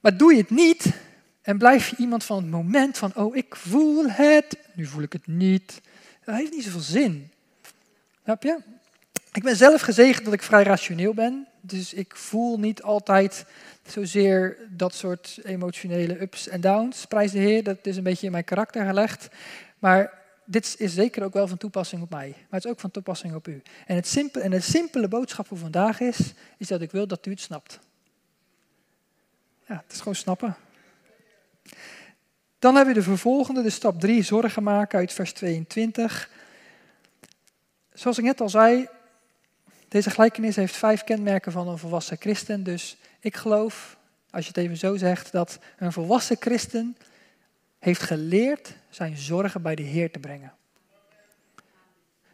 Maar 0.00 0.16
doe 0.16 0.32
je 0.32 0.40
het 0.40 0.50
niet 0.50 0.92
en 1.42 1.58
blijf 1.58 1.88
je 1.88 1.96
iemand 1.96 2.24
van 2.24 2.36
het 2.36 2.50
moment 2.50 2.98
van, 2.98 3.14
oh 3.14 3.36
ik 3.36 3.56
voel 3.56 4.04
het, 4.10 4.58
nu 4.74 4.86
voel 4.86 5.02
ik 5.02 5.12
het 5.12 5.26
niet. 5.26 5.80
Dat 6.24 6.34
heeft 6.34 6.52
niet 6.52 6.64
zoveel 6.64 6.80
zin. 6.80 7.32
Snap 8.22 8.42
je? 8.42 8.58
Ik 9.32 9.42
ben 9.42 9.56
zelf 9.56 9.80
gezegend 9.80 10.24
dat 10.24 10.34
ik 10.34 10.42
vrij 10.42 10.62
rationeel 10.62 11.14
ben. 11.14 11.46
Dus 11.60 11.94
ik 11.94 12.16
voel 12.16 12.58
niet 12.58 12.82
altijd 12.82 13.44
zozeer 13.86 14.56
dat 14.70 14.94
soort 14.94 15.38
emotionele 15.42 16.20
ups 16.20 16.48
en 16.48 16.60
downs. 16.60 17.06
Prijs 17.06 17.32
de 17.32 17.38
Heer, 17.38 17.62
dat 17.62 17.86
is 17.86 17.96
een 17.96 18.02
beetje 18.02 18.26
in 18.26 18.32
mijn 18.32 18.44
karakter 18.44 18.86
gelegd. 18.86 19.28
Maar 19.78 20.18
dit 20.44 20.74
is 20.78 20.94
zeker 20.94 21.24
ook 21.24 21.32
wel 21.32 21.48
van 21.48 21.58
toepassing 21.58 22.02
op 22.02 22.10
mij. 22.10 22.28
Maar 22.28 22.46
het 22.50 22.64
is 22.64 22.70
ook 22.70 22.80
van 22.80 22.90
toepassing 22.90 23.34
op 23.34 23.48
u. 23.48 23.62
En, 23.86 23.96
het 23.96 24.06
simpele, 24.06 24.44
en 24.44 24.50
de 24.50 24.60
simpele 24.60 25.08
boodschap 25.08 25.46
voor 25.46 25.58
vandaag 25.58 26.00
is, 26.00 26.34
is 26.58 26.68
dat 26.68 26.80
ik 26.80 26.90
wil 26.90 27.06
dat 27.06 27.26
u 27.26 27.30
het 27.30 27.40
snapt. 27.40 27.78
Ja, 29.66 29.82
het 29.84 29.92
is 29.92 29.98
gewoon 29.98 30.14
snappen. 30.14 30.56
Dan 32.58 32.74
hebben 32.74 32.94
we 32.94 33.00
de 33.00 33.06
vervolgende, 33.06 33.62
de 33.62 33.70
stap 33.70 34.00
3, 34.00 34.22
zorgen 34.22 34.62
maken 34.62 34.98
uit 34.98 35.12
vers 35.12 35.32
22. 35.32 36.30
Zoals 37.92 38.18
ik 38.18 38.24
net 38.24 38.40
al 38.40 38.48
zei, 38.48 38.88
deze 39.90 40.10
gelijkenis 40.10 40.56
heeft 40.56 40.76
vijf 40.76 41.04
kenmerken 41.04 41.52
van 41.52 41.68
een 41.68 41.78
volwassen 41.78 42.16
christen. 42.20 42.62
Dus 42.62 42.96
ik 43.20 43.36
geloof, 43.36 43.96
als 44.30 44.42
je 44.42 44.48
het 44.54 44.64
even 44.64 44.76
zo 44.76 44.96
zegt, 44.96 45.32
dat 45.32 45.58
een 45.78 45.92
volwassen 45.92 46.36
christen 46.40 46.96
heeft 47.78 48.02
geleerd 48.02 48.74
zijn 48.90 49.16
zorgen 49.16 49.62
bij 49.62 49.74
de 49.74 49.82
Heer 49.82 50.10
te 50.10 50.18
brengen. 50.18 50.52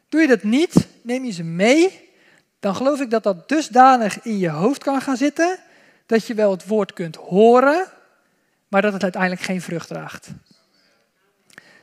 Doe 0.09 0.21
je 0.21 0.27
dat 0.27 0.43
niet, 0.43 0.89
neem 1.03 1.25
je 1.25 1.33
ze 1.33 1.43
mee, 1.43 2.11
dan 2.61 2.77
geloof 2.77 3.01
ik 3.01 3.11
dat 3.11 3.23
dat 3.23 3.49
dusdanig 3.49 4.23
in 4.23 4.39
je 4.39 4.49
hoofd 4.49 4.83
kan 4.83 5.01
gaan 5.01 5.17
zitten, 5.17 5.59
dat 6.07 6.27
je 6.27 6.35
wel 6.35 6.51
het 6.51 6.67
woord 6.67 6.93
kunt 6.93 7.17
horen, 7.17 7.87
maar 8.69 8.83
dat 8.83 8.93
het 8.93 9.03
uiteindelijk 9.03 9.43
geen 9.43 9.63
vrucht 9.63 9.89
draagt. 9.89 10.29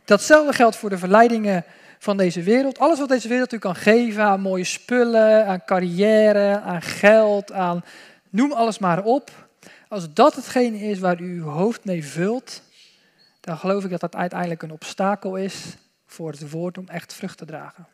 Datzelfde 0.06 0.54
geldt 0.54 0.76
voor 0.76 0.90
de 0.90 0.98
verleidingen 0.98 1.66
van 2.04 2.18
deze 2.18 2.42
wereld. 2.42 2.80
Alles 2.80 3.00
wat 3.00 3.10
deze 3.10 3.28
wereld 3.28 3.54
u 3.54 3.58
kan 3.58 3.76
geven 3.76 4.24
aan 4.24 4.42
mooie 4.42 4.64
spullen, 4.64 5.46
aan 5.46 5.66
carrière, 5.66 6.60
aan 6.60 6.82
geld, 6.82 7.52
aan 7.52 7.84
noem 8.30 8.52
alles 8.52 8.80
maar 8.80 9.04
op. 9.04 9.32
Als 9.88 10.14
dat 10.14 10.36
hetgene 10.36 10.78
is 10.78 11.00
waar 11.00 11.22
u 11.22 11.40
uw 11.40 11.48
hoofd 11.48 11.86
mee 11.86 12.06
vult, 12.06 12.62
dan 13.40 13.58
geloof 13.58 13.84
ik 13.84 13.90
dat 13.90 14.00
dat 14.00 14.16
uiteindelijk 14.16 14.62
een 14.62 14.72
obstakel 14.72 15.36
is 15.36 15.78
voor 16.06 16.32
het 16.32 16.52
woord 16.52 16.78
om 16.78 16.88
echt 16.88 17.14
vrucht 17.14 17.38
te 17.38 17.46
dragen. 17.46 17.88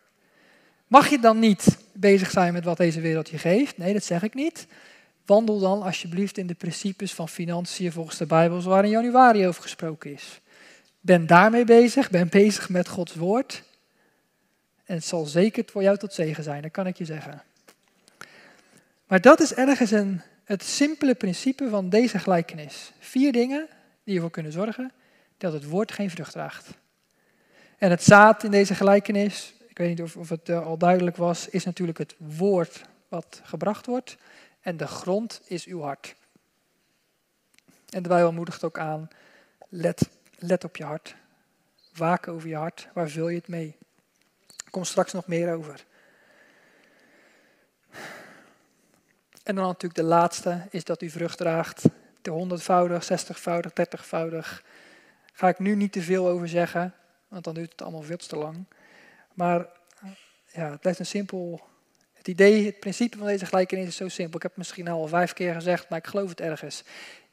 Mag 0.87 1.09
je 1.09 1.19
dan 1.19 1.39
niet 1.39 1.77
bezig 1.93 2.31
zijn 2.31 2.53
met 2.53 2.63
wat 2.63 2.77
deze 2.77 3.01
wereld 3.01 3.29
je 3.29 3.37
geeft? 3.37 3.77
Nee, 3.77 3.93
dat 3.93 4.03
zeg 4.03 4.23
ik 4.23 4.33
niet. 4.33 4.67
Wandel 5.25 5.59
dan 5.59 5.81
alsjeblieft 5.81 6.37
in 6.37 6.47
de 6.47 6.53
principes 6.53 7.13
van 7.13 7.29
financiën 7.29 7.91
volgens 7.91 8.17
de 8.17 8.25
Bijbel, 8.25 8.61
waar 8.61 8.83
in 8.83 8.89
januari 8.89 9.47
over 9.47 9.61
gesproken 9.61 10.13
is. 10.13 10.39
Ben 10.99 11.27
daarmee 11.27 11.65
bezig, 11.65 12.09
ben 12.09 12.29
bezig 12.29 12.69
met 12.69 12.87
Gods 12.87 13.15
woord. 13.15 13.63
En 14.89 14.95
het 14.95 15.05
zal 15.05 15.25
zeker 15.25 15.63
voor 15.65 15.81
jou 15.81 15.97
tot 15.97 16.13
zegen 16.13 16.43
zijn, 16.43 16.61
dat 16.61 16.71
kan 16.71 16.87
ik 16.87 16.97
je 16.97 17.05
zeggen. 17.05 17.43
Maar 19.07 19.21
dat 19.21 19.39
is 19.39 19.53
ergens 19.53 19.91
een, 19.91 20.21
het 20.43 20.63
simpele 20.63 21.15
principe 21.15 21.69
van 21.69 21.89
deze 21.89 22.19
gelijkenis. 22.19 22.91
Vier 22.99 23.31
dingen 23.31 23.67
die 24.03 24.15
ervoor 24.15 24.31
kunnen 24.31 24.51
zorgen 24.51 24.91
dat 25.37 25.53
het 25.53 25.65
woord 25.65 25.91
geen 25.91 26.09
vrucht 26.09 26.31
draagt. 26.31 26.69
En 27.77 27.89
het 27.89 28.03
zaad 28.03 28.43
in 28.43 28.51
deze 28.51 28.75
gelijkenis, 28.75 29.53
ik 29.67 29.77
weet 29.77 29.89
niet 29.89 30.01
of, 30.01 30.15
of 30.15 30.29
het 30.29 30.49
uh, 30.49 30.65
al 30.65 30.77
duidelijk 30.77 31.17
was, 31.17 31.49
is 31.49 31.65
natuurlijk 31.65 31.97
het 31.97 32.15
woord 32.17 32.81
wat 33.07 33.41
gebracht 33.43 33.85
wordt. 33.85 34.17
En 34.61 34.77
de 34.77 34.87
grond 34.87 35.41
is 35.45 35.65
uw 35.65 35.81
hart. 35.81 36.15
En 37.89 38.03
de 38.03 38.09
Bijbel 38.09 38.31
moedigt 38.31 38.63
ook 38.63 38.79
aan, 38.79 39.07
let, 39.67 40.09
let 40.37 40.63
op 40.63 40.77
je 40.77 40.83
hart. 40.83 41.15
Waak 41.93 42.27
over 42.27 42.49
je 42.49 42.55
hart, 42.55 42.87
waar 42.93 43.09
vul 43.09 43.29
je 43.29 43.37
het 43.37 43.47
mee? 43.47 43.77
Komt 44.69 44.87
straks 44.87 45.13
nog 45.13 45.27
meer 45.27 45.53
over. 45.53 45.85
En 49.43 49.55
dan 49.55 49.65
natuurlijk 49.65 49.95
de 49.95 50.03
laatste 50.03 50.67
is 50.69 50.83
dat 50.83 51.01
u 51.01 51.09
vrucht 51.09 51.37
draagt. 51.37 51.83
De 52.21 52.29
honderdvoudig, 52.29 53.03
zestigvoudig, 53.03 53.73
dertigvoudig. 53.73 54.63
Ga 55.33 55.47
ik 55.47 55.59
nu 55.59 55.75
niet 55.75 55.91
te 55.91 56.01
veel 56.01 56.27
over 56.27 56.47
zeggen, 56.47 56.93
want 57.27 57.43
dan 57.43 57.53
duurt 57.53 57.71
het 57.71 57.81
allemaal 57.81 58.01
veel 58.01 58.17
te 58.17 58.35
lang. 58.35 58.65
Maar 59.33 59.67
ja, 60.51 60.71
het 60.71 60.79
blijft 60.79 60.99
een 60.99 61.05
simpel. 61.05 61.61
Het 62.13 62.27
idee, 62.27 62.65
het 62.65 62.79
principe 62.79 63.17
van 63.17 63.27
deze 63.27 63.45
gelijkenis 63.45 63.87
is 63.87 63.95
zo 63.95 64.07
simpel. 64.07 64.35
Ik 64.35 64.41
heb 64.41 64.51
het 64.51 64.59
misschien 64.59 64.87
al 64.87 65.07
vijf 65.07 65.33
keer 65.33 65.53
gezegd, 65.53 65.89
maar 65.89 65.99
ik 65.99 66.07
geloof 66.07 66.29
het 66.29 66.41
ergens. 66.41 66.83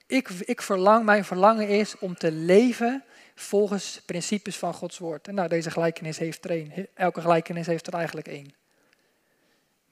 Ik, 0.06 0.28
ik 0.28 0.62
verlang, 0.62 1.04
mijn 1.04 1.24
verlangen 1.24 1.68
is 1.68 1.98
om 1.98 2.14
te 2.14 2.32
leven 2.32 3.04
volgens 3.38 4.02
principes 4.06 4.56
van 4.56 4.74
Gods 4.74 4.98
woord. 4.98 5.28
En 5.28 5.34
nou, 5.34 5.48
deze 5.48 5.70
gelijkenis 5.70 6.18
heeft 6.18 6.44
er 6.44 6.50
één. 6.50 6.72
Elke 6.94 7.20
gelijkenis 7.20 7.66
heeft 7.66 7.86
er 7.86 7.94
eigenlijk 7.94 8.28
één. 8.28 8.54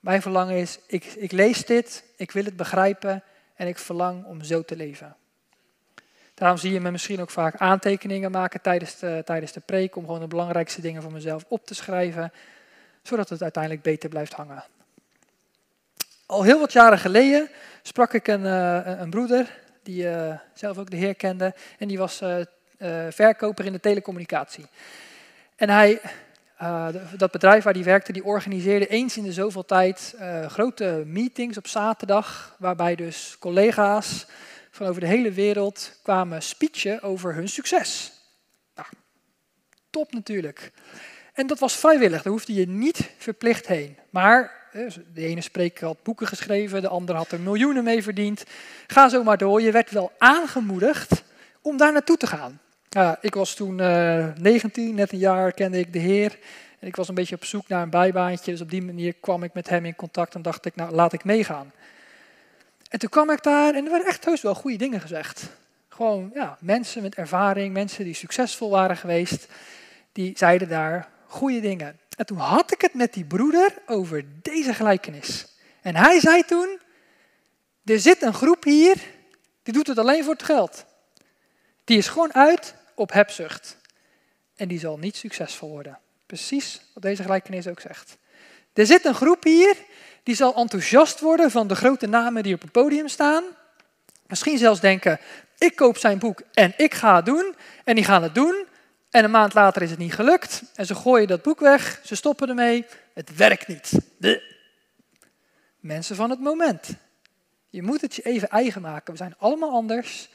Mijn 0.01 0.23
verlangen 0.23 0.57
is, 0.57 0.79
ik, 0.87 1.05
ik 1.05 1.33
lees 1.33 1.65
dit, 1.65 2.05
ik 2.17 2.31
wil 2.31 2.45
het 2.45 2.57
begrijpen 2.57 3.23
en 3.55 3.67
ik 3.67 3.79
verlang 3.79 4.25
om 4.25 4.43
zo 4.43 4.63
te 4.63 4.77
leven. 4.77 5.17
Daarom 6.35 6.59
zie 6.59 6.73
je 6.73 6.81
me 6.81 6.91
misschien 6.91 7.21
ook 7.21 7.31
vaak 7.31 7.57
aantekeningen 7.57 8.31
maken 8.31 8.61
tijdens 8.61 8.99
de, 8.99 9.23
tijdens 9.25 9.53
de 9.53 9.61
preek, 9.61 9.97
om 9.97 10.05
gewoon 10.05 10.21
de 10.21 10.27
belangrijkste 10.27 10.81
dingen 10.81 11.03
voor 11.03 11.13
mezelf 11.13 11.45
op 11.49 11.67
te 11.67 11.75
schrijven, 11.75 12.33
zodat 13.03 13.29
het 13.29 13.43
uiteindelijk 13.43 13.83
beter 13.83 14.09
blijft 14.09 14.33
hangen. 14.33 14.65
Al 16.27 16.43
heel 16.43 16.61
wat 16.61 16.73
jaren 16.73 16.99
geleden 16.99 17.51
sprak 17.83 18.13
ik 18.13 18.27
een, 18.27 18.45
uh, 18.45 18.99
een 19.01 19.11
broeder, 19.11 19.59
die 19.83 20.05
uh, 20.05 20.39
zelf 20.55 20.79
ook 20.79 20.91
de 20.91 20.97
Heer 20.97 21.15
kende, 21.15 21.55
en 21.79 21.89
die 21.89 21.99
was 21.99 22.23
uh, 22.23 22.37
verkoper 23.11 23.65
in 23.65 23.73
de 23.73 23.81
telecommunicatie. 23.81 24.67
En 25.57 25.71
hij, 25.71 26.01
dat 27.17 27.31
bedrijf 27.31 27.65
waar 27.65 27.75
hij 27.75 27.85
werkte, 27.85 28.13
die 28.13 28.25
organiseerde 28.25 28.87
eens 28.87 29.17
in 29.17 29.25
de 29.25 29.33
zoveel 29.33 29.65
tijd 29.65 30.15
grote 30.49 31.03
meetings 31.07 31.57
op 31.57 31.67
zaterdag, 31.67 32.57
waarbij 32.59 32.95
dus 32.95 33.37
collega's 33.39 34.27
van 34.71 34.87
over 34.87 35.01
de 35.01 35.07
hele 35.07 35.33
wereld 35.33 35.99
kwamen 36.03 36.43
speechen 36.43 37.03
over 37.03 37.35
hun 37.35 37.49
succes. 37.49 38.13
Nou, 38.75 38.89
top 39.91 40.13
natuurlijk. 40.13 40.73
En 41.33 41.47
dat 41.47 41.59
was 41.59 41.77
vrijwillig, 41.77 42.23
daar 42.23 42.33
hoefde 42.33 42.55
je 42.55 42.69
niet 42.69 43.11
verplicht 43.19 43.67
heen. 43.67 43.99
Maar 44.11 44.63
de 45.15 45.27
ene 45.27 45.41
spreker 45.41 45.87
had 45.87 46.03
boeken 46.03 46.27
geschreven, 46.27 46.83
de 46.83 46.89
andere 46.89 47.19
had 47.19 47.33
er 47.33 47.41
miljoenen 47.41 47.85
mee 47.85 48.03
verdiend. 48.03 48.45
Ga 48.87 49.09
zo 49.09 49.23
maar 49.23 49.39
door, 49.39 49.63
je 49.63 49.71
werd 49.71 49.91
wel 49.91 50.13
aangemoedigd 50.19 51.23
om 51.63 51.77
daar 51.77 51.93
naartoe 51.93 52.17
te 52.17 52.27
gaan. 52.27 52.61
Ja, 52.95 53.19
ik 53.21 53.35
was 53.35 53.55
toen 53.55 53.79
uh, 53.79 54.29
eh, 54.29 54.37
19, 54.37 54.95
net 54.95 55.13
een 55.13 55.19
jaar 55.19 55.53
kende 55.53 55.79
ik 55.79 55.93
de 55.93 55.99
Heer. 55.99 56.39
En 56.79 56.87
ik 56.89 56.97
was 56.97 57.09
een 57.09 57.15
beetje 57.15 57.35
op 57.35 57.45
zoek 57.45 57.69
naar 57.69 57.83
een 57.83 57.91
bijbaantje, 57.91 58.51
dus 58.51 58.61
op 58.61 58.71
die 58.71 58.83
manier 58.83 59.15
kwam 59.21 59.43
ik 59.43 59.55
met 59.55 59.69
hem 59.69 59.85
in 59.85 59.97
contact 59.97 60.35
en 60.35 60.43
dacht 60.43 60.65
ik, 60.65 60.77
nou 60.77 60.93
laat 60.93 61.13
ik 61.13 61.25
meegaan. 61.25 61.73
En 62.89 62.99
toen 62.99 63.09
kwam 63.09 63.31
ik 63.31 63.43
daar 63.43 63.75
en 63.75 63.85
er 63.85 63.91
werden 63.91 64.09
echt 64.09 64.25
heus 64.25 64.43
wel 64.43 64.55
goede 64.55 64.77
dingen 64.77 65.01
gezegd. 65.01 65.47
Gewoon 65.89 66.31
ja, 66.35 66.59
mensen 66.61 67.03
met 67.03 67.15
ervaring, 67.15 67.73
mensen 67.73 68.05
die 68.05 68.15
succesvol 68.15 68.71
waren 68.71 68.97
geweest, 68.97 69.47
die 70.13 70.33
zeiden 70.37 70.69
daar 70.69 71.09
goede 71.27 71.61
dingen. 71.61 71.99
En 72.17 72.27
toen 72.27 72.39
had 72.39 72.73
ik 72.73 72.81
het 72.81 72.95
met 72.95 73.13
die 73.13 73.25
broeder 73.25 73.75
over 73.87 74.25
deze 74.43 74.75
gelijkenis. 74.75 75.47
En 75.83 75.97
hij 75.97 76.21
zei 76.21 76.43
toen, 76.43 76.79
er 77.85 78.01
zit 78.01 78.23
een 78.23 78.35
groep 78.35 78.65
hier, 78.65 78.97
die 79.63 79.75
doet 79.75 79.87
het 79.87 79.99
alleen 79.99 80.25
voor 80.25 80.33
het 80.33 80.43
geld. 80.43 80.85
Die 81.85 81.99
is 81.99 82.09
gewoon 82.09 82.35
uit 82.35 82.83
op 82.95 83.13
hebzucht. 83.13 83.77
En 84.57 84.69
die 84.69 84.79
zal 84.79 84.99
niet 84.99 85.17
succesvol 85.17 85.69
worden. 85.69 85.99
Precies 86.27 86.81
wat 86.95 87.03
deze 87.03 87.23
gelijkenis 87.23 87.67
ook 87.67 87.81
zegt. 87.81 88.17
Er 88.73 88.87
zit 88.87 89.05
een 89.05 89.15
groep 89.15 89.45
hier 89.45 89.77
die 90.23 90.35
zal 90.35 90.55
enthousiast 90.55 91.21
worden 91.21 91.51
van 91.51 91.69
de 91.69 91.75
grote 91.75 92.07
namen 92.07 92.43
die 92.43 92.55
op 92.55 92.63
het 92.63 92.73
podium 92.73 93.09
staan. 93.09 93.45
Misschien 94.27 94.59
zelfs 94.59 94.81
denken, 94.81 95.21
ik 95.59 95.77
koop 95.77 95.97
zijn 95.97 96.19
boek 96.19 96.43
en 96.53 96.75
ik 96.77 96.95
ga 96.95 97.17
het 97.17 97.25
doen. 97.25 97.55
En 97.85 97.95
die 97.95 98.05
gaan 98.05 98.23
het 98.23 98.35
doen. 98.35 98.67
En 99.11 99.25
een 99.25 99.31
maand 99.31 99.55
later 99.55 99.83
is 99.83 99.91
het 99.91 99.99
niet 99.99 100.15
gelukt. 100.15 100.63
En 100.75 100.87
ze 100.87 100.95
gooien 100.95 101.29
dat 101.29 101.43
boek 101.43 101.61
weg, 101.61 102.01
ze 102.05 102.15
stoppen 102.15 102.49
ermee. 102.49 102.87
Het 103.13 103.37
werkt 103.37 103.67
niet. 103.67 103.93
mensen 105.81 106.17
van 106.17 106.31
het 106.31 106.41
moment. 106.41 106.89
Je 107.71 107.83
moet 107.83 108.01
het 108.01 108.15
je 108.15 108.23
even 108.23 108.49
eigen 108.49 108.83
maken. 108.83 109.13
We 109.13 109.19
zijn 109.19 109.35
allemaal 109.39 109.71
anders. 109.71 110.29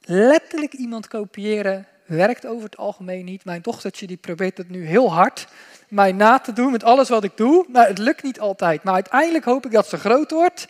Letterlijk 0.00 0.72
iemand 0.72 1.08
kopiëren 1.08 1.86
werkt 2.06 2.46
over 2.46 2.64
het 2.64 2.76
algemeen 2.76 3.24
niet. 3.24 3.44
Mijn 3.44 3.62
dochtertje 3.62 4.06
die 4.06 4.16
probeert 4.16 4.58
het 4.58 4.70
nu 4.70 4.86
heel 4.86 5.12
hard 5.12 5.46
mij 5.88 6.12
na 6.12 6.38
te 6.38 6.52
doen 6.52 6.70
met 6.70 6.84
alles 6.84 7.08
wat 7.08 7.24
ik 7.24 7.36
doe. 7.36 7.66
Maar 7.68 7.86
het 7.86 7.98
lukt 7.98 8.22
niet 8.22 8.40
altijd. 8.40 8.82
Maar 8.82 8.94
uiteindelijk 8.94 9.44
hoop 9.44 9.66
ik 9.66 9.72
dat 9.72 9.88
ze 9.88 9.96
groot 9.96 10.30
wordt 10.30 10.68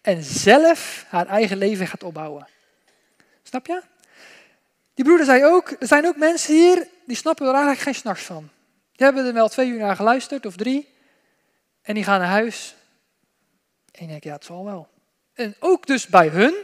en 0.00 0.22
zelf 0.22 1.04
haar 1.08 1.26
eigen 1.26 1.56
leven 1.56 1.86
gaat 1.86 2.02
opbouwen. 2.02 2.48
Snap 3.42 3.66
je? 3.66 3.82
Die 4.94 5.04
broeder 5.04 5.26
zei 5.26 5.44
ook, 5.44 5.70
er 5.70 5.86
zijn 5.86 6.06
ook 6.06 6.16
mensen 6.16 6.54
hier 6.54 6.88
die 7.06 7.16
snappen 7.16 7.46
er 7.46 7.52
eigenlijk 7.52 7.82
geen 7.82 7.94
s'nachts 7.94 8.22
van. 8.22 8.48
Die 8.92 9.06
hebben 9.06 9.26
er 9.26 9.32
wel 9.32 9.48
twee 9.48 9.68
uur 9.68 9.78
naar 9.78 9.96
geluisterd 9.96 10.46
of 10.46 10.56
drie. 10.56 10.88
En 11.82 11.94
die 11.94 12.04
gaan 12.04 12.20
naar 12.20 12.28
huis. 12.28 12.74
En 13.92 14.02
ik 14.02 14.08
denk, 14.08 14.24
ja, 14.24 14.32
het 14.32 14.44
zal 14.44 14.64
wel. 14.64 14.88
En 15.34 15.54
ook 15.58 15.86
dus 15.86 16.06
bij 16.06 16.28
hun 16.28 16.54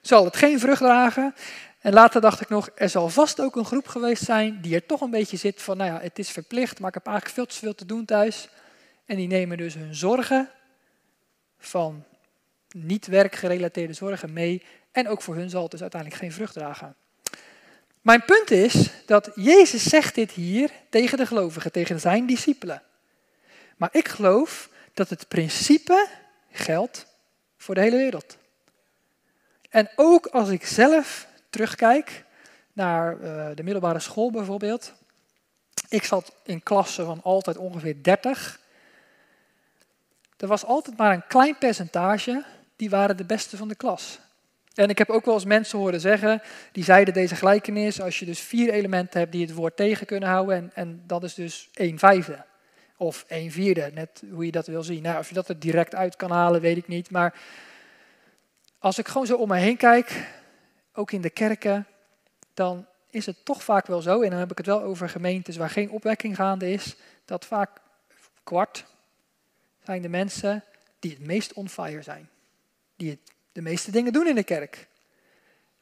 zal 0.00 0.24
het 0.24 0.36
geen 0.36 0.60
vrucht 0.60 0.80
dragen. 0.80 1.34
En 1.80 1.92
later 1.92 2.20
dacht 2.20 2.40
ik 2.40 2.48
nog, 2.48 2.70
er 2.74 2.88
zal 2.88 3.08
vast 3.08 3.40
ook 3.40 3.56
een 3.56 3.64
groep 3.64 3.86
geweest 3.86 4.24
zijn 4.24 4.60
die 4.60 4.74
er 4.74 4.86
toch 4.86 5.00
een 5.00 5.10
beetje 5.10 5.36
zit 5.36 5.62
van, 5.62 5.76
nou 5.76 5.90
ja, 5.92 6.00
het 6.00 6.18
is 6.18 6.30
verplicht, 6.30 6.78
maar 6.78 6.88
ik 6.88 6.94
heb 6.94 7.06
eigenlijk 7.06 7.36
veel 7.36 7.46
te 7.46 7.56
veel 7.56 7.74
te 7.74 7.86
doen 7.86 8.04
thuis. 8.04 8.48
En 9.04 9.16
die 9.16 9.26
nemen 9.26 9.56
dus 9.56 9.74
hun 9.74 9.94
zorgen 9.94 10.50
van 11.58 12.04
niet 12.70 13.06
werkgerelateerde 13.06 13.92
zorgen 13.92 14.32
mee. 14.32 14.62
En 14.92 15.08
ook 15.08 15.22
voor 15.22 15.34
hun 15.34 15.50
zal 15.50 15.62
het 15.62 15.70
dus 15.70 15.80
uiteindelijk 15.80 16.20
geen 16.20 16.32
vrucht 16.32 16.52
dragen. 16.52 16.94
Mijn 18.00 18.24
punt 18.24 18.50
is 18.50 18.90
dat 19.06 19.30
Jezus 19.34 19.82
zegt 19.82 20.14
dit 20.14 20.30
hier 20.30 20.70
tegen 20.88 21.18
de 21.18 21.26
gelovigen, 21.26 21.72
tegen 21.72 22.00
zijn 22.00 22.26
discipelen. 22.26 22.82
Maar 23.76 23.88
ik 23.92 24.08
geloof 24.08 24.68
dat 24.94 25.08
het 25.08 25.28
principe 25.28 26.08
geldt 26.50 27.06
voor 27.56 27.74
de 27.74 27.80
hele 27.80 27.96
wereld. 27.96 28.36
En 29.70 29.90
ook 29.96 30.26
als 30.26 30.48
ik 30.48 30.66
zelf 30.66 31.28
terugkijk 31.50 32.24
naar 32.72 33.16
uh, 33.16 33.48
de 33.54 33.62
middelbare 33.62 33.98
school 33.98 34.30
bijvoorbeeld. 34.30 34.92
Ik 35.88 36.04
zat 36.04 36.34
in 36.44 36.62
klassen 36.62 37.04
van 37.04 37.20
altijd 37.22 37.56
ongeveer 37.56 38.02
30. 38.02 38.60
Er 40.36 40.46
was 40.46 40.64
altijd 40.64 40.96
maar 40.96 41.14
een 41.14 41.26
klein 41.26 41.58
percentage 41.58 42.44
die 42.76 42.90
waren 42.90 43.16
de 43.16 43.24
beste 43.24 43.56
van 43.56 43.68
de 43.68 43.74
klas. 43.74 44.20
En 44.74 44.88
ik 44.88 44.98
heb 44.98 45.10
ook 45.10 45.24
wel 45.24 45.34
eens 45.34 45.44
mensen 45.44 45.78
horen 45.78 46.00
zeggen, 46.00 46.42
die 46.72 46.84
zeiden 46.84 47.14
deze 47.14 47.34
gelijkenis, 47.36 48.00
als 48.00 48.18
je 48.18 48.26
dus 48.26 48.40
vier 48.40 48.70
elementen 48.70 49.20
hebt 49.20 49.32
die 49.32 49.46
het 49.46 49.54
woord 49.54 49.76
tegen 49.76 50.06
kunnen 50.06 50.28
houden, 50.28 50.56
en, 50.56 50.70
en 50.74 51.02
dat 51.06 51.24
is 51.24 51.34
dus 51.34 51.68
een 51.74 51.98
vijfde. 51.98 52.44
Of 52.96 53.24
een 53.28 53.52
vierde, 53.52 53.90
net 53.94 54.22
hoe 54.32 54.44
je 54.44 54.50
dat 54.50 54.66
wil 54.66 54.82
zien. 54.82 55.02
Nou, 55.02 55.18
of 55.18 55.28
je 55.28 55.34
dat 55.34 55.48
er 55.48 55.58
direct 55.58 55.94
uit 55.94 56.16
kan 56.16 56.30
halen, 56.30 56.60
weet 56.60 56.76
ik 56.76 56.88
niet. 56.88 57.10
Maar 57.10 57.34
als 58.78 58.98
ik 58.98 59.08
gewoon 59.08 59.26
zo 59.26 59.36
om 59.36 59.48
me 59.48 59.56
heen 59.56 59.76
kijk, 59.76 60.26
ook 61.00 61.12
in 61.12 61.20
de 61.20 61.30
kerken, 61.30 61.86
dan 62.54 62.86
is 63.10 63.26
het 63.26 63.44
toch 63.44 63.64
vaak 63.64 63.86
wel 63.86 64.02
zo, 64.02 64.22
en 64.22 64.30
dan 64.30 64.38
heb 64.38 64.50
ik 64.50 64.56
het 64.56 64.66
wel 64.66 64.82
over 64.82 65.08
gemeentes 65.08 65.56
waar 65.56 65.70
geen 65.70 65.90
opwekking 65.90 66.36
gaande 66.36 66.70
is, 66.70 66.96
dat 67.24 67.44
vaak 67.44 67.70
kwart 68.44 68.84
zijn 69.84 70.02
de 70.02 70.08
mensen 70.08 70.64
die 70.98 71.10
het 71.10 71.26
meest 71.26 71.52
on 71.52 71.68
fire 71.68 72.02
zijn. 72.02 72.28
Die 72.96 73.18
de 73.52 73.62
meeste 73.62 73.90
dingen 73.90 74.12
doen 74.12 74.26
in 74.26 74.34
de 74.34 74.42
kerk. 74.42 74.88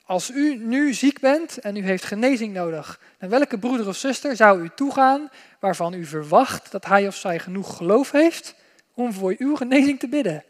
Als 0.05 0.31
u 0.31 0.57
nu 0.57 0.95
ziek 0.95 1.21
bent 1.21 1.59
en 1.59 1.77
u 1.77 1.83
heeft 1.83 2.05
genezing 2.05 2.53
nodig, 2.53 3.01
naar 3.19 3.31
welke 3.31 3.59
broeder 3.59 3.89
of 3.89 3.97
zuster 3.97 4.37
zou 4.37 4.63
u 4.63 4.71
toegaan 4.75 5.31
waarvan 5.61 5.93
u 5.95 6.05
verwacht 6.05 6.71
dat 6.71 6.85
hij 6.85 7.07
of 7.07 7.17
zij 7.17 7.39
genoeg 7.39 7.77
geloof 7.77 8.11
heeft 8.11 8.55
om 8.95 9.13
voor 9.13 9.35
uw 9.39 9.57
genezing 9.57 9.99
te 9.99 10.09
bidden? 10.09 10.45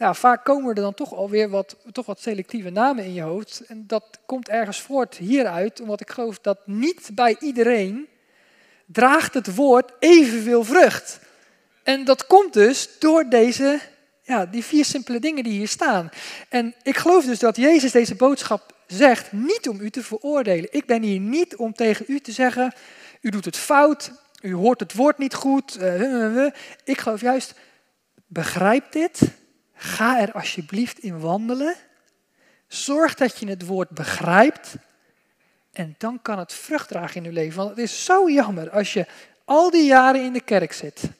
Nou, 0.00 0.14
vaak 0.14 0.44
komen 0.44 0.68
er 0.68 0.74
dan 0.74 0.94
toch 0.94 1.14
alweer 1.14 1.48
wat, 1.48 1.76
toch 1.92 2.06
wat 2.06 2.20
selectieve 2.20 2.70
namen 2.70 3.04
in 3.04 3.14
je 3.14 3.22
hoofd. 3.22 3.62
En 3.66 3.86
dat 3.86 4.18
komt 4.26 4.48
ergens 4.48 4.80
voort 4.80 5.16
hieruit, 5.16 5.80
omdat 5.80 6.00
ik 6.00 6.10
geloof 6.10 6.38
dat 6.38 6.66
niet 6.66 7.10
bij 7.14 7.36
iedereen 7.40 8.08
draagt 8.86 9.34
het 9.34 9.54
woord 9.54 9.92
evenveel 9.98 10.64
vrucht. 10.64 11.20
En 11.82 12.04
dat 12.04 12.26
komt 12.26 12.52
dus 12.52 12.88
door 12.98 13.28
deze 13.28 13.80
ja, 14.22 14.46
die 14.46 14.64
vier 14.64 14.84
simpele 14.84 15.18
dingen 15.18 15.44
die 15.44 15.52
hier 15.52 15.68
staan. 15.68 16.08
En 16.48 16.74
ik 16.82 16.96
geloof 16.96 17.24
dus 17.24 17.38
dat 17.38 17.56
Jezus 17.56 17.92
deze 17.92 18.14
boodschap 18.14 18.74
zegt, 18.86 19.32
niet 19.32 19.68
om 19.68 19.80
u 19.80 19.90
te 19.90 20.02
veroordelen. 20.02 20.72
Ik 20.72 20.86
ben 20.86 21.02
hier 21.02 21.20
niet 21.20 21.56
om 21.56 21.72
tegen 21.72 22.04
u 22.08 22.20
te 22.20 22.32
zeggen, 22.32 22.72
u 23.20 23.30
doet 23.30 23.44
het 23.44 23.56
fout, 23.56 24.12
u 24.42 24.54
hoort 24.54 24.80
het 24.80 24.94
woord 24.94 25.18
niet 25.18 25.34
goed. 25.34 25.78
Uh, 25.80 26.46
ik 26.84 27.00
geloof 27.00 27.20
juist, 27.20 27.54
begrijp 28.26 28.92
dit, 28.92 29.20
ga 29.82 30.20
er 30.20 30.32
alsjeblieft 30.32 30.98
in 30.98 31.20
wandelen. 31.20 31.74
Zorg 32.66 33.14
dat 33.14 33.38
je 33.38 33.48
het 33.48 33.66
woord 33.66 33.90
begrijpt. 33.90 34.74
En 35.72 35.94
dan 35.98 36.22
kan 36.22 36.38
het 36.38 36.52
vrucht 36.52 36.88
dragen 36.88 37.16
in 37.16 37.28
uw 37.28 37.34
leven. 37.34 37.56
Want 37.56 37.70
het 37.70 37.78
is 37.78 38.04
zo 38.04 38.30
jammer 38.30 38.70
als 38.70 38.92
je 38.92 39.06
al 39.44 39.70
die 39.70 39.84
jaren 39.84 40.24
in 40.24 40.32
de 40.32 40.40
kerk 40.40 40.72
zit 40.72 41.10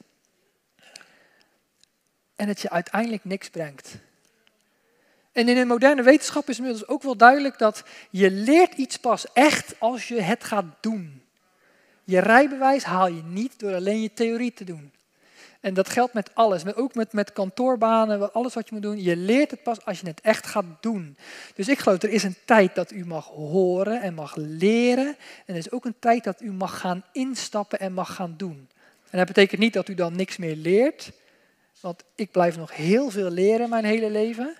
en 2.41 2.47
het 2.47 2.61
je 2.61 2.69
uiteindelijk 2.69 3.25
niks 3.25 3.49
brengt. 3.49 3.95
En 5.31 5.47
in 5.47 5.55
de 5.55 5.65
moderne 5.65 6.03
wetenschap 6.03 6.49
is 6.49 6.57
inmiddels 6.57 6.87
ook 6.87 7.03
wel 7.03 7.17
duidelijk 7.17 7.57
dat 7.57 7.83
je 8.09 8.31
leert 8.31 8.73
iets 8.73 8.97
pas 8.97 9.33
echt 9.33 9.73
als 9.79 10.07
je 10.07 10.21
het 10.21 10.43
gaat 10.43 10.65
doen. 10.79 11.21
Je 12.03 12.19
rijbewijs 12.19 12.83
haal 12.83 13.07
je 13.07 13.23
niet 13.23 13.59
door 13.59 13.73
alleen 13.73 14.01
je 14.01 14.13
theorie 14.13 14.53
te 14.53 14.63
doen. 14.63 14.91
En 15.61 15.73
dat 15.73 15.89
geldt 15.89 16.13
met 16.13 16.29
alles, 16.33 16.75
ook 16.75 16.95
met, 16.95 17.13
met 17.13 17.33
kantoorbanen, 17.33 18.33
alles 18.33 18.53
wat 18.53 18.67
je 18.67 18.73
moet 18.73 18.83
doen. 18.83 19.03
Je 19.03 19.15
leert 19.15 19.51
het 19.51 19.63
pas 19.63 19.85
als 19.85 19.99
je 19.99 20.07
het 20.07 20.21
echt 20.21 20.47
gaat 20.47 20.65
doen. 20.79 21.17
Dus 21.55 21.67
ik 21.67 21.79
geloof, 21.79 22.01
er 22.01 22.09
is 22.09 22.23
een 22.23 22.37
tijd 22.45 22.75
dat 22.75 22.91
u 22.91 23.05
mag 23.05 23.25
horen 23.25 24.01
en 24.01 24.13
mag 24.13 24.35
leren. 24.35 25.15
En 25.45 25.53
er 25.53 25.55
is 25.55 25.71
ook 25.71 25.85
een 25.85 25.99
tijd 25.99 26.23
dat 26.23 26.41
u 26.41 26.51
mag 26.51 26.79
gaan 26.79 27.03
instappen 27.11 27.79
en 27.79 27.93
mag 27.93 28.15
gaan 28.15 28.33
doen. 28.37 28.69
En 29.09 29.17
dat 29.17 29.27
betekent 29.27 29.61
niet 29.61 29.73
dat 29.73 29.87
u 29.87 29.93
dan 29.93 30.15
niks 30.15 30.37
meer 30.37 30.55
leert. 30.55 31.11
Want 31.79 32.03
ik 32.15 32.31
blijf 32.31 32.57
nog 32.57 32.75
heel 32.75 33.09
veel 33.09 33.29
leren 33.29 33.69
mijn 33.69 33.85
hele 33.85 34.09
leven. 34.09 34.55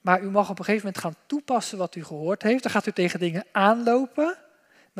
Maar 0.00 0.22
u 0.22 0.30
mag 0.30 0.50
op 0.50 0.58
een 0.58 0.64
gegeven 0.64 0.86
moment 0.86 1.04
gaan 1.04 1.16
toepassen 1.26 1.78
wat 1.78 1.94
u 1.94 2.04
gehoord 2.04 2.42
heeft. 2.42 2.62
Dan 2.62 2.72
gaat 2.72 2.86
u 2.86 2.92
tegen 2.92 3.20
dingen 3.20 3.44
aanlopen. 3.52 4.38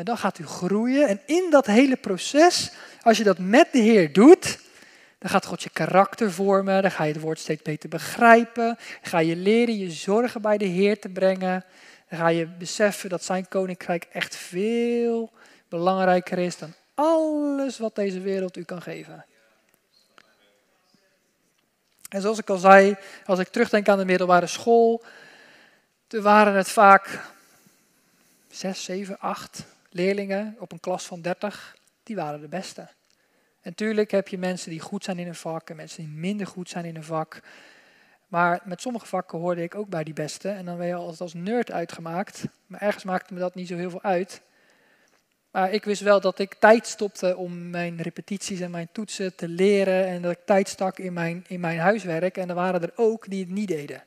Maar 0.00 0.08
dan 0.08 0.18
gaat 0.18 0.38
u 0.38 0.46
groeien. 0.46 1.08
En 1.08 1.20
in 1.26 1.50
dat 1.50 1.66
hele 1.66 1.96
proces, 1.96 2.70
als 3.02 3.18
je 3.18 3.24
dat 3.24 3.38
met 3.38 3.68
de 3.72 3.78
Heer 3.78 4.12
doet, 4.12 4.58
dan 5.18 5.30
gaat 5.30 5.46
God 5.46 5.62
je 5.62 5.70
karakter 5.70 6.32
vormen. 6.32 6.82
Dan 6.82 6.90
ga 6.90 7.04
je 7.04 7.12
het 7.12 7.22
woord 7.22 7.38
steeds 7.38 7.62
beter 7.62 7.88
begrijpen. 7.88 8.78
Ga 9.02 9.18
je 9.18 9.36
leren 9.36 9.78
je 9.78 9.90
zorgen 9.90 10.42
bij 10.42 10.58
de 10.58 10.64
Heer 10.64 11.00
te 11.00 11.08
brengen. 11.08 11.64
Dan 12.08 12.18
ga 12.18 12.28
je 12.28 12.46
beseffen 12.46 13.08
dat 13.08 13.24
zijn 13.24 13.48
koninkrijk 13.48 14.06
echt 14.12 14.36
veel 14.36 15.30
belangrijker 15.68 16.38
is 16.38 16.58
dan 16.58 16.72
alles 16.94 17.78
wat 17.78 17.94
deze 17.94 18.20
wereld 18.20 18.56
u 18.56 18.62
kan 18.62 18.82
geven. 18.82 19.24
En 22.08 22.20
zoals 22.20 22.38
ik 22.38 22.50
al 22.50 22.58
zei, 22.58 22.96
als 23.24 23.38
ik 23.38 23.48
terugdenk 23.48 23.88
aan 23.88 23.98
de 23.98 24.04
middelbare 24.04 24.46
school, 24.46 25.04
toen 26.06 26.22
waren 26.22 26.54
het 26.54 26.68
vaak 26.68 27.20
zes, 28.50 28.84
zeven, 28.84 29.18
acht 29.18 29.64
leerlingen 29.90 30.56
op 30.58 30.72
een 30.72 30.80
klas 30.80 31.06
van 31.06 31.20
dertig. 31.20 31.76
Die 32.02 32.16
waren 32.16 32.40
de 32.40 32.48
beste. 32.48 32.88
En 33.60 33.74
tuurlijk 33.74 34.10
heb 34.10 34.28
je 34.28 34.38
mensen 34.38 34.70
die 34.70 34.80
goed 34.80 35.04
zijn 35.04 35.18
in 35.18 35.26
een 35.26 35.34
vak 35.34 35.70
en 35.70 35.76
mensen 35.76 36.04
die 36.04 36.12
minder 36.12 36.46
goed 36.46 36.68
zijn 36.68 36.84
in 36.84 36.96
een 36.96 37.04
vak. 37.04 37.42
Maar 38.28 38.60
met 38.64 38.80
sommige 38.80 39.06
vakken 39.06 39.38
hoorde 39.38 39.62
ik 39.62 39.74
ook 39.74 39.88
bij 39.88 40.04
die 40.04 40.14
beste. 40.14 40.48
En 40.48 40.64
dan 40.64 40.78
ben 40.78 40.86
je 40.86 40.94
altijd 40.94 41.20
als 41.20 41.34
nerd 41.34 41.70
uitgemaakt. 41.70 42.44
Maar 42.66 42.80
ergens 42.80 43.04
maakte 43.04 43.34
me 43.34 43.40
dat 43.40 43.54
niet 43.54 43.68
zo 43.68 43.76
heel 43.76 43.90
veel 43.90 44.02
uit. 44.02 44.42
Maar 45.50 45.72
ik 45.72 45.84
wist 45.84 46.02
wel 46.02 46.20
dat 46.20 46.38
ik 46.38 46.54
tijd 46.54 46.86
stopte 46.86 47.36
om 47.36 47.70
mijn 47.70 48.02
repetities 48.02 48.60
en 48.60 48.70
mijn 48.70 48.88
toetsen 48.92 49.34
te 49.34 49.48
leren. 49.48 50.06
En 50.06 50.22
dat 50.22 50.32
ik 50.32 50.44
tijd 50.44 50.68
stak 50.68 50.98
in 50.98 51.12
mijn, 51.12 51.44
in 51.48 51.60
mijn 51.60 51.78
huiswerk. 51.78 52.36
En 52.36 52.48
er 52.48 52.54
waren 52.54 52.82
er 52.82 52.92
ook 52.94 53.30
die 53.30 53.40
het 53.40 53.50
niet 53.52 53.68
deden. 53.68 54.02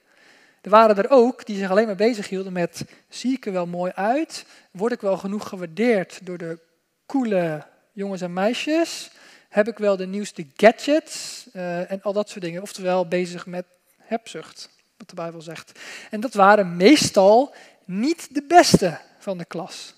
Er 0.63 0.69
waren 0.69 0.97
er 0.97 1.09
ook 1.09 1.45
die 1.45 1.57
zich 1.57 1.69
alleen 1.69 1.85
maar 1.85 1.95
bezig 1.95 2.29
hielden 2.29 2.53
met: 2.53 2.85
zie 3.09 3.33
ik 3.33 3.45
er 3.45 3.51
wel 3.51 3.65
mooi 3.65 3.91
uit? 3.95 4.45
Word 4.71 4.91
ik 4.91 5.01
wel 5.01 5.17
genoeg 5.17 5.47
gewaardeerd 5.47 6.19
door 6.25 6.37
de 6.37 6.59
coole 7.05 7.65
jongens 7.91 8.21
en 8.21 8.33
meisjes? 8.33 9.11
Heb 9.49 9.67
ik 9.67 9.77
wel 9.77 9.97
de 9.97 10.07
nieuwste 10.07 10.45
gadgets? 10.55 11.45
Uh, 11.53 11.91
en 11.91 12.01
al 12.01 12.13
dat 12.13 12.29
soort 12.29 12.43
dingen. 12.43 12.61
Oftewel 12.61 13.07
bezig 13.07 13.45
met 13.45 13.65
hebzucht, 13.97 14.69
wat 14.97 15.09
de 15.09 15.15
Bijbel 15.15 15.41
zegt. 15.41 15.79
En 16.09 16.19
dat 16.19 16.33
waren 16.33 16.77
meestal 16.77 17.55
niet 17.85 18.33
de 18.35 18.43
beste 18.47 18.99
van 19.19 19.37
de 19.37 19.45
klas. 19.45 19.93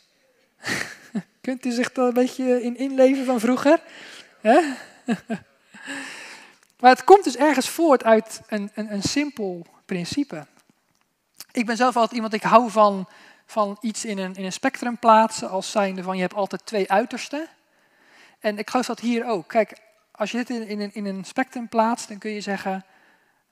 Kunt 1.41 1.65
u 1.65 1.71
zich 1.71 1.91
daar 1.91 2.07
een 2.07 2.13
beetje 2.13 2.63
in 2.63 2.77
inleven 2.77 3.25
van 3.25 3.39
vroeger? 3.39 3.79
maar 6.79 6.91
het 6.91 7.03
komt 7.03 7.23
dus 7.23 7.37
ergens 7.37 7.69
voort 7.69 8.03
uit 8.03 8.41
een, 8.47 8.71
een, 8.73 8.93
een 8.93 9.03
simpel 9.03 9.65
principe. 9.85 10.45
Ik 11.55 11.65
ben 11.65 11.77
zelf 11.77 11.95
altijd 11.95 12.15
iemand, 12.15 12.33
ik 12.33 12.43
hou 12.43 12.71
van, 12.71 13.07
van 13.45 13.77
iets 13.81 14.05
in 14.05 14.17
een, 14.17 14.35
in 14.35 14.45
een 14.45 14.51
spectrum 14.51 14.97
plaatsen 14.97 15.49
als 15.49 15.71
zijnde 15.71 16.03
van 16.03 16.15
je 16.15 16.21
hebt 16.21 16.33
altijd 16.33 16.65
twee 16.65 16.91
uitersten. 16.91 17.47
En 18.39 18.57
ik 18.57 18.69
geloof 18.69 18.85
dat 18.85 18.99
hier 18.99 19.25
ook. 19.25 19.47
Kijk, 19.47 19.77
als 20.11 20.31
je 20.31 20.37
dit 20.37 20.49
in, 20.49 20.67
in, 20.67 20.79
een, 20.79 20.93
in 20.93 21.05
een 21.05 21.23
spectrum 21.23 21.69
plaatst, 21.69 22.07
dan 22.07 22.17
kun 22.17 22.31
je 22.31 22.41
zeggen, 22.41 22.85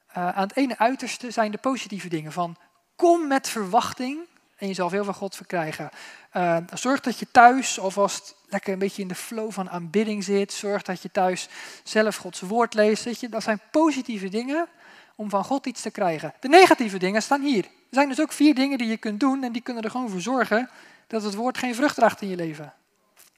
uh, 0.10 0.30
aan 0.30 0.48
het 0.48 0.56
ene 0.56 0.78
uiterste 0.78 1.32
zijn 1.32 1.52
de 1.52 1.58
positieve 1.58 2.08
dingen 2.08 2.32
van 2.32 2.58
kom 2.96 3.28
met 3.28 3.50
verwachting 3.50 4.20
en 4.58 4.68
je 4.68 4.74
zal 4.74 4.90
veel 4.90 5.04
van 5.04 5.14
God 5.14 5.36
verkrijgen. 5.36 5.90
Uh, 6.34 6.58
zorg 6.74 7.00
dat 7.00 7.20
je 7.20 7.28
thuis 7.32 7.80
alvast 7.80 8.36
lekker 8.50 8.74
een 8.74 8.80
beetje 8.80 9.02
in 9.02 9.08
de 9.08 9.16
flow 9.16 9.52
van 9.52 9.70
aanbidding 9.70 10.24
zit. 10.24 10.54
Zorg 10.54 10.82
dat 10.82 11.02
je 11.02 11.12
thuis 11.12 11.48
zelf 11.84 12.16
Gods 12.16 12.42
woord 12.42 12.74
leest. 12.74 13.32
Dat 13.32 13.44
zijn 13.44 13.62
positieve 13.72 14.30
dingen 14.30 14.68
om 15.16 15.30
van 15.30 15.44
God 15.44 15.66
iets 15.66 15.82
te 15.82 15.92
krijgen. 15.92 16.34
De 16.40 16.48
negatieve 16.48 16.98
dingen 16.98 17.22
staan 17.22 17.42
hier. 17.42 17.66
Er 17.94 18.00
zijn 18.00 18.12
dus 18.12 18.22
ook 18.22 18.32
vier 18.32 18.56
dingen 18.56 18.78
die 18.78 18.88
je 18.88 18.98
kunt 18.98 19.20
doen 19.20 19.44
en 19.44 19.52
die 19.52 19.62
kunnen 19.62 19.84
er 19.84 19.90
gewoon 19.90 20.10
voor 20.10 20.22
zorgen 20.22 20.70
dat 21.08 21.24
het 21.24 21.34
woord 21.34 21.58
geen 21.58 21.76
vrucht 21.76 21.96
draagt 21.96 22.22
in 22.22 22.28
je 22.28 22.36
leven. 22.36 22.74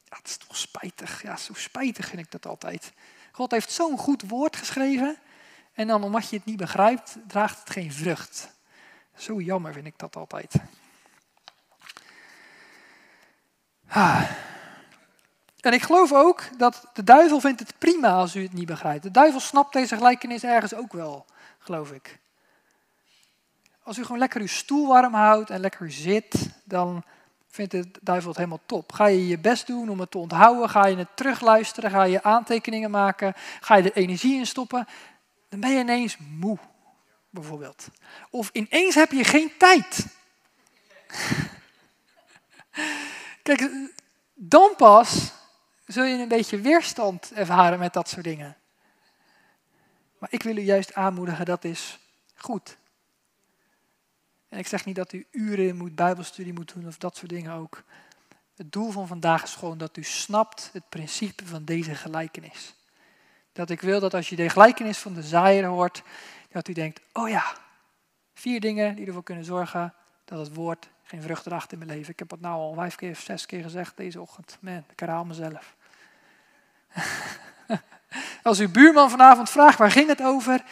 Ja, 0.03 0.15
dat 0.17 0.25
is 0.25 0.37
toch 0.37 0.57
spijtig. 0.57 1.21
Ja, 1.21 1.37
zo 1.37 1.53
spijtig 1.53 2.07
vind 2.07 2.21
ik 2.21 2.31
dat 2.31 2.45
altijd. 2.45 2.91
God 3.31 3.51
heeft 3.51 3.71
zo'n 3.71 3.97
goed 3.97 4.23
woord 4.27 4.55
geschreven 4.55 5.17
en 5.73 5.87
dan 5.87 6.03
omdat 6.03 6.29
je 6.29 6.35
het 6.35 6.45
niet 6.45 6.57
begrijpt, 6.57 7.17
draagt 7.27 7.59
het 7.59 7.69
geen 7.69 7.91
vrucht. 7.93 8.49
Zo 9.15 9.41
jammer 9.41 9.73
vind 9.73 9.85
ik 9.85 9.97
dat 9.97 10.15
altijd. 10.15 10.53
Ah. 13.87 14.29
En 15.59 15.73
ik 15.73 15.81
geloof 15.81 16.13
ook 16.13 16.43
dat 16.57 16.87
de 16.93 17.03
duivel 17.03 17.39
vindt 17.39 17.59
het 17.59 17.73
prima 17.77 18.09
als 18.09 18.35
u 18.35 18.41
het 18.43 18.53
niet 18.53 18.67
begrijpt. 18.67 19.03
De 19.03 19.11
duivel 19.11 19.39
snapt 19.39 19.73
deze 19.73 19.95
gelijkenis 19.95 20.43
ergens 20.43 20.73
ook 20.73 20.93
wel, 20.93 21.25
geloof 21.59 21.91
ik. 21.91 22.19
Als 23.85 23.97
u 23.97 24.01
gewoon 24.01 24.17
lekker 24.17 24.41
uw 24.41 24.47
stoel 24.47 24.87
warm 24.87 25.13
houdt 25.13 25.49
en 25.49 25.59
lekker 25.59 25.91
zit, 25.91 26.49
dan 26.63 27.03
vindt 27.47 27.71
de 27.71 27.91
duivel 28.01 28.29
het 28.29 28.37
helemaal 28.37 28.61
top. 28.65 28.91
Ga 28.91 29.05
je 29.05 29.27
je 29.27 29.39
best 29.39 29.67
doen 29.67 29.89
om 29.89 29.99
het 29.99 30.11
te 30.11 30.17
onthouden, 30.17 30.69
ga 30.69 30.85
je 30.85 30.95
het 30.95 31.15
terugluisteren, 31.15 31.91
ga 31.91 32.03
je 32.03 32.23
aantekeningen 32.23 32.91
maken, 32.91 33.33
ga 33.59 33.75
je 33.75 33.83
er 33.83 33.95
energie 33.95 34.37
in 34.37 34.45
stoppen, 34.45 34.87
dan 35.49 35.59
ben 35.59 35.69
je 35.69 35.79
ineens 35.79 36.17
moe, 36.17 36.57
bijvoorbeeld. 37.29 37.87
Of 38.29 38.49
ineens 38.53 38.95
heb 38.95 39.11
je 39.11 39.23
geen 39.23 39.51
tijd. 39.57 40.07
Kijk, 43.43 43.69
dan 44.33 44.73
pas 44.77 45.31
zul 45.85 46.03
je 46.03 46.21
een 46.21 46.27
beetje 46.27 46.59
weerstand 46.59 47.31
ervaren 47.33 47.79
met 47.79 47.93
dat 47.93 48.09
soort 48.09 48.23
dingen. 48.23 48.57
Maar 50.17 50.29
ik 50.31 50.43
wil 50.43 50.57
u 50.57 50.61
juist 50.61 50.93
aanmoedigen, 50.93 51.45
dat 51.45 51.63
is 51.63 51.99
goed. 52.35 52.77
En 54.55 54.61
ik 54.61 54.67
zeg 54.67 54.85
niet 54.85 54.95
dat 54.95 55.13
u 55.13 55.25
uren 55.31 55.77
moet 55.77 55.95
bijbelstudie 55.95 56.53
moet 56.53 56.73
doen 56.73 56.87
of 56.87 56.97
dat 56.97 57.17
soort 57.17 57.29
dingen 57.29 57.53
ook. 57.53 57.83
Het 58.55 58.71
doel 58.71 58.91
van 58.91 59.07
vandaag 59.07 59.43
is 59.43 59.55
gewoon 59.55 59.77
dat 59.77 59.97
u 59.97 60.03
snapt 60.03 60.69
het 60.73 60.89
principe 60.89 61.45
van 61.45 61.65
deze 61.65 61.95
gelijkenis. 61.95 62.75
Dat 63.53 63.69
ik 63.69 63.81
wil 63.81 63.99
dat 63.99 64.13
als 64.13 64.29
je 64.29 64.35
de 64.35 64.49
gelijkenis 64.49 64.97
van 64.97 65.13
de 65.13 65.23
zaaier 65.23 65.65
hoort, 65.65 66.03
dat 66.51 66.67
u 66.67 66.73
denkt, 66.73 67.01
oh 67.13 67.29
ja, 67.29 67.55
vier 68.33 68.59
dingen 68.59 68.95
die 68.95 69.05
ervoor 69.05 69.23
kunnen 69.23 69.45
zorgen 69.45 69.93
dat 70.25 70.39
het 70.39 70.53
woord 70.53 70.89
geen 71.03 71.21
vrucht 71.21 71.43
draagt 71.43 71.71
in 71.71 71.77
mijn 71.77 71.89
leven. 71.89 72.11
Ik 72.11 72.19
heb 72.19 72.31
het 72.31 72.41
nou 72.41 72.55
al 72.55 72.73
vijf 72.73 72.95
keer 72.95 73.11
of 73.11 73.19
zes 73.19 73.45
keer 73.45 73.63
gezegd 73.63 73.97
deze 73.97 74.21
ochtend. 74.21 74.57
Man, 74.59 74.83
ik 74.91 74.99
herhaal 74.99 75.25
mezelf. 75.25 75.75
Als 78.43 78.59
uw 78.59 78.71
buurman 78.71 79.09
vanavond 79.09 79.49
vraagt 79.49 79.77
waar 79.77 79.91
ging 79.91 80.07
het 80.07 80.21
over, 80.21 80.63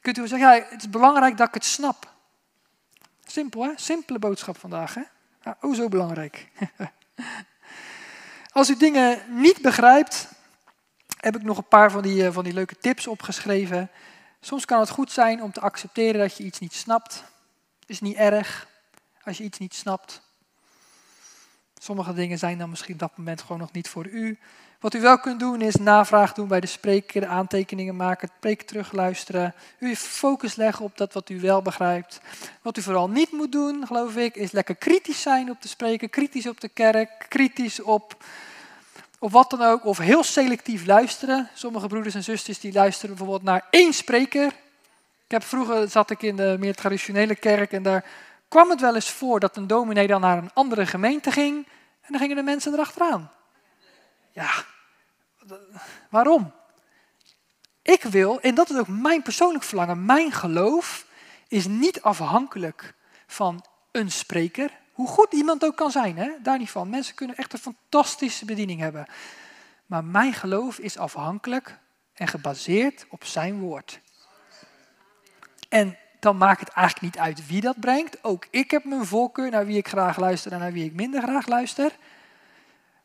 kunt 0.00 0.18
u 0.18 0.28
zeggen, 0.28 0.48
ja, 0.48 0.64
het 0.68 0.80
is 0.80 0.90
belangrijk 0.90 1.36
dat 1.36 1.48
ik 1.48 1.54
het 1.54 1.64
snap. 1.64 2.11
Simpel 3.32 3.62
hè, 3.62 3.72
simpele 3.76 4.18
boodschap 4.18 4.58
vandaag 4.58 4.94
hè. 4.94 5.02
Ja, 5.42 5.56
oh 5.60 5.74
zo 5.74 5.88
belangrijk. 5.88 6.48
Als 8.58 8.70
u 8.70 8.76
dingen 8.76 9.22
niet 9.28 9.62
begrijpt, 9.62 10.28
heb 11.16 11.36
ik 11.36 11.42
nog 11.42 11.56
een 11.56 11.68
paar 11.68 11.90
van 11.90 12.02
die, 12.02 12.26
eh, 12.26 12.32
van 12.32 12.44
die 12.44 12.52
leuke 12.52 12.78
tips 12.78 13.06
opgeschreven. 13.06 13.90
Soms 14.40 14.64
kan 14.64 14.80
het 14.80 14.90
goed 14.90 15.12
zijn 15.12 15.42
om 15.42 15.52
te 15.52 15.60
accepteren 15.60 16.20
dat 16.20 16.36
je 16.36 16.44
iets 16.44 16.58
niet 16.58 16.72
snapt. 16.72 17.24
Is 17.86 18.00
niet 18.00 18.16
erg 18.16 18.68
als 19.22 19.38
je 19.38 19.44
iets 19.44 19.58
niet 19.58 19.74
snapt. 19.74 20.22
Sommige 21.78 22.14
dingen 22.14 22.38
zijn 22.38 22.58
dan 22.58 22.70
misschien 22.70 22.94
op 22.94 23.00
dat 23.00 23.16
moment 23.16 23.40
gewoon 23.40 23.58
nog 23.58 23.72
niet 23.72 23.88
voor 23.88 24.06
u. 24.06 24.38
Wat 24.82 24.94
u 24.94 25.00
wel 25.00 25.18
kunt 25.18 25.40
doen 25.40 25.60
is 25.60 25.76
navraag 25.76 26.32
doen 26.32 26.48
bij 26.48 26.60
de 26.60 26.66
spreker, 26.66 27.26
aantekeningen 27.26 27.96
maken, 27.96 28.28
het 28.28 28.40
preek 28.40 28.62
terugluisteren. 28.62 29.54
U 29.78 29.96
focus 29.96 30.54
leggen 30.54 30.84
op 30.84 30.96
dat 30.96 31.12
wat 31.12 31.28
u 31.28 31.40
wel 31.40 31.62
begrijpt. 31.62 32.20
Wat 32.62 32.76
u 32.76 32.82
vooral 32.82 33.08
niet 33.08 33.32
moet 33.32 33.52
doen, 33.52 33.86
geloof 33.86 34.16
ik, 34.16 34.36
is 34.36 34.52
lekker 34.52 34.74
kritisch 34.74 35.22
zijn 35.22 35.50
op 35.50 35.62
de 35.62 35.68
spreker, 35.68 36.08
kritisch 36.08 36.46
op 36.46 36.60
de 36.60 36.68
kerk, 36.68 37.26
kritisch 37.28 37.80
op, 37.80 38.24
op 39.18 39.30
wat 39.30 39.50
dan 39.50 39.62
ook. 39.62 39.84
Of 39.84 39.98
heel 39.98 40.24
selectief 40.24 40.86
luisteren. 40.86 41.48
Sommige 41.54 41.86
broeders 41.86 42.14
en 42.14 42.24
zusters 42.24 42.60
die 42.60 42.72
luisteren 42.72 43.16
bijvoorbeeld 43.16 43.42
naar 43.42 43.66
één 43.70 43.92
spreker. 43.92 44.46
Ik 45.24 45.30
heb 45.30 45.44
vroeger 45.44 45.88
zat 45.88 46.10
ik 46.10 46.22
in 46.22 46.36
de 46.36 46.56
meer 46.58 46.74
traditionele 46.74 47.34
kerk 47.34 47.72
en 47.72 47.82
daar 47.82 48.04
kwam 48.48 48.70
het 48.70 48.80
wel 48.80 48.94
eens 48.94 49.10
voor 49.10 49.40
dat 49.40 49.56
een 49.56 49.66
dominee 49.66 50.06
dan 50.06 50.20
naar 50.20 50.38
een 50.38 50.50
andere 50.52 50.86
gemeente 50.86 51.30
ging 51.30 51.56
en 52.00 52.08
dan 52.08 52.18
gingen 52.18 52.36
de 52.36 52.42
mensen 52.42 52.72
erachteraan. 52.72 53.30
Ja, 54.32 54.50
waarom? 56.10 56.52
Ik 57.82 58.02
wil, 58.02 58.40
en 58.40 58.54
dat 58.54 58.70
is 58.70 58.76
ook 58.76 58.88
mijn 58.88 59.22
persoonlijk 59.22 59.64
verlangen, 59.64 60.04
mijn 60.04 60.32
geloof 60.32 61.06
is 61.48 61.66
niet 61.66 62.02
afhankelijk 62.02 62.94
van 63.26 63.64
een 63.92 64.10
spreker. 64.10 64.70
Hoe 64.92 65.08
goed 65.08 65.32
iemand 65.32 65.64
ook 65.64 65.76
kan 65.76 65.90
zijn, 65.90 66.16
hè? 66.16 66.30
daar 66.42 66.58
niet 66.58 66.70
van. 66.70 66.90
Mensen 66.90 67.14
kunnen 67.14 67.36
echt 67.36 67.52
een 67.52 67.58
fantastische 67.58 68.44
bediening 68.44 68.80
hebben. 68.80 69.06
Maar 69.86 70.04
mijn 70.04 70.32
geloof 70.32 70.78
is 70.78 70.98
afhankelijk 70.98 71.78
en 72.14 72.28
gebaseerd 72.28 73.06
op 73.08 73.24
zijn 73.24 73.60
woord. 73.60 74.00
En 75.68 75.98
dan 76.20 76.36
maakt 76.36 76.60
het 76.60 76.68
eigenlijk 76.68 77.14
niet 77.14 77.24
uit 77.24 77.46
wie 77.46 77.60
dat 77.60 77.80
brengt. 77.80 78.24
Ook 78.24 78.46
ik 78.50 78.70
heb 78.70 78.84
mijn 78.84 79.06
voorkeur 79.06 79.50
naar 79.50 79.66
wie 79.66 79.76
ik 79.76 79.88
graag 79.88 80.18
luister 80.18 80.52
en 80.52 80.58
naar 80.58 80.72
wie 80.72 80.84
ik 80.84 80.94
minder 80.94 81.22
graag 81.22 81.46
luister. 81.46 81.92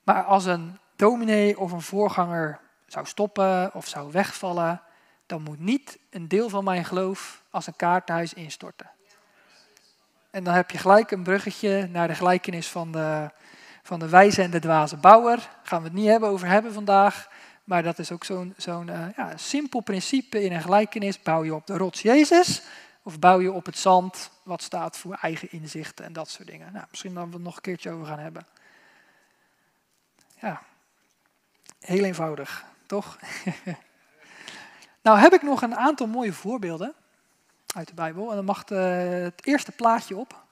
Maar 0.03 0.23
als 0.23 0.45
een 0.45 0.77
dominee 0.97 1.59
of 1.59 1.71
een 1.71 1.81
voorganger 1.81 2.59
zou 2.85 3.05
stoppen 3.05 3.73
of 3.73 3.87
zou 3.87 4.11
wegvallen, 4.11 4.81
dan 5.25 5.41
moet 5.41 5.59
niet 5.59 5.97
een 6.09 6.27
deel 6.27 6.49
van 6.49 6.63
mijn 6.63 6.85
geloof 6.85 7.43
als 7.49 7.67
een 7.67 7.75
kaarthuis 7.75 8.33
instorten. 8.33 8.89
En 10.29 10.43
dan 10.43 10.53
heb 10.53 10.71
je 10.71 10.77
gelijk 10.77 11.11
een 11.11 11.23
bruggetje 11.23 11.87
naar 11.91 12.07
de 12.07 12.15
gelijkenis 12.15 12.67
van 12.67 12.91
de, 12.91 13.29
van 13.83 13.99
de 13.99 14.09
wijze 14.09 14.41
en 14.41 14.51
de 14.51 14.59
dwaze 14.59 14.97
bouwer. 14.97 15.37
Daar 15.37 15.59
gaan 15.63 15.79
we 15.79 15.87
het 15.87 15.97
niet 15.97 16.07
hebben 16.07 16.29
over 16.29 16.47
hebben 16.47 16.73
vandaag. 16.73 17.29
Maar 17.63 17.83
dat 17.83 17.99
is 17.99 18.11
ook 18.11 18.23
zo'n 18.23 18.53
zo'n 18.57 18.87
uh, 18.87 19.05
ja, 19.15 19.37
simpel 19.37 19.79
principe 19.79 20.43
in 20.43 20.51
een 20.51 20.61
gelijkenis. 20.61 21.21
Bouw 21.21 21.43
je 21.43 21.55
op 21.55 21.67
de 21.67 21.77
rots 21.77 22.01
Jezus 22.01 22.63
of 23.03 23.19
bouw 23.19 23.39
je 23.39 23.51
op 23.51 23.65
het 23.65 23.77
zand 23.77 24.31
wat 24.43 24.61
staat 24.61 24.97
voor 24.97 25.17
eigen 25.21 25.51
inzichten 25.51 26.05
en 26.05 26.13
dat 26.13 26.29
soort 26.29 26.47
dingen. 26.47 26.73
Nou, 26.73 26.85
misschien 26.89 27.13
dat 27.13 27.27
we 27.27 27.33
het 27.33 27.41
nog 27.41 27.55
een 27.55 27.61
keertje 27.61 27.91
over 27.91 28.05
gaan 28.05 28.19
hebben. 28.19 28.47
Ja, 30.41 30.61
heel 31.79 32.03
eenvoudig, 32.03 32.65
toch? 32.85 33.19
nou 35.01 35.19
heb 35.19 35.33
ik 35.33 35.41
nog 35.41 35.61
een 35.61 35.75
aantal 35.75 36.07
mooie 36.07 36.33
voorbeelden 36.33 36.93
uit 37.75 37.87
de 37.87 37.93
Bijbel. 37.93 38.29
En 38.29 38.35
dan 38.35 38.45
mag 38.45 38.69
het 38.69 39.45
eerste 39.45 39.71
plaatje 39.71 40.17
op. 40.17 40.45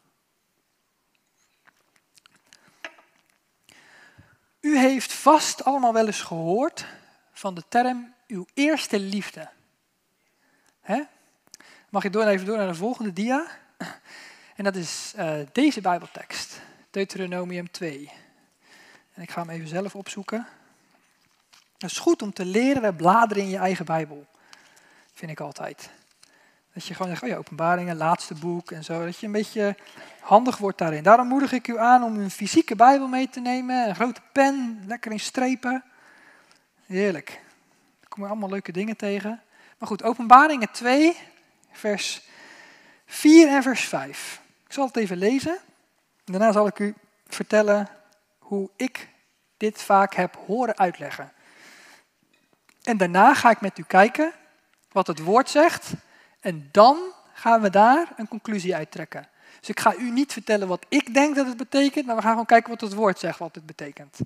U 4.60 4.78
heeft 4.78 5.14
vast 5.14 5.64
allemaal 5.64 5.94
wel 5.94 6.06
eens 6.06 6.22
gehoord 6.22 6.86
van 7.32 7.56
de 7.56 7.64
term 7.68 8.14
uw 8.28 8.46
eerste 8.54 9.00
liefde. 9.00 9.50
Hè? 10.82 11.02
Mag 11.90 12.04
je 12.04 12.10
door, 12.10 12.26
even 12.26 12.46
door 12.46 12.58
naar 12.58 12.68
de 12.68 12.76
volgende 12.76 13.14
dia? 13.14 13.48
En 14.56 14.64
dat 14.64 14.76
is 14.76 15.14
uh, 15.18 15.40
deze 15.52 15.82
Bijbeltekst, 15.82 16.62
Deuteronomium 16.92 17.72
2. 17.72 18.12
En 19.14 19.22
ik 19.22 19.32
ga 19.32 19.42
hem 19.42 19.50
even 19.50 19.68
zelf 19.68 19.96
opzoeken. 19.96 20.48
Het 21.78 21.92
is 21.92 21.98
goed 21.98 22.22
om 22.22 22.34
te 22.34 22.46
leren 22.46 22.84
en 22.84 22.96
bladeren 22.96 23.44
in 23.44 23.50
je 23.50 23.58
eigen 23.58 23.86
Bijbel. 23.86 24.26
Vind 25.14 25.32
ik 25.32 25.40
altijd. 25.40 25.90
Dat 26.74 26.86
je 26.86 26.94
gewoon 26.94 27.12
zegt, 27.12 27.24
oh 27.24 27.30
ja, 27.30 27.36
openbaringen, 27.36 27.98
laatste 27.98 28.34
boek 28.34 28.72
en 28.72 28.84
zo. 28.84 29.06
Dat 29.06 29.18
je 29.18 29.26
een 29.26 29.32
beetje 29.32 29.76
handig 30.20 30.58
wordt 30.58 30.78
daarin. 30.78 31.04
Daarom 31.04 31.28
moedig 31.28 31.52
ik 31.52 31.68
u 31.68 31.80
aan 31.80 32.04
om 32.04 32.20
een 32.20 32.32
fysieke 32.32 32.76
Bijbel 32.76 33.08
mee 33.08 33.30
te 33.30 33.40
nemen. 33.40 33.88
Een 33.90 33.96
grote 33.96 34.22
pen, 34.32 34.84
lekker 34.88 35.12
in 35.12 35.20
strepen. 35.20 35.84
Heerlijk. 36.86 37.42
Daar 38.00 38.10
kom 38.10 38.24
je 38.24 38.30
allemaal 38.30 38.50
leuke 38.50 38.72
dingen 38.72 38.98
tegen. 38.98 39.42
Maar 39.78 39.88
goed, 39.88 40.04
openbaringen 40.04 40.72
2, 40.72 41.18
vers 41.72 42.22
4 43.06 43.48
en 43.48 43.64
vers 43.64 43.82
5. 43.82 44.42
Ik 44.66 44.74
zal 44.74 44.86
het 44.86 44.98
even 44.98 45.18
lezen. 45.18 45.58
Daarna 46.24 46.52
zal 46.52 46.68
ik 46.68 46.80
u 46.80 46.96
vertellen 47.28 47.90
hoe 48.40 48.70
ik 48.76 49.10
dit 49.58 49.82
vaak 49.82 50.16
heb 50.16 50.36
horen 50.46 50.78
uitleggen. 50.78 51.32
En 52.86 52.98
daarna 52.98 53.34
ga 53.34 53.50
ik 53.50 53.62
met 53.62 53.78
u 53.78 53.84
kijken 53.84 54.34
wat 54.92 55.08
het 55.08 55.20
woord 55.20 55.50
zegt. 55.50 55.94
En 56.40 56.70
dan 56.72 56.98
gaan 57.34 57.62
we 57.62 57.70
daar 57.70 58.14
een 58.18 58.28
conclusie 58.28 58.76
uittrekken. 58.76 59.28
Dus 59.60 59.70
ik 59.70 59.80
ga 59.80 59.96
u 59.96 60.12
niet 60.12 60.34
vertellen 60.34 60.68
wat 60.68 60.86
ik 60.90 61.14
denk 61.14 61.36
dat 61.36 61.48
het 61.48 61.58
betekent, 61.58 62.06
maar 62.06 62.16
we 62.16 62.22
gaan 62.22 62.32
gewoon 62.32 62.46
kijken 62.46 62.70
wat 62.70 62.82
het 62.82 62.94
woord 62.94 63.20
zegt 63.20 63.40
wat 63.40 63.56
het 63.56 63.66
betekent. 63.66 64.20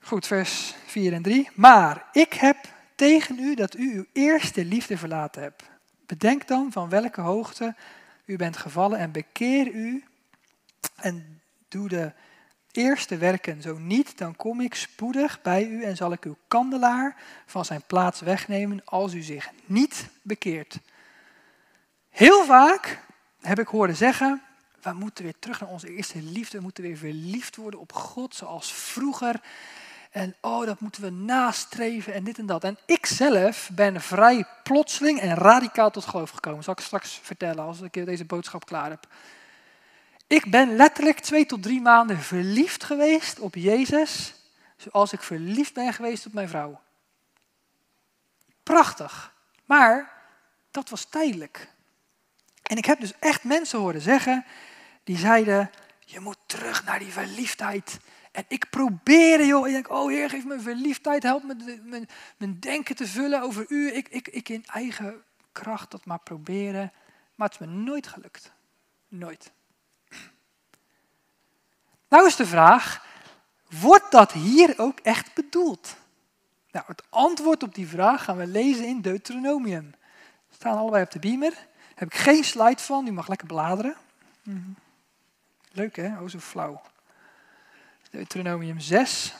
Goed, 0.00 0.26
vers 0.26 0.74
4 0.86 1.12
en 1.12 1.22
3. 1.22 1.50
Maar 1.54 2.04
ik 2.12 2.32
heb 2.32 2.56
tegen 2.94 3.38
u 3.38 3.54
dat 3.54 3.76
u 3.76 3.94
uw 3.94 4.04
eerste 4.12 4.64
liefde 4.64 4.98
verlaten 4.98 5.42
hebt. 5.42 5.62
Bedenk 6.06 6.48
dan 6.48 6.72
van 6.72 6.88
welke 6.88 7.20
hoogte 7.20 7.74
u 8.24 8.36
bent 8.36 8.56
gevallen 8.56 8.98
en 8.98 9.12
bekeer 9.12 9.66
u 9.66 10.04
en 10.96 11.40
doe 11.68 11.88
de 11.88 12.12
eerste 12.76 13.16
werken. 13.16 13.62
Zo 13.62 13.78
niet, 13.78 14.18
dan 14.18 14.36
kom 14.36 14.60
ik 14.60 14.74
spoedig 14.74 15.42
bij 15.42 15.66
u 15.66 15.84
en 15.84 15.96
zal 15.96 16.12
ik 16.12 16.24
uw 16.24 16.36
kandelaar 16.48 17.16
van 17.46 17.64
zijn 17.64 17.82
plaats 17.86 18.20
wegnemen 18.20 18.84
als 18.84 19.14
u 19.14 19.22
zich 19.22 19.50
niet 19.64 20.08
bekeert. 20.22 20.78
Heel 22.10 22.44
vaak 22.44 23.00
heb 23.40 23.58
ik 23.58 23.66
horen 23.66 23.96
zeggen, 23.96 24.42
we 24.82 24.92
moeten 24.92 25.24
weer 25.24 25.38
terug 25.38 25.60
naar 25.60 25.70
onze 25.70 25.94
eerste 25.94 26.22
liefde, 26.22 26.56
we 26.56 26.62
moeten 26.62 26.82
weer 26.82 26.96
verliefd 26.96 27.56
worden 27.56 27.80
op 27.80 27.92
God 27.92 28.34
zoals 28.34 28.72
vroeger. 28.72 29.40
En 30.10 30.34
oh, 30.40 30.66
dat 30.66 30.80
moeten 30.80 31.02
we 31.02 31.10
nastreven 31.10 32.14
en 32.14 32.24
dit 32.24 32.38
en 32.38 32.46
dat. 32.46 32.64
En 32.64 32.78
ik 32.86 33.06
zelf 33.06 33.70
ben 33.72 34.00
vrij 34.00 34.46
plotseling 34.62 35.20
en 35.20 35.34
radicaal 35.34 35.90
tot 35.90 36.06
geloof 36.06 36.30
gekomen. 36.30 36.64
Zal 36.64 36.72
ik 36.72 36.80
straks 36.80 37.20
vertellen 37.22 37.64
als 37.64 37.80
ik 37.80 37.92
deze 38.06 38.24
boodschap 38.24 38.66
klaar 38.66 38.90
heb. 38.90 39.06
Ik 40.26 40.50
ben 40.50 40.76
letterlijk 40.76 41.20
twee 41.20 41.46
tot 41.46 41.62
drie 41.62 41.80
maanden 41.80 42.18
verliefd 42.18 42.84
geweest 42.84 43.38
op 43.38 43.54
Jezus, 43.54 44.34
zoals 44.76 45.12
ik 45.12 45.22
verliefd 45.22 45.74
ben 45.74 45.92
geweest 45.92 46.26
op 46.26 46.32
mijn 46.32 46.48
vrouw. 46.48 46.80
Prachtig. 48.62 49.34
Maar 49.64 50.12
dat 50.70 50.88
was 50.88 51.04
tijdelijk. 51.04 51.68
En 52.62 52.76
ik 52.76 52.84
heb 52.84 53.00
dus 53.00 53.12
echt 53.18 53.44
mensen 53.44 53.78
horen 53.78 54.00
zeggen, 54.00 54.44
die 55.04 55.18
zeiden, 55.18 55.70
je 56.04 56.20
moet 56.20 56.38
terug 56.46 56.84
naar 56.84 56.98
die 56.98 57.12
verliefdheid. 57.12 57.98
En 58.32 58.44
ik 58.48 58.70
probeerde, 58.70 59.46
joh. 59.46 59.66
Ik 59.66 59.72
denk, 59.72 59.90
oh 59.90 60.10
Heer, 60.10 60.30
geef 60.30 60.44
me 60.44 60.60
verliefdheid. 60.60 61.22
Help 61.22 61.42
me 61.42 61.80
mijn, 61.84 62.08
mijn 62.36 62.60
denken 62.60 62.96
te 62.96 63.06
vullen 63.06 63.42
over 63.42 63.64
u. 63.68 63.92
Ik, 63.92 64.08
ik, 64.08 64.28
ik 64.28 64.48
in 64.48 64.64
eigen 64.66 65.22
kracht 65.52 65.90
dat 65.90 66.04
maar 66.04 66.18
proberen. 66.18 66.92
Maar 67.34 67.48
het 67.48 67.60
is 67.60 67.66
me 67.66 67.72
nooit 67.72 68.06
gelukt. 68.06 68.52
Nooit. 69.08 69.52
Nou 72.14 72.26
is 72.26 72.36
de 72.36 72.46
vraag, 72.46 73.06
wordt 73.80 74.10
dat 74.10 74.32
hier 74.32 74.74
ook 74.76 74.98
echt 75.00 75.34
bedoeld? 75.34 75.96
Nou, 76.70 76.84
het 76.88 77.02
antwoord 77.08 77.62
op 77.62 77.74
die 77.74 77.88
vraag 77.88 78.24
gaan 78.24 78.36
we 78.36 78.46
lezen 78.46 78.86
in 78.86 79.00
Deuteronomium. 79.00 79.94
We 80.48 80.54
staan 80.54 80.76
allebei 80.76 81.04
op 81.04 81.10
de 81.10 81.18
beamer. 81.18 81.66
Heb 81.94 82.08
ik 82.08 82.14
geen 82.14 82.44
slide 82.44 82.82
van, 82.82 83.06
u 83.06 83.10
mag 83.10 83.28
lekker 83.28 83.46
bladeren. 83.46 83.96
Mhm. 84.42 84.70
Leuk 85.72 85.96
hè, 85.96 86.20
oh 86.20 86.28
zo 86.28 86.38
flauw. 86.38 86.82
Deuteronomium 88.10 88.80
6, 88.80 89.34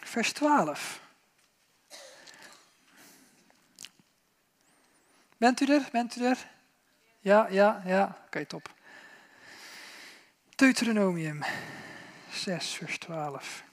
vers 0.00 0.32
12. 0.32 1.00
Bent 5.36 5.60
u 5.60 5.66
er? 5.66 5.88
Bent 5.92 6.16
u 6.16 6.24
er? 6.24 6.50
Ja, 7.20 7.46
ja, 7.50 7.82
ja. 7.84 8.18
Oké, 8.26 8.46
top. 8.46 8.76
Deuteronomium 10.58 11.42
6, 12.30 12.66
vers 12.66 12.98
12. 12.98 13.64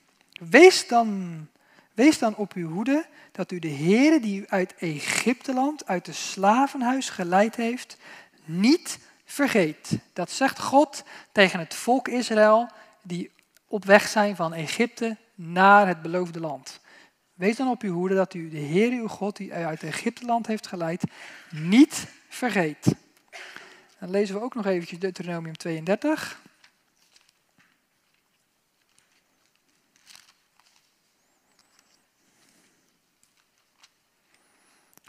Wees 0.49 0.87
dan, 0.87 1.47
wees 1.93 2.19
dan 2.19 2.35
op 2.35 2.53
uw 2.53 2.69
hoede 2.69 3.05
dat 3.31 3.51
u 3.51 3.59
de 3.59 3.69
Heere 3.69 4.19
die 4.19 4.41
u 4.41 4.43
uit 4.47 4.75
Egypteland, 4.75 5.87
uit 5.87 6.05
de 6.05 6.13
slavenhuis 6.13 7.09
geleid 7.09 7.55
heeft, 7.55 7.97
niet 8.43 8.99
vergeet. 9.23 9.97
Dat 10.13 10.31
zegt 10.31 10.59
God 10.59 11.03
tegen 11.31 11.59
het 11.59 11.73
volk 11.73 12.07
Israël 12.07 12.69
die 13.03 13.31
op 13.67 13.85
weg 13.85 14.07
zijn 14.07 14.35
van 14.35 14.53
Egypte 14.53 15.17
naar 15.35 15.87
het 15.87 16.01
beloofde 16.01 16.39
land. 16.39 16.79
Wees 17.33 17.55
dan 17.55 17.69
op 17.69 17.81
uw 17.81 17.93
hoede 17.93 18.15
dat 18.15 18.33
u 18.33 18.49
de 18.49 18.57
Heer 18.57 18.91
uw 18.91 19.07
God, 19.07 19.37
die 19.37 19.49
u 19.49 19.53
uit 19.53 19.83
Egypteland 19.83 20.47
heeft 20.47 20.67
geleid, 20.67 21.03
niet 21.49 22.07
vergeet. 22.29 22.95
Dan 23.99 24.09
lezen 24.09 24.35
we 24.35 24.41
ook 24.41 24.55
nog 24.55 24.65
eventjes 24.65 24.99
Deuteronomium 24.99 25.57
32. 25.57 26.43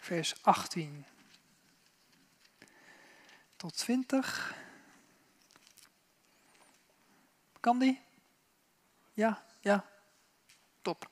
Vers 0.07 0.35
18 0.43 1.05
tot 3.57 3.77
20. 3.77 4.55
Kan 7.61 7.79
die? 7.79 8.01
Ja, 9.13 9.45
ja. 9.61 9.85
Top. 10.83 11.11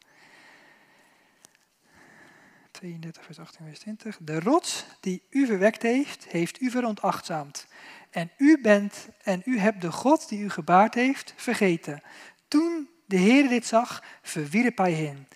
32 2.70 3.24
vers 3.24 3.38
18 3.38 3.66
vers 3.66 3.78
20. 3.78 4.18
De 4.20 4.40
rots 4.40 4.84
die 5.00 5.22
u 5.30 5.46
verwekt 5.46 5.82
heeft, 5.82 6.24
heeft 6.24 6.60
u 6.60 6.70
veronachtzaamd. 6.70 7.66
En 8.10 8.30
u 8.36 8.60
bent 8.60 9.08
en 9.22 9.42
u 9.44 9.58
hebt 9.58 9.80
de 9.80 9.92
God 9.92 10.28
die 10.28 10.40
u 10.40 10.50
gebaard 10.50 10.94
heeft 10.94 11.32
vergeten. 11.36 12.02
Toen 12.48 12.88
de 13.06 13.16
Heer 13.16 13.48
dit 13.48 13.66
zag, 13.66 14.04
verwierp 14.22 14.78
hij 14.78 14.92
hen. 14.92 15.28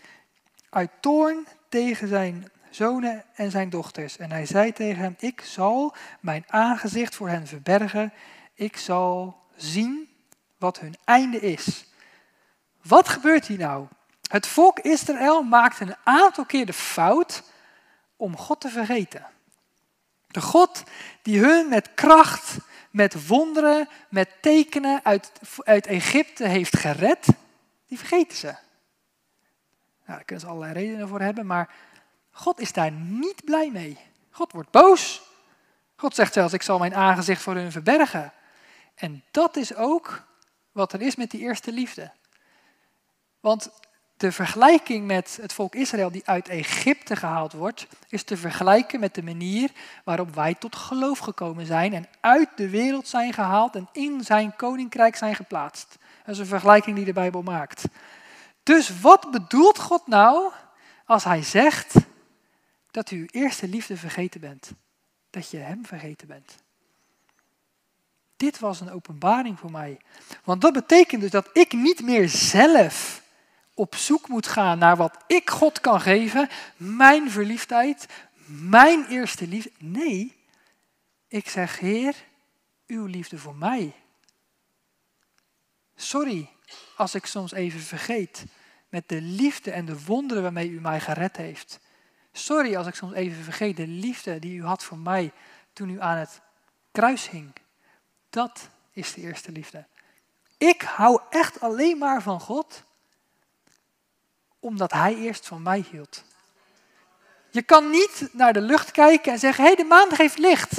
Uit 0.71 0.91
toorn 1.01 1.47
tegen 1.69 2.09
zijn 2.09 2.51
zonen 2.71 3.25
en 3.35 3.51
zijn 3.51 3.71
dochters. 3.71 4.17
En 4.17 4.31
hij 4.31 4.47
zei 4.47 4.73
tegen 4.73 5.03
hem, 5.03 5.15
ik 5.19 5.41
zal 5.41 5.95
mijn 6.21 6.45
aangezicht 6.47 7.15
voor 7.15 7.29
hen 7.29 7.47
verbergen. 7.47 8.13
Ik 8.55 8.77
zal 8.77 9.43
zien 9.57 10.09
wat 10.59 10.81
hun 10.81 10.95
einde 11.05 11.41
is. 11.41 11.87
Wat 12.83 13.09
gebeurt 13.09 13.47
hier 13.47 13.59
nou? 13.59 13.87
Het 14.31 14.47
volk 14.47 14.79
Israël 14.79 15.43
maakt 15.43 15.81
een 15.81 15.97
aantal 16.05 16.45
keer 16.45 16.67
de 16.67 16.73
fout 16.73 17.43
om 18.17 18.37
God 18.37 18.61
te 18.61 18.69
vergeten. 18.69 19.27
De 20.27 20.41
God 20.41 20.83
die 21.23 21.41
hun 21.41 21.69
met 21.69 21.95
kracht, 21.95 22.57
met 22.91 23.27
wonderen, 23.27 23.89
met 24.09 24.29
tekenen 24.41 25.01
uit, 25.05 25.33
uit 25.59 25.87
Egypte 25.87 26.49
heeft 26.49 26.77
gered, 26.77 27.27
die 27.87 27.99
vergeten 27.99 28.37
ze. 28.37 28.47
Nou, 28.47 30.21
daar 30.21 30.25
kunnen 30.25 30.45
ze 30.45 30.51
allerlei 30.51 30.73
redenen 30.73 31.09
voor 31.09 31.21
hebben, 31.21 31.47
maar 31.47 31.75
God 32.39 32.61
is 32.61 32.73
daar 32.73 32.91
niet 32.93 33.45
blij 33.45 33.71
mee. 33.71 33.99
God 34.31 34.53
wordt 34.53 34.71
boos. 34.71 35.23
God 35.97 36.15
zegt 36.15 36.33
zelfs, 36.33 36.53
ik 36.53 36.63
zal 36.63 36.79
mijn 36.79 36.95
aangezicht 36.95 37.43
voor 37.43 37.55
hun 37.55 37.73
verbergen. 37.73 38.33
En 38.95 39.25
dat 39.31 39.57
is 39.57 39.75
ook 39.75 40.23
wat 40.73 40.93
er 40.93 41.03
is 41.03 41.17
met 41.17 41.31
die 41.31 41.41
eerste 41.41 41.73
liefde. 41.73 42.11
Want 43.41 43.71
de 44.17 44.33
vergelijking 44.33 45.07
met 45.07 45.39
het 45.41 45.53
volk 45.53 45.75
Israël 45.75 46.11
die 46.11 46.23
uit 46.25 46.49
Egypte 46.49 47.17
gehaald 47.17 47.53
wordt, 47.53 47.87
is 48.09 48.23
te 48.23 48.37
vergelijken 48.37 49.01
met 49.01 49.15
de 49.15 49.23
manier 49.23 49.71
waarop 50.05 50.35
wij 50.35 50.55
tot 50.55 50.77
geloof 50.77 51.19
gekomen 51.19 51.67
zijn 51.67 51.93
en 51.93 52.09
uit 52.21 52.49
de 52.57 52.69
wereld 52.69 53.09
zijn 53.09 53.33
gehaald 53.33 53.75
en 53.77 53.89
in 53.93 54.25
zijn 54.25 54.57
koninkrijk 54.57 55.17
zijn 55.17 55.35
geplaatst. 55.35 55.99
Dat 56.25 56.35
is 56.35 56.41
een 56.41 56.47
vergelijking 56.47 56.97
die 56.97 57.05
de 57.05 57.13
Bijbel 57.13 57.43
maakt. 57.43 57.85
Dus 58.63 59.01
wat 59.01 59.31
bedoelt 59.31 59.79
God 59.79 60.07
nou 60.07 60.53
als 61.05 61.25
hij 61.25 61.43
zegt 61.43 61.95
dat 62.99 63.11
u 63.11 63.19
uw 63.19 63.27
eerste 63.31 63.69
liefde 63.69 63.97
vergeten 63.97 64.41
bent? 64.41 64.71
Dat 65.31 65.51
je 65.51 65.57
hem 65.57 65.87
vergeten 65.87 66.29
bent. 66.29 66.55
Dit 68.37 68.59
was 68.59 68.81
een 68.81 68.91
openbaring 68.91 69.59
voor 69.59 69.71
mij. 69.71 70.01
Want 70.45 70.61
dat 70.61 70.73
betekent 70.73 71.21
dus 71.21 71.31
dat 71.31 71.51
ik 71.53 71.73
niet 71.73 72.03
meer 72.03 72.29
zelf 72.29 73.23
op 73.75 73.95
zoek 73.95 74.29
moet 74.29 74.47
gaan 74.47 74.79
naar 74.79 74.97
wat 74.97 75.25
ik 75.27 75.51
God 75.51 75.81
kan 75.81 76.01
geven, 76.01 76.49
mijn 76.77 77.31
verliefdheid, 77.31 78.07
mijn 78.47 79.07
eerste 79.07 79.47
liefde. 79.47 79.71
Nee, 79.79 80.37
ik 81.29 81.49
zeg, 81.49 81.79
Heer, 81.79 82.15
uw 82.87 83.05
liefde 83.05 83.39
voor 83.39 83.57
mij. 83.57 83.93
Sorry 85.95 86.49
als 86.97 87.15
ik 87.15 87.27
soms 87.27 87.53
even 87.53 87.81
vergeet 87.81 88.45
met 88.89 89.09
de 89.09 89.21
liefde 89.21 89.71
en 89.71 89.85
de 89.85 90.05
wonderen 90.05 90.43
waarmee 90.43 90.71
u 90.71 90.81
mij 90.81 91.01
gered 91.01 91.37
heeft. 91.37 91.81
Sorry 92.39 92.77
als 92.77 92.87
ik 92.87 92.95
soms 92.95 93.13
even 93.13 93.45
vergeet 93.45 93.77
de 93.77 93.87
liefde 93.87 94.39
die 94.39 94.59
u 94.59 94.65
had 94.65 94.85
voor 94.85 94.99
mij 94.99 95.33
toen 95.73 95.89
u 95.89 96.01
aan 96.01 96.17
het 96.17 96.41
kruis 96.93 97.31
hing. 97.31 97.53
Dat 98.31 98.69
is 98.91 99.15
de 99.15 99.21
eerste 99.21 99.53
liefde. 99.53 99.87
Ik 100.59 100.83
hou 100.83 101.21
echt 101.31 101.61
alleen 101.61 101.99
maar 101.99 102.23
van 102.23 102.41
God 102.41 102.83
omdat 104.59 104.93
Hij 104.93 105.15
eerst 105.15 105.47
van 105.47 105.63
mij 105.63 105.85
hield. 105.91 106.25
Je 107.51 107.63
kan 107.63 107.91
niet 107.91 108.29
naar 108.33 108.53
de 108.53 108.61
lucht 108.61 108.91
kijken 108.91 109.33
en 109.33 109.39
zeggen: 109.39 109.65
hé, 109.65 109.71
hey, 109.71 109.83
de 109.83 109.89
maan 109.89 110.11
geeft 110.11 110.39
licht. 110.39 110.77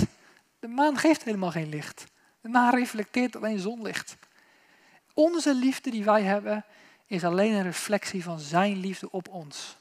De 0.60 0.68
maan 0.68 0.98
geeft 0.98 1.24
helemaal 1.24 1.52
geen 1.52 1.70
licht. 1.70 2.06
De 2.42 2.50
maan 2.50 2.76
reflecteert 2.76 3.36
alleen 3.36 3.60
zonlicht. 3.60 4.18
Onze 5.14 5.54
liefde 5.54 5.92
die 5.92 6.04
wij 6.04 6.24
hebben 6.24 6.66
is 7.06 7.24
alleen 7.24 7.54
een 7.54 7.64
reflectie 7.64 8.24
van 8.24 8.40
Zijn 8.40 8.80
liefde 8.80 9.12
op 9.12 9.28
ons. 9.28 9.78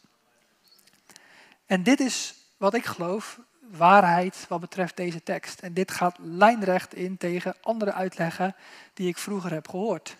En 1.68 1.82
dit 1.82 2.00
is 2.00 2.34
wat 2.56 2.74
ik 2.74 2.84
geloof, 2.84 3.40
waarheid 3.60 4.46
wat 4.48 4.60
betreft 4.60 4.96
deze 4.96 5.22
tekst. 5.22 5.60
En 5.60 5.74
dit 5.74 5.90
gaat 5.90 6.18
lijnrecht 6.18 6.94
in 6.94 7.16
tegen 7.16 7.54
andere 7.60 7.92
uitleggen 7.92 8.54
die 8.94 9.08
ik 9.08 9.18
vroeger 9.18 9.52
heb 9.52 9.68
gehoord. 9.68 10.16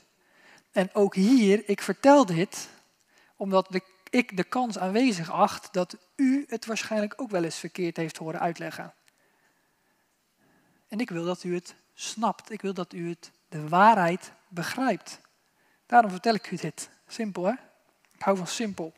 En 0.73 0.95
ook 0.95 1.15
hier, 1.15 1.63
ik 1.67 1.83
vertel 1.83 2.27
dit 2.27 2.69
omdat 3.37 3.81
ik 4.11 4.37
de 4.37 4.45
kans 4.45 4.79
aanwezig 4.79 5.31
acht 5.31 5.73
dat 5.73 5.97
u 6.17 6.45
het 6.49 6.67
waarschijnlijk 6.67 7.15
ook 7.17 7.31
wel 7.31 7.45
eens 7.45 7.59
verkeerd 7.59 7.97
heeft 7.97 8.17
horen 8.17 8.41
uitleggen. 8.41 8.95
En 10.89 11.01
ik 11.01 11.11
wil 11.11 11.25
dat 11.25 11.45
u 11.45 11.55
het 11.55 11.75
snapt. 11.95 12.51
Ik 12.51 12.63
wil 12.63 12.75
dat 12.75 12.93
u 12.93 13.09
het, 13.09 13.31
de 13.49 13.69
waarheid 13.69 14.33
begrijpt. 14.49 15.21
Daarom 15.87 16.11
vertel 16.11 16.35
ik 16.35 16.51
u 16.51 16.57
dit. 16.57 16.89
Simpel 17.07 17.45
hè? 17.45 17.53
Ik 18.13 18.23
hou 18.23 18.37
van 18.37 18.47
simpel. 18.47 18.93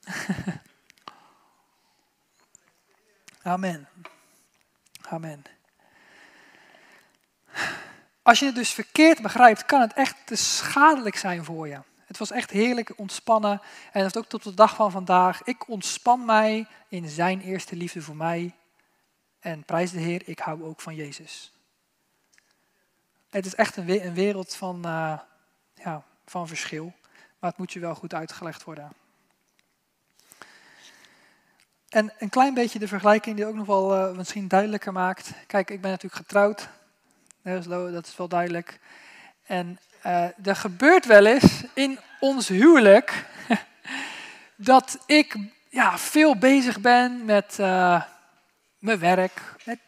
Amen. 3.42 3.88
Amen. 5.08 5.42
Als 8.22 8.38
je 8.38 8.46
het 8.46 8.54
dus 8.54 8.70
verkeerd 8.70 9.22
begrijpt, 9.22 9.64
kan 9.64 9.80
het 9.80 9.92
echt 9.92 10.16
te 10.26 10.36
schadelijk 10.36 11.16
zijn 11.16 11.44
voor 11.44 11.68
je. 11.68 11.80
Het 12.04 12.18
was 12.18 12.30
echt 12.30 12.50
heerlijk 12.50 12.92
ontspannen. 12.96 13.60
En 13.92 14.02
dat 14.02 14.14
is 14.14 14.22
ook 14.22 14.28
tot 14.28 14.42
de 14.42 14.54
dag 14.54 14.74
van 14.74 14.90
vandaag. 14.90 15.42
Ik 15.42 15.68
ontspan 15.68 16.24
mij 16.24 16.66
in 16.88 17.08
zijn 17.08 17.40
eerste 17.40 17.76
liefde 17.76 18.02
voor 18.02 18.16
mij. 18.16 18.54
En 19.38 19.64
prijs 19.64 19.90
de 19.90 20.00
Heer, 20.00 20.22
ik 20.24 20.38
hou 20.38 20.64
ook 20.64 20.80
van 20.80 20.94
Jezus. 20.94 21.52
Het 23.30 23.46
is 23.46 23.54
echt 23.54 23.76
een, 23.76 24.14
wereld 24.14 24.54
van, 24.54 24.76
uh, 24.86 25.18
ja, 25.74 26.04
van 26.26 26.48
verschil. 26.48 26.92
Maar 27.38 27.50
het 27.50 27.58
moet 27.58 27.72
je 27.72 27.80
wel 27.80 27.94
goed 27.94 28.14
uitgelegd 28.14 28.64
worden. 28.64 28.92
En 31.90 32.12
een 32.18 32.28
klein 32.28 32.54
beetje 32.54 32.78
de 32.78 32.88
vergelijking 32.88 33.36
die 33.36 33.46
ook 33.46 33.54
nog 33.54 33.66
wel 33.66 33.96
uh, 33.96 34.16
misschien 34.16 34.48
duidelijker 34.48 34.92
maakt. 34.92 35.30
Kijk, 35.46 35.70
ik 35.70 35.80
ben 35.80 35.90
natuurlijk 35.90 36.22
getrouwd. 36.22 36.68
Dat 37.42 38.06
is 38.06 38.16
wel 38.16 38.28
duidelijk. 38.28 38.80
En 39.42 39.78
uh, 40.06 40.46
er 40.46 40.56
gebeurt 40.56 41.06
wel 41.06 41.26
eens 41.26 41.64
in 41.74 41.98
ons 42.20 42.48
huwelijk 42.48 43.26
dat 44.56 44.98
ik 45.06 45.36
ja, 45.68 45.98
veel 45.98 46.36
bezig 46.36 46.80
ben 46.80 47.24
met 47.24 47.56
uh, 47.60 48.02
mijn 48.78 48.98
werk, 48.98 49.54
met 49.64 49.78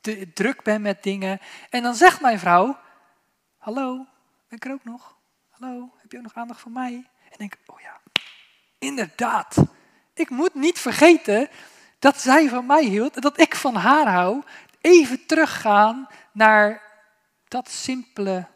de, 0.00 0.32
druk 0.32 0.62
ben 0.62 0.82
met 0.82 1.02
dingen. 1.02 1.40
En 1.70 1.82
dan 1.82 1.94
zegt 1.94 2.20
mijn 2.20 2.38
vrouw, 2.38 2.78
hallo, 3.58 3.96
ben 4.48 4.58
ik 4.58 4.64
er 4.64 4.72
ook 4.72 4.84
nog? 4.84 5.16
Hallo, 5.50 5.90
heb 6.00 6.12
je 6.12 6.16
ook 6.16 6.22
nog 6.22 6.34
aandacht 6.34 6.60
voor 6.60 6.72
mij? 6.72 7.06
En 7.30 7.38
denk 7.38 7.54
ik, 7.54 7.60
oh 7.66 7.80
ja, 7.80 8.00
inderdaad. 8.78 9.56
Ik 10.18 10.30
moet 10.30 10.54
niet 10.54 10.78
vergeten 10.78 11.48
dat 11.98 12.20
zij 12.20 12.48
van 12.48 12.66
mij 12.66 12.84
hield 12.84 13.14
en 13.14 13.20
dat 13.20 13.40
ik 13.40 13.54
van 13.54 13.74
haar 13.74 14.08
hou. 14.08 14.42
Even 14.80 15.26
teruggaan 15.26 16.08
naar 16.32 16.82
dat 17.48 17.70
simpele 17.70 18.46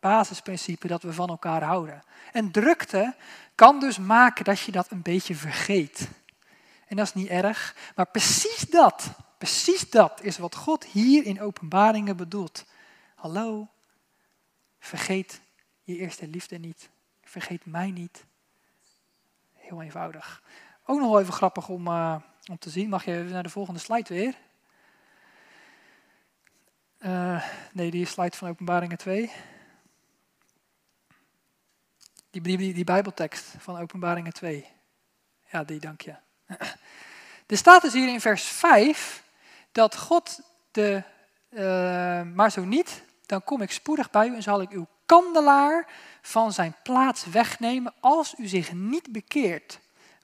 basisprincipe 0.00 0.86
dat 0.86 1.02
we 1.02 1.12
van 1.12 1.28
elkaar 1.28 1.62
houden. 1.62 2.02
En 2.32 2.50
drukte 2.50 3.14
kan 3.54 3.80
dus 3.80 3.98
maken 3.98 4.44
dat 4.44 4.60
je 4.60 4.72
dat 4.72 4.90
een 4.90 5.02
beetje 5.02 5.34
vergeet. 5.34 6.08
En 6.86 6.96
dat 6.96 7.06
is 7.06 7.14
niet 7.14 7.28
erg, 7.28 7.76
maar 7.96 8.06
precies 8.06 8.60
dat, 8.60 9.10
precies 9.38 9.90
dat 9.90 10.22
is 10.22 10.38
wat 10.38 10.54
God 10.54 10.84
hier 10.84 11.24
in 11.24 11.40
openbaringen 11.40 12.16
bedoelt. 12.16 12.64
Hallo, 13.14 13.68
vergeet 14.78 15.40
je 15.82 15.96
eerste 15.96 16.28
liefde 16.28 16.58
niet. 16.58 16.90
Vergeet 17.22 17.66
mij 17.66 17.90
niet. 17.90 18.24
Heel 19.54 19.82
eenvoudig. 19.82 20.42
Ook 20.90 21.00
nog 21.00 21.18
even 21.18 21.32
grappig 21.32 21.68
om, 21.68 21.86
uh, 21.86 22.16
om 22.50 22.58
te 22.58 22.70
zien. 22.70 22.88
Mag 22.88 23.04
je 23.04 23.12
even 23.12 23.32
naar 23.32 23.42
de 23.42 23.48
volgende 23.48 23.80
slide 23.80 24.14
weer? 24.14 24.34
Uh, 26.98 27.44
nee, 27.72 27.90
die 27.90 28.06
slide 28.06 28.36
van 28.36 28.48
Openbaringen 28.48 28.98
2. 28.98 29.30
Die, 32.30 32.42
die, 32.42 32.74
die, 32.74 32.84
Bijbeltekst 32.84 33.54
van 33.58 33.78
Openbaringen 33.78 34.32
2. 34.32 34.66
Ja, 35.50 35.64
die, 35.64 35.80
dank 35.80 36.00
je. 36.00 36.14
Er 37.46 37.56
staat 37.56 37.82
dus 37.82 37.92
hier 37.92 38.08
in 38.08 38.20
vers 38.20 38.44
5 38.44 39.24
dat 39.72 39.96
God 39.96 40.40
de, 40.70 41.02
uh, 41.50 42.22
maar 42.22 42.50
zo 42.50 42.64
niet, 42.64 43.02
dan 43.26 43.44
kom 43.44 43.62
ik 43.62 43.72
spoedig 43.72 44.10
bij 44.10 44.28
u 44.28 44.34
en 44.34 44.42
zal 44.42 44.60
ik 44.60 44.70
uw 44.70 44.86
kandelaar 45.06 45.86
van 46.22 46.52
zijn 46.52 46.74
plaats 46.82 47.24
wegnemen 47.24 47.94
als 48.00 48.34
u 48.38 48.46
zich 48.46 48.72
niet 48.72 49.12
bekeert. 49.12 49.78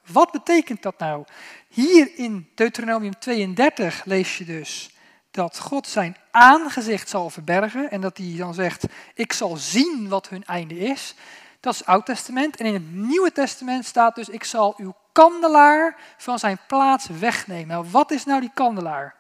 Wat 0.06 0.30
betekent 0.30 0.82
dat 0.82 0.98
nou? 0.98 1.24
Hier 1.68 2.10
in 2.16 2.50
Deuteronomium 2.54 3.18
32 3.18 4.04
lees 4.04 4.38
je 4.38 4.44
dus 4.44 4.90
dat 5.30 5.58
God 5.58 5.86
zijn 5.86 6.16
aangezicht 6.30 7.08
zal 7.08 7.30
verbergen 7.30 7.90
en 7.90 8.00
dat 8.00 8.16
hij 8.16 8.34
dan 8.36 8.54
zegt, 8.54 8.84
ik 9.14 9.32
zal 9.32 9.56
zien 9.56 10.08
wat 10.08 10.28
hun 10.28 10.44
einde 10.44 10.78
is. 10.78 11.14
Dat 11.60 11.72
is 11.72 11.78
het 11.78 11.88
Oud 11.88 12.06
Testament. 12.06 12.56
En 12.56 12.66
in 12.66 12.74
het 12.74 12.92
Nieuwe 12.92 13.32
Testament 13.32 13.84
staat 13.84 14.14
dus, 14.14 14.28
ik 14.28 14.44
zal 14.44 14.74
uw 14.76 14.94
kandelaar 15.12 15.96
van 16.16 16.38
zijn 16.38 16.58
plaats 16.66 17.06
wegnemen. 17.06 17.66
Nou, 17.66 17.86
wat 17.90 18.10
is 18.10 18.24
nou 18.24 18.40
die 18.40 18.50
kandelaar? 18.54 19.14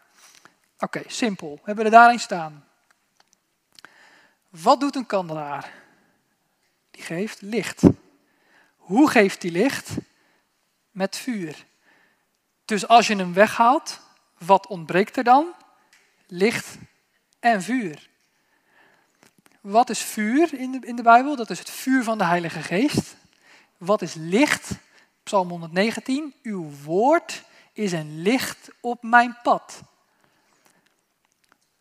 Oké, 0.78 1.02
simpel. 1.06 1.54
We 1.54 1.62
hebben 1.64 1.84
er 1.84 1.90
daarin 1.90 2.20
staan. 2.20 2.64
Wat 4.48 4.80
doet 4.80 4.96
een 4.96 5.06
kandelaar? 5.06 5.72
Die 6.90 7.02
geeft 7.02 7.40
licht. 7.40 7.82
Hoe 8.76 9.10
geeft 9.10 9.40
die 9.40 9.50
licht? 9.50 9.90
Met 10.94 11.16
vuur. 11.16 11.66
Dus 12.64 12.88
als 12.88 13.06
je 13.06 13.16
hem 13.16 13.32
weghaalt, 13.32 14.00
wat 14.38 14.66
ontbreekt 14.66 15.16
er 15.16 15.24
dan? 15.24 15.54
Licht 16.26 16.76
en 17.40 17.62
vuur. 17.62 18.08
Wat 19.60 19.90
is 19.90 19.98
vuur 19.98 20.54
in 20.54 20.72
de, 20.72 20.78
in 20.86 20.96
de 20.96 21.02
Bijbel? 21.02 21.36
Dat 21.36 21.50
is 21.50 21.58
het 21.58 21.70
vuur 21.70 22.04
van 22.04 22.18
de 22.18 22.24
Heilige 22.24 22.62
Geest. 22.62 23.16
Wat 23.76 24.02
is 24.02 24.14
licht? 24.14 24.70
Psalm 25.22 25.48
119. 25.48 26.34
Uw 26.42 26.70
woord 26.84 27.42
is 27.72 27.92
een 27.92 28.22
licht 28.22 28.70
op 28.80 29.02
mijn 29.02 29.36
pad. 29.42 29.82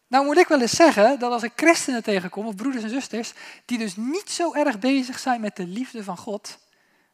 Nou 0.07 0.25
moet 0.25 0.37
ik 0.37 0.47
wel 0.47 0.61
eens 0.61 0.75
zeggen 0.75 1.19
dat 1.19 1.31
als 1.31 1.43
ik 1.43 1.51
christenen 1.55 2.03
tegenkom, 2.03 2.45
of 2.45 2.55
broeders 2.55 2.83
en 2.83 2.89
zusters, 2.89 3.33
die 3.65 3.77
dus 3.77 3.95
niet 3.95 4.29
zo 4.29 4.53
erg 4.53 4.79
bezig 4.79 5.19
zijn 5.19 5.41
met 5.41 5.55
de 5.55 5.65
liefde 5.65 6.03
van 6.03 6.17
God, 6.17 6.59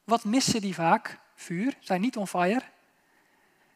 wat 0.04 0.24
missen 0.24 0.62
die 0.62 0.74
vaak? 0.74 1.20
Vuur, 1.40 1.78
zijn 1.80 2.02
niet 2.02 2.18
on 2.18 2.28
fire. 2.28 2.64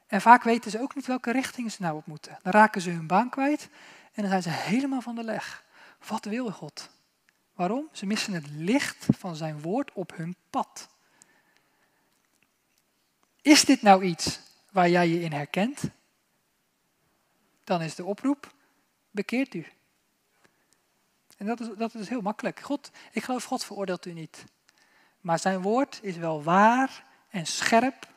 En 0.08 0.22
vaak 0.22 0.44
weten 0.44 0.72
ze 0.72 0.82
ook 0.82 0.96
niet 0.96 1.06
welke 1.06 1.32
richting 1.32 1.72
ze 1.72 1.82
nou 1.82 1.98
op 1.98 2.06
moeten. 2.06 2.40
Dan 2.42 2.52
raken 2.52 2.82
ze 2.82 2.90
hun 2.90 3.08
baan 3.08 3.30
kwijt 3.30 3.70
en 4.14 4.22
dan 4.22 4.30
zijn 4.30 4.42
ze 4.42 4.50
helemaal 4.50 5.02
van 5.02 5.16
de 5.16 5.24
leg. 5.24 5.64
Wat 6.08 6.26
wil 6.26 6.52
God? 6.52 6.90
Waarom? 7.54 7.90
Ze 7.92 8.06
missen 8.06 8.34
het 8.34 8.48
licht 8.50 9.06
van 9.18 9.36
zijn 9.36 9.62
woord 9.62 9.92
op 9.94 10.16
hun 10.16 10.36
pad. 10.50 10.90
Is 13.42 13.66
dit 13.66 13.82
nou 13.82 14.04
iets 14.04 14.40
waar 14.72 14.90
jij 14.90 15.08
je 15.08 15.22
in 15.22 15.34
herkent? 15.34 15.82
Dan 17.64 17.82
is 17.82 17.96
de 17.96 18.06
oproep, 18.06 18.54
bekeert 19.12 19.54
u. 19.54 19.66
En 21.38 21.46
dat 21.46 21.60
is, 21.60 21.68
dat 21.78 21.94
is 21.94 22.10
heel 22.10 22.22
makkelijk. 22.22 22.60
God, 22.60 22.92
ik 23.12 23.24
geloof, 23.24 23.44
God 23.44 23.64
veroordeelt 23.64 24.06
u 24.06 24.14
niet. 24.14 24.46
Maar 25.22 25.40
zijn 25.40 25.62
woord 25.62 26.00
is 26.02 26.18
wel 26.18 26.44
waar 26.44 27.12
en 27.34 27.46
scherp. 27.46 28.08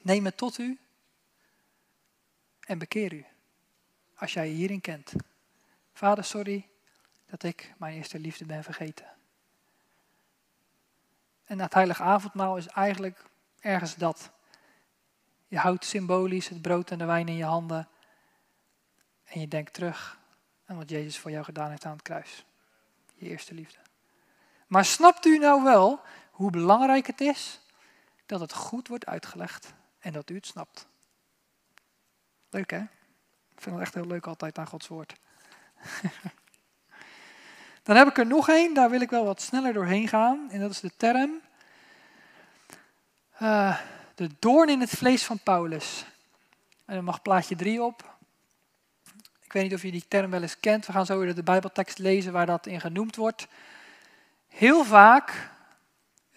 Neem 0.00 0.24
het 0.24 0.36
tot 0.36 0.58
u 0.58 0.78
en 2.60 2.78
bekeer 2.78 3.12
u 3.12 3.24
als 4.14 4.32
jij 4.32 4.48
je 4.48 4.54
hierin 4.54 4.80
kent. 4.80 5.12
Vader, 5.92 6.24
sorry 6.24 6.68
dat 7.26 7.42
ik 7.42 7.74
mijn 7.78 7.94
eerste 7.94 8.18
liefde 8.18 8.44
ben 8.44 8.64
vergeten. 8.64 9.06
En 11.44 11.58
het 11.60 11.74
heilige 11.74 12.02
avondmaal 12.02 12.56
is 12.56 12.66
eigenlijk 12.66 13.24
ergens 13.60 13.94
dat. 13.94 14.30
Je 15.48 15.58
houdt 15.58 15.84
symbolisch 15.84 16.48
het 16.48 16.62
brood 16.62 16.90
en 16.90 16.98
de 16.98 17.04
wijn 17.04 17.28
in 17.28 17.36
je 17.36 17.44
handen. 17.44 17.88
En 19.24 19.40
je 19.40 19.48
denkt 19.48 19.72
terug 19.72 20.18
aan 20.66 20.76
wat 20.76 20.90
Jezus 20.90 21.18
voor 21.18 21.30
jou 21.30 21.44
gedaan 21.44 21.70
heeft 21.70 21.84
aan 21.84 21.92
het 21.92 22.02
kruis. 22.02 22.44
Je 23.14 23.28
eerste 23.28 23.54
liefde. 23.54 23.78
Maar 24.66 24.84
snapt 24.84 25.24
u 25.24 25.38
nou 25.38 25.62
wel 25.62 26.00
hoe 26.38 26.50
belangrijk 26.50 27.06
het 27.06 27.20
is 27.20 27.60
dat 28.26 28.40
het 28.40 28.52
goed 28.52 28.88
wordt 28.88 29.06
uitgelegd 29.06 29.72
en 29.98 30.12
dat 30.12 30.30
u 30.30 30.34
het 30.34 30.46
snapt? 30.46 30.86
Leuk 32.50 32.70
hè? 32.70 32.80
Ik 33.54 33.60
vind 33.60 33.74
het 33.74 33.84
echt 33.84 33.94
heel 33.94 34.06
leuk 34.06 34.26
altijd 34.26 34.58
aan 34.58 34.66
Gods 34.66 34.88
woord. 34.88 35.14
Dan 37.82 37.96
heb 37.96 38.08
ik 38.08 38.18
er 38.18 38.26
nog 38.26 38.48
één, 38.48 38.74
daar 38.74 38.90
wil 38.90 39.00
ik 39.00 39.10
wel 39.10 39.24
wat 39.24 39.42
sneller 39.42 39.72
doorheen 39.72 40.08
gaan. 40.08 40.50
En 40.50 40.60
dat 40.60 40.70
is 40.70 40.80
de 40.80 40.90
term. 40.96 41.40
Uh, 43.42 43.78
de 44.14 44.30
doorn 44.38 44.68
in 44.68 44.80
het 44.80 44.90
vlees 44.90 45.24
van 45.24 45.38
Paulus. 45.38 46.04
En 46.84 46.94
dan 46.94 47.04
mag 47.04 47.22
plaatje 47.22 47.56
3 47.56 47.82
op. 47.82 48.16
Ik 49.40 49.52
weet 49.52 49.62
niet 49.62 49.74
of 49.74 49.82
je 49.82 49.90
die 49.90 50.08
term 50.08 50.30
wel 50.30 50.42
eens 50.42 50.60
kent. 50.60 50.86
We 50.86 50.92
gaan 50.92 51.06
zo 51.06 51.18
weer 51.18 51.34
de 51.34 51.42
Bijbeltekst 51.42 51.98
lezen 51.98 52.32
waar 52.32 52.46
dat 52.46 52.66
in 52.66 52.80
genoemd 52.80 53.16
wordt. 53.16 53.48
Heel 54.48 54.84
vaak, 54.84 55.50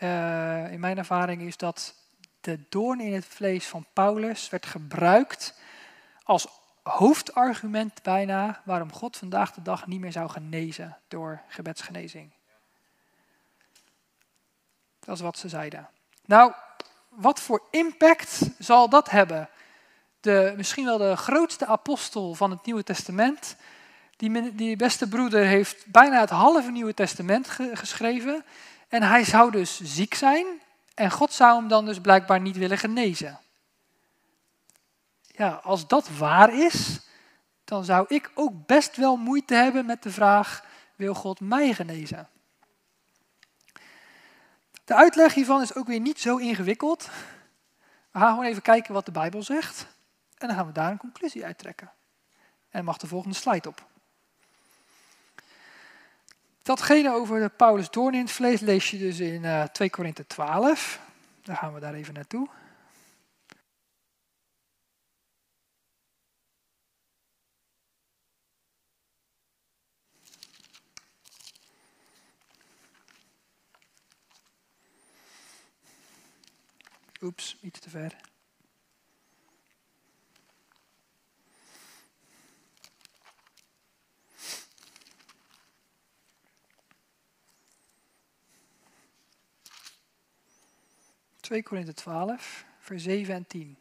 uh, 0.03 0.71
in 0.71 0.79
mijn 0.79 0.97
ervaring, 0.97 1.41
is 1.41 1.57
dat 1.57 1.95
de 2.41 2.59
doorn 2.69 2.99
in 2.99 3.13
het 3.13 3.25
vlees 3.25 3.67
van 3.67 3.85
Paulus 3.93 4.49
werd 4.49 4.65
gebruikt 4.65 5.59
als 6.23 6.47
hoofdargument 6.83 8.03
bijna 8.03 8.61
waarom 8.65 8.93
God 8.93 9.17
vandaag 9.17 9.53
de 9.53 9.61
dag 9.61 9.87
niet 9.87 9.99
meer 9.99 10.11
zou 10.11 10.29
genezen 10.29 10.97
door 11.07 11.41
gebedsgenezing. 11.47 12.31
Dat 14.99 15.15
is 15.15 15.21
wat 15.21 15.37
ze 15.37 15.49
zeiden. 15.49 15.89
Nou, 16.25 16.53
wat 17.09 17.39
voor 17.39 17.61
impact 17.71 18.41
zal 18.59 18.89
dat 18.89 19.09
hebben? 19.09 19.49
De, 20.19 20.53
misschien 20.57 20.85
wel 20.85 20.97
de 20.97 21.15
grootste 21.15 21.65
apostel 21.65 22.33
van 22.33 22.51
het 22.51 22.65
Nieuwe 22.65 22.83
Testament, 22.83 23.55
die, 24.17 24.55
die 24.55 24.75
beste 24.75 25.07
broeder 25.07 25.45
heeft 25.45 25.85
bijna 25.85 26.19
het 26.19 26.29
halve 26.29 26.71
Nieuwe 26.71 26.93
Testament 26.93 27.47
geschreven. 27.73 28.45
En 28.91 29.03
hij 29.03 29.23
zou 29.23 29.51
dus 29.51 29.79
ziek 29.81 30.13
zijn 30.13 30.45
en 30.93 31.11
God 31.11 31.33
zou 31.33 31.59
hem 31.59 31.67
dan 31.67 31.85
dus 31.85 31.99
blijkbaar 31.99 32.41
niet 32.41 32.57
willen 32.57 32.77
genezen. 32.77 33.39
Ja, 35.21 35.49
als 35.49 35.87
dat 35.87 36.09
waar 36.09 36.53
is, 36.53 36.99
dan 37.63 37.83
zou 37.85 38.05
ik 38.07 38.31
ook 38.33 38.65
best 38.65 38.95
wel 38.95 39.15
moeite 39.15 39.53
hebben 39.53 39.85
met 39.85 40.03
de 40.03 40.11
vraag, 40.11 40.65
wil 40.95 41.13
God 41.13 41.39
mij 41.39 41.73
genezen? 41.73 42.29
De 44.83 44.95
uitleg 44.95 45.33
hiervan 45.33 45.61
is 45.61 45.75
ook 45.75 45.87
weer 45.87 45.99
niet 45.99 46.19
zo 46.19 46.37
ingewikkeld. 46.37 47.09
We 48.11 48.19
gaan 48.19 48.29
gewoon 48.29 48.45
even 48.45 48.61
kijken 48.61 48.93
wat 48.93 49.05
de 49.05 49.11
Bijbel 49.11 49.43
zegt. 49.43 49.87
En 50.37 50.47
dan 50.47 50.57
gaan 50.57 50.67
we 50.67 50.71
daar 50.73 50.91
een 50.91 50.97
conclusie 50.97 51.45
uittrekken. 51.45 51.91
En 52.69 52.83
mag 52.83 52.97
de 52.97 53.07
volgende 53.07 53.35
slide 53.35 53.69
op. 53.69 53.89
Datgene 56.63 57.13
over 57.13 57.39
de 57.39 57.49
Paulus 57.49 57.89
doorn 57.89 58.13
in 58.13 58.21
het 58.21 58.31
vlees 58.31 58.59
lees 58.59 58.91
je 58.91 58.97
dus 58.97 59.19
in 59.19 59.43
uh, 59.43 59.63
2 59.63 59.89
Korinthe 59.89 60.27
12. 60.27 60.99
Dan 61.43 61.55
gaan 61.55 61.73
we 61.73 61.79
daar 61.79 61.93
even 61.93 62.13
naartoe. 62.13 62.49
Oeps, 77.21 77.57
iets 77.61 77.79
te 77.79 77.89
ver. 77.89 78.15
Twee 91.51 91.63
Korinthe 91.63 91.93
12, 91.93 92.65
vers 92.79 93.03
7 93.03 93.33
en 93.35 93.47
10. 93.47 93.77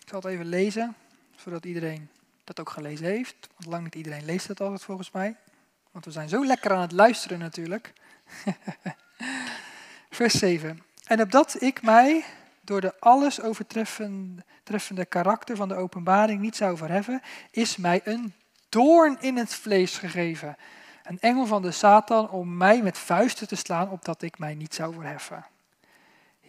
Ik 0.00 0.08
zal 0.08 0.20
het 0.20 0.30
even 0.30 0.46
lezen, 0.46 0.94
zodat 1.36 1.64
iedereen 1.64 2.08
dat 2.44 2.60
ook 2.60 2.70
gelezen 2.70 3.06
heeft. 3.06 3.48
Want 3.56 3.70
lang 3.70 3.84
niet 3.84 3.94
iedereen 3.94 4.24
leest 4.24 4.48
het 4.48 4.60
altijd 4.60 4.82
volgens 4.82 5.10
mij. 5.10 5.36
Want 5.90 6.04
we 6.04 6.10
zijn 6.10 6.28
zo 6.28 6.46
lekker 6.46 6.72
aan 6.72 6.80
het 6.80 6.92
luisteren 6.92 7.38
natuurlijk. 7.38 7.92
vers 10.10 10.34
7. 10.34 10.82
En 11.06 11.20
opdat 11.20 11.62
ik 11.62 11.82
mij 11.82 12.24
door 12.60 12.80
de 12.80 13.00
alles 13.00 13.40
overtreffende 13.40 15.04
karakter 15.08 15.56
van 15.56 15.68
de 15.68 15.74
openbaring 15.74 16.40
niet 16.40 16.56
zou 16.56 16.76
verheffen, 16.76 17.22
is 17.50 17.76
mij 17.76 18.00
een 18.04 18.34
doorn 18.68 19.20
in 19.20 19.36
het 19.36 19.54
vlees 19.54 19.98
gegeven. 19.98 20.56
Een 21.02 21.20
engel 21.20 21.46
van 21.46 21.62
de 21.62 21.70
Satan 21.70 22.30
om 22.30 22.56
mij 22.56 22.82
met 22.82 22.98
vuisten 22.98 23.48
te 23.48 23.56
slaan, 23.56 23.90
opdat 23.90 24.22
ik 24.22 24.38
mij 24.38 24.54
niet 24.54 24.74
zou 24.74 24.94
verheffen. 24.94 25.46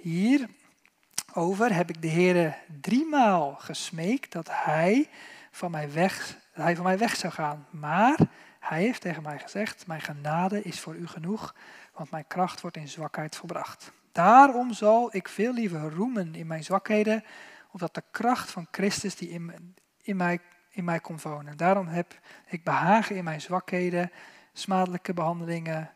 Hierover 0.02 1.74
heb 1.74 1.90
ik 1.90 2.02
de 2.02 2.08
Heer 2.08 2.58
driemaal 2.82 3.56
gesmeekt 3.56 4.32
dat 4.32 4.48
hij 4.52 5.10
van 5.52 5.72
mij 5.72 5.92
weg, 5.92 6.38
hij 6.52 6.76
van 6.76 6.84
mij 6.84 6.98
weg 6.98 7.16
zou 7.16 7.34
gaan. 7.34 7.68
Maar 7.70 8.18
hij 8.60 8.82
heeft 8.82 9.02
tegen 9.02 9.24
mij 9.24 9.40
gezegd, 9.40 9.88
mijn 9.88 10.02
genade 10.02 10.62
is 10.62 10.80
voor 10.80 10.96
u 10.96 11.08
genoeg, 11.08 11.56
want 11.94 12.12
mijn 12.12 12.28
kracht 12.28 12.62
wordt 12.62 12.78
in 12.78 12.88
zwakheid 12.88 13.36
volbracht. 13.36 13.92
Daarom 14.12 14.74
zal 14.74 15.16
ik 15.16 15.28
veel 15.28 15.54
liever 15.54 15.94
roemen 15.94 16.36
in 16.36 16.48
mijn 16.48 16.64
zwakheden, 16.64 17.24
omdat 17.72 17.94
de 17.94 18.04
kracht 18.12 18.52
van 18.52 18.68
Christus 18.72 19.16
die 19.16 19.30
in, 19.30 19.76
in, 20.02 20.16
mij, 20.16 20.40
in 20.70 20.84
mij 20.84 21.00
komt 21.00 21.22
wonen. 21.22 21.58
Daarom 21.58 21.88
heb 21.88 22.20
ik 22.46 22.64
behagen 22.64 23.16
in 23.16 23.24
mijn 23.24 23.42
zwakheden, 23.42 24.12
smadelijke 24.54 25.14
behandelingen, 25.14 25.92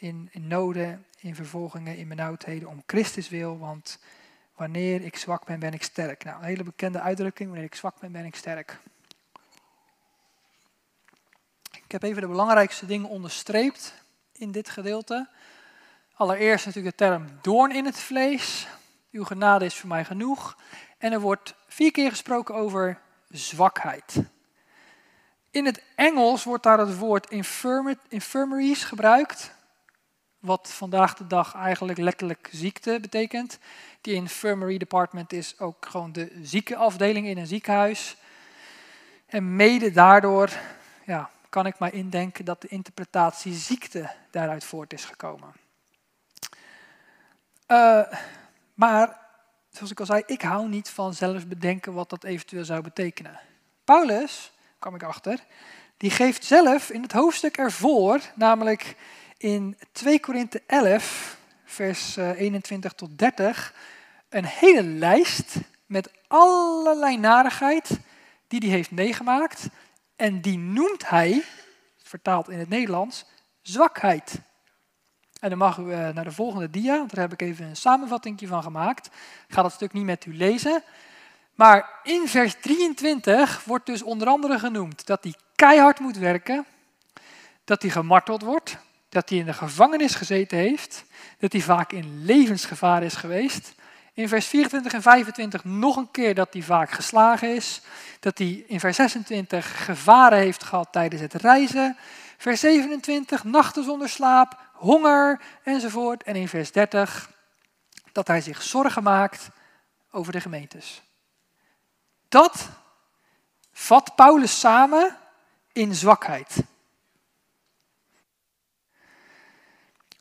in, 0.00 0.28
in 0.32 0.46
noden, 0.46 1.06
in 1.18 1.34
vervolgingen, 1.34 1.96
in 1.96 2.08
benauwdheden, 2.08 2.68
om 2.68 2.82
Christus 2.86 3.28
wil, 3.28 3.58
want 3.58 3.98
wanneer 4.54 5.02
ik 5.02 5.16
zwak 5.16 5.46
ben, 5.46 5.58
ben 5.58 5.72
ik 5.72 5.82
sterk. 5.82 6.24
Nou, 6.24 6.38
een 6.38 6.48
hele 6.48 6.62
bekende 6.62 7.00
uitdrukking, 7.00 7.48
wanneer 7.48 7.66
ik 7.66 7.74
zwak 7.74 8.00
ben, 8.00 8.12
ben 8.12 8.24
ik 8.24 8.36
sterk. 8.36 8.78
Ik 11.72 11.92
heb 11.92 12.02
even 12.02 12.22
de 12.22 12.28
belangrijkste 12.28 12.86
dingen 12.86 13.08
onderstreept 13.08 13.94
in 14.32 14.52
dit 14.52 14.68
gedeelte. 14.68 15.28
Allereerst 16.14 16.66
natuurlijk 16.66 16.96
de 16.96 17.04
term 17.04 17.38
doorn 17.40 17.74
in 17.74 17.84
het 17.84 17.98
vlees. 17.98 18.66
Uw 19.10 19.24
genade 19.24 19.64
is 19.64 19.76
voor 19.76 19.88
mij 19.88 20.04
genoeg. 20.04 20.56
En 20.98 21.12
er 21.12 21.20
wordt 21.20 21.54
vier 21.66 21.90
keer 21.90 22.10
gesproken 22.10 22.54
over 22.54 23.00
zwakheid. 23.28 24.22
In 25.50 25.64
het 25.64 25.82
Engels 25.94 26.44
wordt 26.44 26.62
daar 26.62 26.78
het 26.78 26.98
woord 26.98 27.30
infirmaries 28.08 28.84
gebruikt, 28.84 29.52
wat 30.40 30.70
vandaag 30.72 31.14
de 31.14 31.26
dag 31.26 31.54
eigenlijk 31.54 31.98
letterlijk 31.98 32.48
ziekte 32.52 32.98
betekent. 33.00 33.58
Die 34.00 34.14
infirmary 34.14 34.78
department 34.78 35.32
is 35.32 35.58
ook 35.58 35.86
gewoon 35.86 36.12
de 36.12 36.38
ziekenafdeling 36.42 37.26
in 37.26 37.38
een 37.38 37.46
ziekenhuis. 37.46 38.16
En 39.26 39.56
mede 39.56 39.90
daardoor 39.90 40.50
ja, 41.06 41.30
kan 41.48 41.66
ik 41.66 41.78
mij 41.78 41.90
indenken 41.90 42.44
dat 42.44 42.60
de 42.60 42.68
interpretatie 42.68 43.52
ziekte 43.54 44.10
daaruit 44.30 44.64
voort 44.64 44.92
is 44.92 45.04
gekomen. 45.04 45.52
Uh, 47.68 48.02
maar, 48.74 49.18
zoals 49.70 49.90
ik 49.90 50.00
al 50.00 50.06
zei, 50.06 50.22
ik 50.26 50.42
hou 50.42 50.68
niet 50.68 50.90
van 50.90 51.14
zelf 51.14 51.46
bedenken 51.46 51.92
wat 51.92 52.10
dat 52.10 52.24
eventueel 52.24 52.64
zou 52.64 52.82
betekenen. 52.82 53.40
Paulus, 53.84 54.52
kwam 54.78 54.94
ik 54.94 55.02
achter, 55.02 55.44
die 55.96 56.10
geeft 56.10 56.44
zelf 56.44 56.90
in 56.90 57.02
het 57.02 57.12
hoofdstuk 57.12 57.56
ervoor, 57.56 58.20
namelijk 58.34 58.96
in 59.40 59.78
2 59.92 60.20
Korinthe 60.20 60.62
11, 60.66 61.36
vers 61.64 62.16
21 62.16 62.90
eh, 62.90 62.96
tot 62.96 63.18
30, 63.18 63.74
een 64.28 64.44
hele 64.44 64.82
lijst 64.82 65.56
met 65.86 66.10
allerlei 66.26 67.16
narigheid 67.16 68.00
die 68.48 68.60
hij 68.60 68.68
heeft 68.68 68.90
meegemaakt. 68.90 69.68
En 70.16 70.40
die 70.40 70.58
noemt 70.58 71.08
hij, 71.08 71.42
vertaald 72.02 72.48
in 72.48 72.58
het 72.58 72.68
Nederlands, 72.68 73.24
zwakheid. 73.62 74.40
En 75.40 75.48
dan 75.48 75.58
mag 75.58 75.78
u 75.78 75.92
eh, 75.92 76.08
naar 76.08 76.24
de 76.24 76.32
volgende 76.32 76.70
dia, 76.70 77.04
daar 77.06 77.20
heb 77.20 77.32
ik 77.32 77.42
even 77.42 77.66
een 77.66 77.76
samenvatting 77.76 78.40
van 78.44 78.62
gemaakt. 78.62 79.06
Ik 79.48 79.54
ga 79.54 79.62
dat 79.62 79.72
stuk 79.72 79.92
niet 79.92 80.04
met 80.04 80.24
u 80.24 80.36
lezen. 80.36 80.82
Maar 81.54 82.00
in 82.02 82.28
vers 82.28 82.54
23 82.60 83.64
wordt 83.64 83.86
dus 83.86 84.02
onder 84.02 84.28
andere 84.28 84.58
genoemd 84.58 85.06
dat 85.06 85.22
hij 85.22 85.34
keihard 85.54 85.98
moet 85.98 86.16
werken, 86.16 86.66
dat 87.64 87.82
hij 87.82 87.90
gemarteld 87.90 88.42
wordt, 88.42 88.78
dat 89.10 89.28
hij 89.28 89.38
in 89.38 89.44
de 89.44 89.52
gevangenis 89.52 90.14
gezeten 90.14 90.58
heeft, 90.58 91.04
dat 91.38 91.52
hij 91.52 91.60
vaak 91.60 91.92
in 91.92 92.24
levensgevaar 92.24 93.02
is 93.02 93.14
geweest. 93.14 93.74
In 94.14 94.28
vers 94.28 94.46
24 94.46 94.92
en 94.92 95.02
25 95.02 95.64
nog 95.64 95.96
een 95.96 96.10
keer 96.10 96.34
dat 96.34 96.52
hij 96.52 96.62
vaak 96.62 96.90
geslagen 96.90 97.54
is, 97.54 97.80
dat 98.20 98.38
hij 98.38 98.64
in 98.66 98.80
vers 98.80 98.96
26 98.96 99.84
gevaren 99.84 100.38
heeft 100.38 100.64
gehad 100.64 100.88
tijdens 100.92 101.22
het 101.22 101.34
reizen. 101.34 101.96
Vers 102.36 102.60
27, 102.60 103.44
nachten 103.44 103.84
zonder 103.84 104.08
slaap, 104.08 104.58
honger 104.72 105.40
enzovoort. 105.62 106.22
En 106.22 106.36
in 106.36 106.48
vers 106.48 106.72
30 106.72 107.30
dat 108.12 108.26
hij 108.26 108.40
zich 108.40 108.62
zorgen 108.62 109.02
maakt 109.02 109.48
over 110.10 110.32
de 110.32 110.40
gemeentes. 110.40 111.02
Dat 112.28 112.68
vat 113.72 114.14
Paulus 114.14 114.60
samen 114.60 115.16
in 115.72 115.94
zwakheid. 115.94 116.56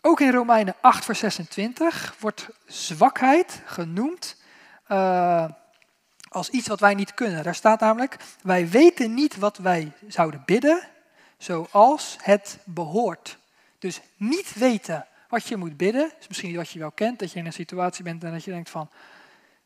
Ook 0.01 0.19
in 0.19 0.31
Romeinen 0.31 0.75
8, 0.81 1.05
vers 1.05 1.19
26 1.19 2.15
wordt 2.19 2.49
zwakheid 2.65 3.61
genoemd 3.65 4.35
uh, 4.87 5.45
als 6.29 6.49
iets 6.49 6.67
wat 6.67 6.79
wij 6.79 6.93
niet 6.93 7.13
kunnen. 7.13 7.43
Daar 7.43 7.55
staat 7.55 7.79
namelijk, 7.79 8.17
wij 8.41 8.69
weten 8.69 9.13
niet 9.13 9.37
wat 9.37 9.57
wij 9.57 9.91
zouden 10.07 10.43
bidden 10.45 10.87
zoals 11.37 12.17
het 12.21 12.59
behoort. 12.65 13.37
Dus 13.79 14.01
niet 14.15 14.53
weten 14.53 15.07
wat 15.29 15.47
je 15.47 15.57
moet 15.57 15.77
bidden, 15.77 16.11
is 16.19 16.27
misschien 16.27 16.55
wat 16.55 16.69
je 16.69 16.79
wel 16.79 16.91
kent, 16.91 17.19
dat 17.19 17.31
je 17.31 17.39
in 17.39 17.45
een 17.45 17.53
situatie 17.53 18.03
bent 18.03 18.23
en 18.23 18.31
dat 18.31 18.43
je 18.43 18.51
denkt 18.51 18.69
van, 18.69 18.89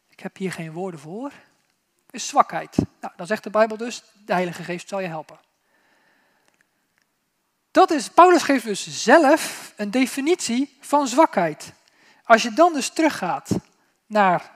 ik 0.10 0.20
heb 0.20 0.38
hier 0.38 0.52
geen 0.52 0.72
woorden 0.72 1.00
voor, 1.00 1.32
is 2.10 2.28
zwakheid. 2.28 2.78
Nou, 3.02 3.14
dan 3.16 3.28
zegt 3.28 3.44
de 3.44 3.50
Bijbel 3.50 3.78
dus, 3.78 4.04
de 4.26 4.34
Heilige 4.34 4.64
Geest 4.64 4.90
zal 4.90 5.00
je 5.00 5.08
helpen. 5.08 5.40
Dat 7.74 7.92
is, 7.92 8.10
Paulus 8.10 8.44
geeft 8.44 8.66
dus 8.66 9.04
zelf 9.04 9.74
een 9.76 9.92
definitie 9.92 10.78
van 10.80 11.08
zwakheid. 11.08 11.74
Als 12.24 12.44
je 12.44 12.54
dan 12.54 12.74
dus 12.74 12.90
teruggaat 12.90 13.50
naar 14.06 14.52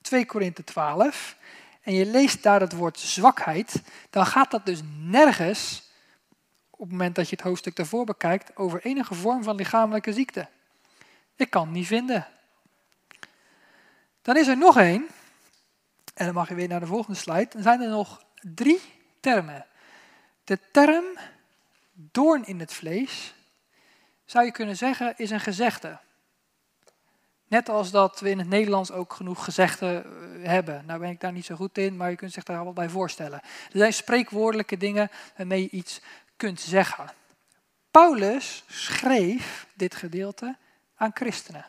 2 0.00 0.26
Korinthe 0.26 0.64
12 0.64 1.36
en 1.82 1.94
je 1.94 2.06
leest 2.06 2.42
daar 2.42 2.60
het 2.60 2.72
woord 2.72 2.98
zwakheid, 2.98 3.82
dan 4.10 4.26
gaat 4.26 4.50
dat 4.50 4.66
dus 4.66 4.80
nergens 4.98 5.82
op 6.70 6.80
het 6.80 6.90
moment 6.90 7.14
dat 7.14 7.28
je 7.28 7.36
het 7.36 7.44
hoofdstuk 7.44 7.76
daarvoor 7.76 8.04
bekijkt, 8.04 8.56
over 8.56 8.84
enige 8.84 9.14
vorm 9.14 9.42
van 9.42 9.56
lichamelijke 9.56 10.12
ziekte. 10.12 10.48
Ik 11.36 11.50
kan 11.50 11.62
het 11.62 11.72
niet 11.72 11.86
vinden. 11.86 12.26
Dan 14.22 14.36
is 14.36 14.46
er 14.46 14.58
nog 14.58 14.76
één. 14.76 15.06
En 16.14 16.24
dan 16.24 16.34
mag 16.34 16.48
je 16.48 16.54
weer 16.54 16.68
naar 16.68 16.80
de 16.80 16.86
volgende 16.86 17.18
slide. 17.18 17.48
Dan 17.50 17.62
zijn 17.62 17.80
er 17.80 17.88
nog 17.88 18.22
drie 18.54 18.80
termen. 19.20 19.66
De 20.44 20.58
term 20.72 21.04
doorn 21.98 22.46
in 22.46 22.60
het 22.60 22.72
vlees, 22.72 23.34
zou 24.24 24.44
je 24.44 24.52
kunnen 24.52 24.76
zeggen, 24.76 25.14
is 25.16 25.30
een 25.30 25.40
gezegde. 25.40 25.98
Net 27.46 27.68
als 27.68 27.90
dat 27.90 28.20
we 28.20 28.30
in 28.30 28.38
het 28.38 28.48
Nederlands 28.48 28.90
ook 28.90 29.12
genoeg 29.12 29.44
gezegden 29.44 30.04
eh, 30.04 30.48
hebben. 30.48 30.82
Nou 30.86 31.00
ben 31.00 31.10
ik 31.10 31.20
daar 31.20 31.32
niet 31.32 31.44
zo 31.44 31.54
goed 31.54 31.78
in, 31.78 31.96
maar 31.96 32.10
je 32.10 32.16
kunt 32.16 32.32
zich 32.32 32.44
daar 32.44 32.64
wel 32.64 32.72
bij 32.72 32.88
voorstellen. 32.88 33.40
Er 33.42 33.78
zijn 33.78 33.92
spreekwoordelijke 33.92 34.76
dingen 34.76 35.10
waarmee 35.36 35.62
je 35.62 35.70
iets 35.70 36.00
kunt 36.36 36.60
zeggen. 36.60 37.12
Paulus 37.90 38.64
schreef 38.66 39.66
dit 39.74 39.94
gedeelte 39.94 40.56
aan 40.96 41.10
christenen. 41.14 41.66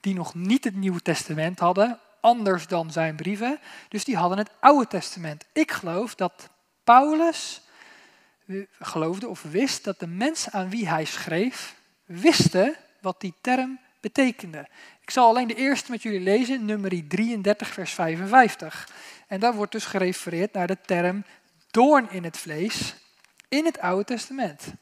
Die 0.00 0.14
nog 0.14 0.34
niet 0.34 0.64
het 0.64 0.74
Nieuwe 0.74 1.00
Testament 1.00 1.58
hadden, 1.58 1.98
anders 2.20 2.66
dan 2.66 2.90
zijn 2.90 3.16
brieven. 3.16 3.58
Dus 3.88 4.04
die 4.04 4.16
hadden 4.16 4.38
het 4.38 4.50
Oude 4.60 4.86
Testament. 4.86 5.44
Ik 5.52 5.70
geloof 5.70 6.14
dat 6.14 6.48
Paulus 6.84 7.62
geloofde 8.78 9.28
of 9.28 9.42
wist 9.42 9.84
dat 9.84 10.00
de 10.00 10.06
mensen 10.06 10.52
aan 10.52 10.70
wie 10.70 10.88
hij 10.88 11.04
schreef, 11.04 11.74
wisten 12.04 12.76
wat 13.00 13.20
die 13.20 13.34
term 13.40 13.80
betekende. 14.00 14.68
Ik 15.00 15.10
zal 15.10 15.28
alleen 15.28 15.48
de 15.48 15.54
eerste 15.54 15.90
met 15.90 16.02
jullie 16.02 16.20
lezen, 16.20 16.64
nummer 16.64 17.08
33, 17.08 17.68
vers 17.68 17.92
55. 17.92 18.88
En 19.26 19.40
daar 19.40 19.54
wordt 19.54 19.72
dus 19.72 19.84
gerefereerd 19.84 20.52
naar 20.52 20.66
de 20.66 20.80
term 20.80 21.24
doorn 21.70 22.10
in 22.10 22.24
het 22.24 22.38
vlees 22.38 22.94
in 23.48 23.64
het 23.64 23.78
Oude 23.78 24.04
Testament. 24.04 24.72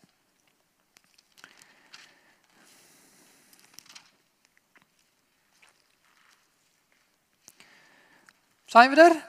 Zijn 8.64 8.90
we 8.90 9.00
er? 9.00 9.28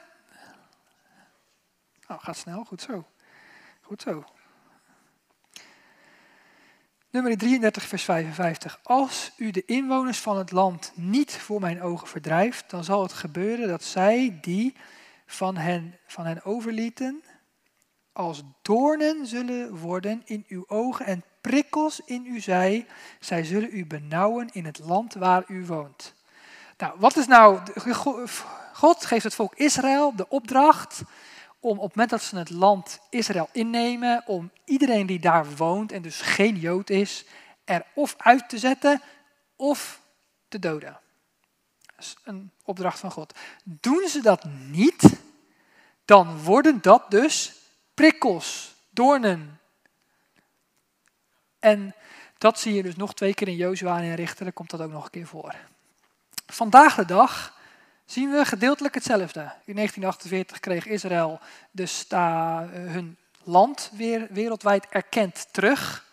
Oh, 2.08 2.22
gaat 2.24 2.36
snel, 2.36 2.64
goed 2.64 2.82
zo. 2.82 3.06
Goed 3.92 4.02
zo. 4.02 4.24
Nummer 7.10 7.38
33, 7.38 7.82
vers 7.82 8.02
55. 8.02 8.80
Als 8.82 9.32
u 9.36 9.50
de 9.50 9.64
inwoners 9.64 10.18
van 10.18 10.38
het 10.38 10.50
land 10.52 10.92
niet 10.94 11.32
voor 11.36 11.60
mijn 11.60 11.82
ogen 11.82 12.08
verdrijft, 12.08 12.70
dan 12.70 12.84
zal 12.84 13.02
het 13.02 13.12
gebeuren 13.12 13.68
dat 13.68 13.82
zij 13.82 14.38
die 14.40 14.76
van 15.26 15.56
hen, 15.56 15.98
van 16.06 16.26
hen 16.26 16.44
overlieten, 16.44 17.22
als 18.12 18.42
doornen 18.62 19.26
zullen 19.26 19.76
worden 19.76 20.22
in 20.24 20.44
uw 20.48 20.64
ogen 20.66 21.06
en 21.06 21.24
prikkels 21.40 22.00
in 22.04 22.24
uw 22.24 22.40
zij. 22.40 22.86
Zij 23.20 23.44
zullen 23.44 23.68
u 23.72 23.86
benauwen 23.86 24.48
in 24.52 24.64
het 24.64 24.78
land 24.78 25.14
waar 25.14 25.44
u 25.48 25.66
woont. 25.66 26.14
Nou, 26.76 26.94
wat 26.98 27.16
is 27.16 27.26
nou. 27.26 27.60
God 28.72 29.04
geeft 29.04 29.24
het 29.24 29.34
volk 29.34 29.54
Israël 29.54 30.16
de 30.16 30.28
opdracht 30.28 31.02
om 31.62 31.78
op 31.78 31.84
het 31.84 31.94
moment 31.94 32.10
dat 32.10 32.22
ze 32.22 32.36
het 32.36 32.50
land 32.50 33.00
Israël 33.10 33.48
innemen, 33.52 34.22
om 34.26 34.50
iedereen 34.64 35.06
die 35.06 35.20
daar 35.20 35.56
woont 35.56 35.92
en 35.92 36.02
dus 36.02 36.20
geen 36.20 36.56
Jood 36.56 36.90
is, 36.90 37.24
er 37.64 37.86
of 37.94 38.14
uit 38.18 38.48
te 38.48 38.58
zetten 38.58 39.02
of 39.56 40.00
te 40.48 40.58
doden. 40.58 41.00
Dat 41.86 41.98
is 41.98 42.16
een 42.24 42.50
opdracht 42.64 42.98
van 42.98 43.10
God. 43.10 43.38
Doen 43.64 44.08
ze 44.08 44.22
dat 44.22 44.44
niet, 44.44 45.20
dan 46.04 46.42
worden 46.42 46.82
dat 46.82 47.10
dus 47.10 47.52
prikkels, 47.94 48.74
doornen. 48.90 49.60
En 51.58 51.94
dat 52.38 52.58
zie 52.58 52.74
je 52.74 52.82
dus 52.82 52.96
nog 52.96 53.14
twee 53.14 53.34
keer 53.34 53.48
in 53.48 53.56
Jozua 53.56 54.00
en 54.00 54.18
in 54.18 54.52
komt 54.52 54.70
dat 54.70 54.80
ook 54.80 54.90
nog 54.90 55.04
een 55.04 55.10
keer 55.10 55.26
voor. 55.26 55.54
Vandaag 56.46 56.94
de 56.94 57.04
dag 57.04 57.60
zien 58.12 58.30
we 58.30 58.44
gedeeltelijk 58.44 58.94
hetzelfde. 58.94 59.40
In 59.40 59.74
1948 59.74 60.60
kreeg 60.60 60.86
Israël 60.86 61.40
dus 61.70 62.04
hun 62.08 63.16
land 63.42 63.90
weer 63.92 64.26
wereldwijd 64.30 64.86
erkend 64.88 65.46
terug. 65.50 66.10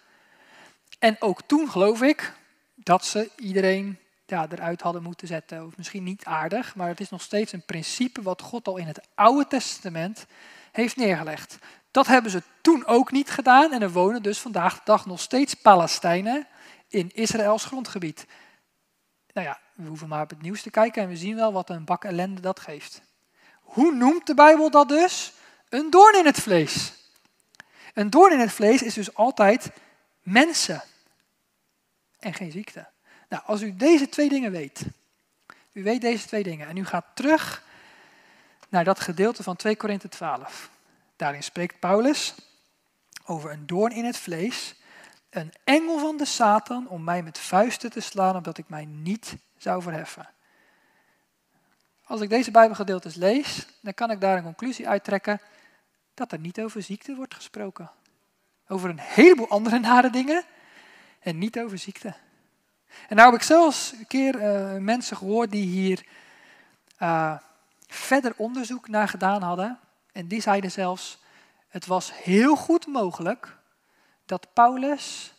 En 1.00 1.16
ook 1.20 1.42
toen 1.42 1.70
geloof 1.70 2.02
ik 2.02 2.34
dat 2.76 3.06
ze 3.06 3.30
iedereen 3.36 4.00
ja, 4.26 4.48
eruit 4.50 4.82
hadden 4.82 5.04
moeten 5.04 5.28
zetten. 5.28 5.66
Of 5.66 5.78
misschien 5.78 6.04
niet 6.04 6.26
aardig, 6.26 6.76
maar 6.76 6.88
het 6.88 7.00
is 7.00 7.10
nog 7.10 7.22
steeds 7.22 7.52
een 7.52 7.66
principe 7.66 8.22
wat 8.22 8.42
God 8.42 8.68
al 8.68 8.78
in 8.78 8.88
het 8.88 9.02
Oude 9.16 9.48
Testament 9.48 10.26
heeft 10.72 10.96
neergelegd. 10.96 11.58
Dat 11.92 12.08
hebben 12.08 12.32
ze 12.32 12.44
toen 12.62 12.86
ook 12.86 13.12
niet 13.12 13.30
gedaan 13.30 13.72
en 13.72 13.82
er 13.82 13.92
wonen 13.92 14.24
dus 14.24 14.40
vandaag 14.40 14.76
de 14.76 14.82
dag 14.84 15.06
nog 15.06 15.20
steeds 15.20 15.54
Palestijnen 15.54 16.48
in 16.88 17.12
Israëls 17.14 17.66
grondgebied. 17.66 18.26
Nou 19.34 19.48
ja, 19.48 19.60
we 19.84 19.88
hoeven 19.88 20.08
maar 20.08 20.22
op 20.22 20.30
het 20.30 20.42
nieuws 20.42 20.62
te 20.62 20.70
kijken 20.70 21.04
en 21.04 21.10
we 21.10 21.18
zien 21.18 21.36
wel 21.36 21.54
wat 21.54 21.70
een 21.70 21.86
bak 21.86 22.04
ellende 22.04 22.42
dat 22.42 22.60
geeft. 22.60 23.02
Hoe 23.62 23.94
noemt 23.94 24.28
de 24.28 24.34
Bijbel 24.34 24.72
dat 24.72 24.90
dus? 24.90 25.34
Een 25.70 25.90
doorn 25.90 26.18
in 26.18 26.26
het 26.26 26.40
vlees. 26.40 26.94
Een 27.94 28.10
doorn 28.10 28.34
in 28.34 28.40
het 28.40 28.52
vlees 28.52 28.82
is 28.82 28.94
dus 28.94 29.14
altijd 29.14 29.72
mensen 30.22 30.84
en 32.20 32.34
geen 32.34 32.52
ziekte. 32.52 32.88
Nou, 33.30 33.44
als 33.46 33.62
u 33.62 33.76
deze 33.76 34.10
twee 34.10 34.30
dingen 34.30 34.52
weet, 34.52 34.82
u 35.72 35.84
weet 35.84 36.02
deze 36.02 36.28
twee 36.28 36.44
dingen 36.44 36.68
en 36.68 36.78
u 36.78 36.86
gaat 36.86 37.06
terug 37.14 37.64
naar 38.70 38.84
dat 38.84 39.00
gedeelte 39.00 39.44
van 39.44 39.56
2 39.56 39.76
Korinthe 39.76 40.10
12. 40.10 40.70
Daarin 41.16 41.44
spreekt 41.44 41.80
Paulus 41.80 42.36
over 43.26 43.52
een 43.52 43.68
doorn 43.68 43.92
in 43.92 44.06
het 44.06 44.18
vlees, 44.18 44.76
een 45.30 45.54
engel 45.64 46.00
van 46.00 46.18
de 46.18 46.26
Satan 46.26 46.88
om 46.88 47.04
mij 47.04 47.24
met 47.24 47.38
vuisten 47.38 47.92
te 47.92 48.00
slaan, 48.00 48.36
opdat 48.36 48.58
ik 48.58 48.70
mij 48.70 48.86
niet 48.86 49.36
zou 49.58 49.82
verheffen. 49.82 50.30
Als 52.06 52.22
ik 52.22 52.30
deze 52.30 52.52
Bijbelgedeeltes 52.52 53.16
lees, 53.16 53.68
dan 53.82 53.94
kan 53.94 54.12
ik 54.12 54.22
daar 54.22 54.38
een 54.38 54.44
conclusie 54.44 54.88
uittrekken 54.88 55.42
dat 56.14 56.32
er 56.32 56.40
niet 56.40 56.62
over 56.62 56.82
ziekte 56.82 57.16
wordt 57.16 57.36
gesproken. 57.36 57.92
Over 58.68 58.90
een 58.90 59.00
heleboel 59.00 59.50
andere 59.50 59.80
nare 59.90 60.10
dingen 60.10 60.44
en 61.20 61.38
niet 61.38 61.60
over 61.60 61.78
ziekte. 61.78 62.14
En 63.08 63.16
nou 63.16 63.32
heb 63.32 63.40
ik 63.40 63.46
zelfs 63.46 63.92
een 63.92 64.08
keer 64.08 64.36
uh, 64.36 64.78
mensen 64.82 65.18
gehoord 65.18 65.52
die 65.52 65.66
hier 65.66 66.06
uh, 67.02 67.38
verder 67.88 68.34
onderzoek 68.38 68.88
naar 68.88 69.08
gedaan 69.08 69.42
hadden. 69.42 69.80
En 70.12 70.28
die 70.28 70.42
zeiden 70.42 70.72
zelfs, 70.72 71.20
het 71.68 71.86
was 71.86 72.14
heel 72.24 72.56
goed 72.56 72.88
mogelijk 72.88 73.58
dat 74.30 74.54
Paulus 74.54 75.34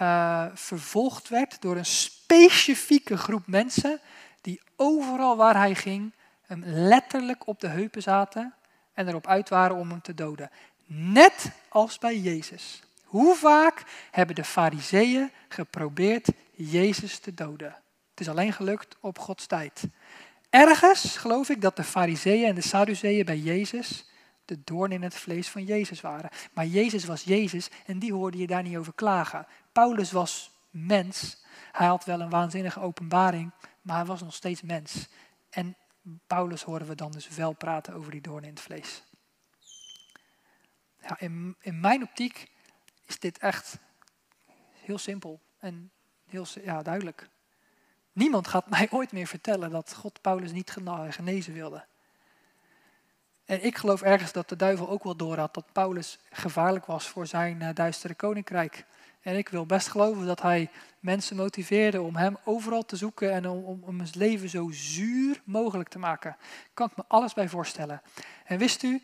uh, 0.00 0.46
vervolgd 0.54 1.28
werd 1.28 1.60
door 1.60 1.76
een 1.76 1.86
specifieke 1.86 3.16
groep 3.16 3.46
mensen 3.46 4.00
die 4.40 4.60
overal 4.76 5.36
waar 5.36 5.56
hij 5.56 5.74
ging 5.74 6.12
hem 6.42 6.62
letterlijk 6.64 7.46
op 7.46 7.60
de 7.60 7.68
heupen 7.68 8.02
zaten 8.02 8.54
en 8.94 9.08
erop 9.08 9.26
uit 9.26 9.48
waren 9.48 9.76
om 9.76 9.90
hem 9.90 10.02
te 10.02 10.14
doden. 10.14 10.50
Net 10.86 11.50
als 11.68 11.98
bij 11.98 12.18
Jezus. 12.18 12.82
Hoe 13.04 13.34
vaak 13.36 13.82
hebben 14.10 14.34
de 14.34 14.44
fariseeën 14.44 15.30
geprobeerd 15.48 16.28
Jezus 16.54 17.18
te 17.18 17.34
doden? 17.34 17.76
Het 18.10 18.20
is 18.20 18.28
alleen 18.28 18.52
gelukt 18.52 18.96
op 19.00 19.18
Gods 19.18 19.46
tijd. 19.46 19.82
Ergens 20.50 21.16
geloof 21.16 21.48
ik 21.48 21.60
dat 21.60 21.76
de 21.76 21.84
fariseeën 21.84 22.48
en 22.48 22.54
de 22.54 22.60
sadduceeën 22.60 23.24
bij 23.24 23.38
Jezus 23.38 24.10
de 24.44 24.60
doorn 24.64 24.92
in 24.92 25.02
het 25.02 25.14
vlees 25.14 25.48
van 25.48 25.64
Jezus 25.64 26.00
waren. 26.00 26.30
Maar 26.52 26.66
Jezus 26.66 27.04
was 27.04 27.22
Jezus 27.22 27.70
en 27.86 27.98
die 27.98 28.12
hoorde 28.12 28.38
je 28.38 28.46
daar 28.46 28.62
niet 28.62 28.76
over 28.76 28.94
klagen. 28.94 29.46
Paulus 29.72 30.12
was 30.12 30.50
mens. 30.70 31.44
Hij 31.72 31.86
had 31.86 32.04
wel 32.04 32.20
een 32.20 32.30
waanzinnige 32.30 32.80
openbaring, 32.80 33.52
maar 33.82 33.96
hij 33.96 34.04
was 34.04 34.22
nog 34.22 34.34
steeds 34.34 34.62
mens. 34.62 35.08
En 35.50 35.76
Paulus 36.26 36.62
horen 36.62 36.86
we 36.86 36.94
dan 36.94 37.10
dus 37.10 37.28
wel 37.28 37.52
praten 37.52 37.94
over 37.94 38.10
die 38.10 38.20
doorn 38.20 38.44
in 38.44 38.50
het 38.50 38.60
vlees. 38.60 39.04
Ja, 41.00 41.20
in, 41.20 41.56
in 41.60 41.80
mijn 41.80 42.02
optiek 42.02 42.50
is 43.06 43.18
dit 43.18 43.38
echt 43.38 43.78
heel 44.72 44.98
simpel 44.98 45.40
en 45.58 45.90
heel 46.26 46.46
ja, 46.64 46.82
duidelijk. 46.82 47.28
Niemand 48.12 48.48
gaat 48.48 48.70
mij 48.70 48.88
ooit 48.98 49.12
meer 49.12 49.26
vertellen 49.26 49.70
dat 49.70 49.94
God 49.94 50.20
Paulus 50.20 50.52
niet 50.52 50.70
genezen 51.10 51.52
wilde. 51.52 51.86
En 53.44 53.64
ik 53.64 53.76
geloof 53.76 54.02
ergens 54.02 54.32
dat 54.32 54.48
de 54.48 54.56
duivel 54.56 54.88
ook 54.88 55.04
wel 55.04 55.16
doorhad 55.16 55.54
dat 55.54 55.72
Paulus 55.72 56.18
gevaarlijk 56.30 56.86
was 56.86 57.08
voor 57.08 57.26
zijn 57.26 57.60
uh, 57.62 57.68
duistere 57.74 58.14
koninkrijk. 58.14 58.84
En 59.20 59.36
ik 59.36 59.48
wil 59.48 59.66
best 59.66 59.88
geloven 59.88 60.26
dat 60.26 60.42
hij 60.42 60.70
mensen 61.00 61.36
motiveerde 61.36 62.02
om 62.02 62.16
hem 62.16 62.36
overal 62.44 62.84
te 62.84 62.96
zoeken 62.96 63.32
en 63.32 63.48
om, 63.48 63.64
om, 63.64 63.82
om 63.82 64.06
zijn 64.06 64.18
leven 64.18 64.48
zo 64.48 64.70
zuur 64.70 65.40
mogelijk 65.44 65.88
te 65.88 65.98
maken. 65.98 66.36
Kan 66.74 66.86
ik 66.90 66.96
me 66.96 67.04
alles 67.08 67.34
bij 67.34 67.48
voorstellen. 67.48 68.02
En 68.44 68.58
wist 68.58 68.82
u, 68.82 69.02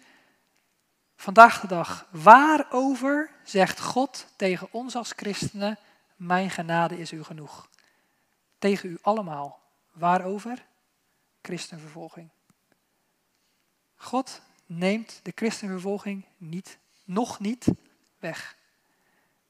vandaag 1.17 1.61
de 1.61 1.67
dag, 1.67 2.09
waarover 2.11 3.31
zegt 3.45 3.81
God 3.81 4.27
tegen 4.37 4.69
ons 4.71 4.97
als 4.97 5.13
christenen, 5.17 5.79
mijn 6.17 6.51
genade 6.51 6.99
is 6.99 7.13
u 7.13 7.25
genoeg? 7.25 7.69
Tegen 8.59 8.91
u 8.91 8.99
allemaal. 9.03 9.61
Waarover? 9.93 10.67
Christenvervolging. 11.43 12.31
God 14.01 14.41
neemt 14.67 15.21
de 15.23 15.33
christenvervolging 15.35 16.25
niet, 16.37 16.79
nog 17.05 17.39
niet 17.39 17.67
weg. 18.19 18.57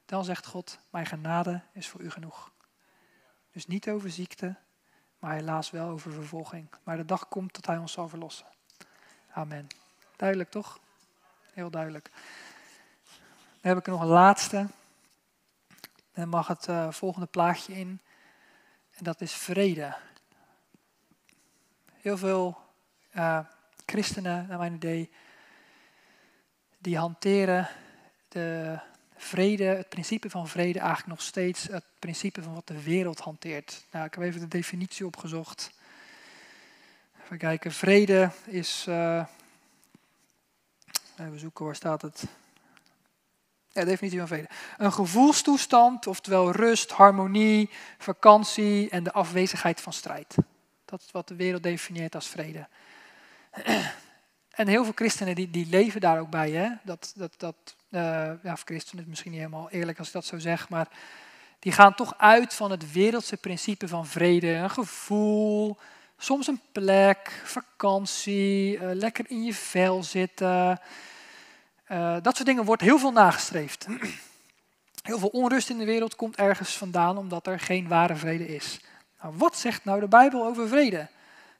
Dan 0.06 0.24
zegt 0.24 0.46
God, 0.46 0.78
mijn 0.90 1.06
genade 1.06 1.62
is 1.72 1.88
voor 1.88 2.00
u 2.00 2.10
genoeg. 2.10 2.52
Dus 3.52 3.66
niet 3.66 3.88
over 3.88 4.10
ziekte, 4.10 4.54
maar 5.18 5.34
helaas 5.34 5.70
wel 5.70 5.88
over 5.88 6.12
vervolging. 6.12 6.68
Maar 6.82 6.96
de 6.96 7.04
dag 7.04 7.28
komt 7.28 7.54
dat 7.54 7.66
hij 7.66 7.78
ons 7.78 7.92
zal 7.92 8.08
verlossen. 8.08 8.46
Amen. 9.30 9.66
Duidelijk 10.16 10.50
toch? 10.50 10.78
Heel 11.52 11.70
duidelijk. 11.70 12.10
Dan 13.60 13.70
heb 13.70 13.76
ik 13.76 13.86
nog 13.86 14.00
een 14.00 14.06
laatste. 14.06 14.66
Dan 16.12 16.28
mag 16.28 16.46
het 16.46 16.68
uh, 16.68 16.90
volgende 16.90 17.26
plaatje 17.26 17.74
in. 17.74 18.00
En 18.90 19.04
dat 19.04 19.20
is 19.20 19.32
vrede. 19.32 19.96
Heel 21.92 22.16
veel 22.18 22.58
uh, 23.12 23.40
christenen, 23.88 24.46
naar 24.48 24.58
mijn 24.58 24.74
idee, 24.74 25.10
die 26.78 26.98
hanteren 26.98 27.68
de 28.28 28.78
vrede, 29.16 29.64
het 29.64 29.88
principe 29.88 30.30
van 30.30 30.48
vrede, 30.48 30.78
eigenlijk 30.78 31.08
nog 31.08 31.22
steeds 31.22 31.62
het 31.62 31.84
principe 31.98 32.42
van 32.42 32.54
wat 32.54 32.66
de 32.66 32.82
wereld 32.82 33.18
hanteert. 33.18 33.84
Nou, 33.90 34.06
ik 34.06 34.14
heb 34.14 34.24
even 34.24 34.40
de 34.40 34.48
definitie 34.48 35.06
opgezocht. 35.06 35.70
Even 37.24 37.38
kijken, 37.38 37.72
vrede 37.72 38.30
is. 38.44 38.84
Uh, 38.88 39.24
even 41.18 41.38
zoeken, 41.38 41.64
waar 41.64 41.76
staat 41.76 42.02
het? 42.02 42.24
Ja, 43.72 43.84
definitie 43.84 44.18
van 44.18 44.28
vrede. 44.28 44.48
Een 44.76 44.92
gevoelstoestand, 44.92 46.06
oftewel 46.06 46.50
rust, 46.50 46.90
harmonie, 46.90 47.70
vakantie 47.98 48.90
en 48.90 49.02
de 49.02 49.12
afwezigheid 49.12 49.80
van 49.80 49.92
strijd. 49.92 50.34
Dat 50.84 51.00
is 51.00 51.10
wat 51.10 51.28
de 51.28 51.34
wereld 51.34 51.62
definieert 51.62 52.14
als 52.14 52.28
vrede. 52.28 52.68
En 54.58 54.68
heel 54.68 54.84
veel 54.84 54.92
christenen 54.94 55.34
die, 55.34 55.50
die 55.50 55.66
leven 55.70 56.00
daar 56.00 56.20
ook 56.20 56.30
bij. 56.30 56.50
Hè? 56.50 56.68
Dat, 56.82 57.12
dat, 57.16 57.34
dat, 57.36 57.54
uh, 57.90 58.00
ja, 58.42 58.56
voor 58.56 58.64
christenen 58.64 59.04
is 59.04 59.08
misschien 59.08 59.30
niet 59.30 59.40
helemaal 59.40 59.70
eerlijk 59.70 59.98
als 59.98 60.06
ik 60.06 60.12
dat 60.12 60.24
zo 60.24 60.38
zeg, 60.38 60.68
maar 60.68 60.88
die 61.58 61.72
gaan 61.72 61.94
toch 61.94 62.14
uit 62.18 62.54
van 62.54 62.70
het 62.70 62.92
wereldse 62.92 63.36
principe 63.36 63.88
van 63.88 64.06
vrede. 64.06 64.48
Een 64.48 64.70
gevoel, 64.70 65.76
soms 66.16 66.46
een 66.46 66.60
plek, 66.72 67.42
vakantie, 67.44 68.76
uh, 68.76 68.88
lekker 68.92 69.24
in 69.28 69.44
je 69.44 69.54
vel 69.54 70.02
zitten. 70.02 70.80
Uh, 71.90 72.16
dat 72.22 72.36
soort 72.36 72.48
dingen 72.48 72.64
wordt 72.64 72.82
heel 72.82 72.98
veel 72.98 73.12
nagestreefd. 73.12 73.86
Heel 75.02 75.18
veel 75.18 75.28
onrust 75.28 75.70
in 75.70 75.78
de 75.78 75.84
wereld 75.84 76.16
komt 76.16 76.36
ergens 76.36 76.76
vandaan 76.76 77.18
omdat 77.18 77.46
er 77.46 77.60
geen 77.60 77.88
ware 77.88 78.16
vrede 78.16 78.46
is. 78.46 78.80
Nou, 79.22 79.34
wat 79.36 79.56
zegt 79.56 79.84
nou 79.84 80.00
de 80.00 80.08
Bijbel 80.08 80.44
over 80.44 80.68
vrede? 80.68 81.08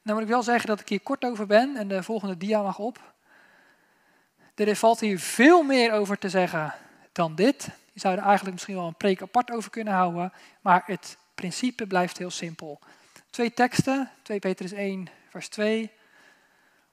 Nou 0.08 0.20
moet 0.20 0.28
ik 0.28 0.34
wel 0.34 0.44
zeggen 0.44 0.68
dat 0.68 0.80
ik 0.80 0.88
hier 0.88 1.00
kort 1.00 1.24
over 1.24 1.46
ben 1.46 1.76
en 1.76 1.88
de 1.88 2.02
volgende 2.02 2.36
dia 2.36 2.62
mag 2.62 2.78
op. 2.78 3.12
Er 4.54 4.76
valt 4.76 5.00
hier 5.00 5.18
veel 5.18 5.62
meer 5.62 5.92
over 5.92 6.18
te 6.18 6.28
zeggen 6.28 6.74
dan 7.12 7.34
dit. 7.34 7.68
Je 7.92 8.00
zou 8.00 8.16
er 8.16 8.22
eigenlijk 8.22 8.52
misschien 8.52 8.74
wel 8.74 8.86
een 8.86 8.96
preek 8.96 9.22
apart 9.22 9.50
over 9.50 9.70
kunnen 9.70 9.92
houden, 9.92 10.32
maar 10.60 10.82
het 10.86 11.16
principe 11.34 11.86
blijft 11.86 12.18
heel 12.18 12.30
simpel. 12.30 12.78
Twee 13.30 13.54
teksten, 13.54 14.10
2 14.22 14.38
Petrus 14.38 14.72
1, 14.72 15.08
vers 15.28 15.48
2. 15.48 15.90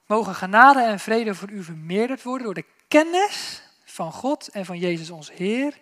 Mogen 0.06 0.34
genade 0.34 0.82
en 0.82 1.00
vrede 1.00 1.34
voor 1.34 1.50
u 1.50 1.62
vermeerderd 1.62 2.22
worden 2.22 2.44
door 2.44 2.54
de 2.54 2.66
kennis 2.88 3.62
van 3.84 4.12
God 4.12 4.48
en 4.48 4.64
van 4.64 4.78
Jezus 4.78 5.10
ons 5.10 5.32
Heer. 5.32 5.78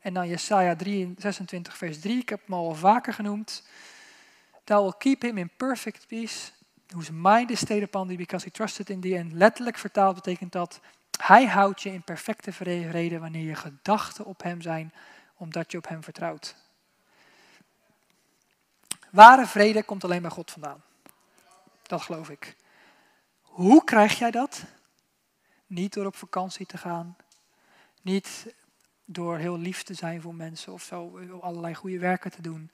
En 0.00 0.14
dan 0.14 0.28
Jesaja 0.28 0.76
26, 1.16 1.76
vers 1.76 2.00
3, 2.00 2.18
ik 2.18 2.28
heb 2.28 2.40
hem 2.46 2.54
al 2.54 2.74
vaker 2.74 3.12
genoemd. 3.12 3.62
Thou 4.64 4.82
will 4.82 4.94
keep 4.98 5.22
him 5.22 5.38
in 5.38 5.50
perfect 5.56 6.06
peace, 6.06 6.50
whose 6.92 7.12
mind 7.12 7.50
is 7.50 7.58
stayed 7.58 7.82
upon 7.82 8.06
thee 8.06 8.16
because 8.16 8.44
he 8.44 8.50
trusted 8.50 8.90
in 8.90 9.00
thee. 9.00 9.16
En 9.16 9.36
letterlijk 9.36 9.78
vertaald 9.78 10.14
betekent 10.14 10.52
dat, 10.52 10.80
hij 11.20 11.46
houdt 11.46 11.82
je 11.82 11.92
in 11.92 12.02
perfecte 12.02 12.52
vrede 12.52 13.18
wanneer 13.18 13.46
je 13.46 13.54
gedachten 13.54 14.24
op 14.24 14.42
hem 14.42 14.60
zijn, 14.60 14.92
omdat 15.36 15.72
je 15.72 15.78
op 15.78 15.88
hem 15.88 16.02
vertrouwt. 16.02 16.56
Ware 19.10 19.46
vrede 19.46 19.82
komt 19.82 20.04
alleen 20.04 20.22
bij 20.22 20.30
God 20.30 20.50
vandaan. 20.50 20.82
Dat 21.82 22.02
geloof 22.02 22.30
ik. 22.30 22.56
Hoe 23.42 23.84
krijg 23.84 24.18
jij 24.18 24.30
dat? 24.30 24.64
Niet 25.66 25.92
door 25.92 26.06
op 26.06 26.16
vakantie 26.16 26.66
te 26.66 26.78
gaan. 26.78 27.16
Niet 28.02 28.54
door 29.04 29.38
heel 29.38 29.58
lief 29.58 29.82
te 29.82 29.94
zijn 29.94 30.22
voor 30.22 30.34
mensen 30.34 30.72
of 30.72 30.82
zo, 30.82 31.20
allerlei 31.40 31.74
goede 31.74 31.98
werken 31.98 32.30
te 32.30 32.42
doen. 32.42 32.70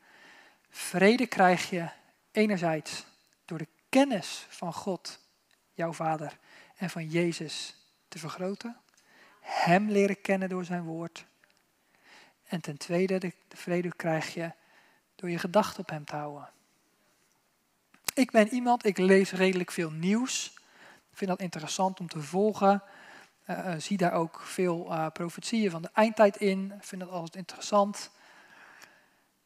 Vrede 0.71 1.27
krijg 1.27 1.71
je 1.71 1.89
enerzijds 2.33 3.07
door 3.45 3.59
de 3.59 3.69
kennis 3.89 4.47
van 4.49 4.73
God, 4.73 5.21
jouw 5.73 5.93
Vader, 5.93 6.39
en 6.77 6.91
van 6.91 7.09
Jezus 7.09 7.75
te 8.09 8.19
vergroten. 8.19 8.77
Hem 9.41 9.91
leren 9.91 10.21
kennen 10.21 10.49
door 10.49 10.65
zijn 10.65 10.83
woord. 10.83 11.27
En 12.45 12.61
ten 12.61 12.77
tweede, 12.77 13.19
de, 13.19 13.33
vrede 13.49 13.95
krijg 13.97 14.35
je 14.35 14.53
door 15.15 15.31
je 15.31 15.39
gedachten 15.39 15.81
op 15.81 15.91
hem 15.91 16.05
te 16.05 16.17
houden. 16.17 16.51
Ik 18.15 18.31
ben 18.31 18.49
iemand, 18.49 18.85
ik 18.85 18.99
lees 18.99 19.33
redelijk 19.33 19.71
veel 19.71 19.91
nieuws. 19.91 20.53
Ik 21.11 21.17
vind 21.17 21.31
dat 21.31 21.41
interessant 21.41 22.01
om 22.01 22.09
te 22.09 22.23
volgen. 22.23 22.83
Uh, 23.47 23.75
zie 23.79 23.97
daar 23.97 24.13
ook 24.13 24.41
veel 24.41 24.87
uh, 24.91 25.07
profetieën 25.13 25.71
van 25.71 25.83
de 25.83 25.91
eindtijd 25.93 26.37
in. 26.37 26.73
Ik 26.77 26.85
vind 26.85 27.01
dat 27.01 27.11
altijd 27.11 27.37
interessant. 27.37 28.11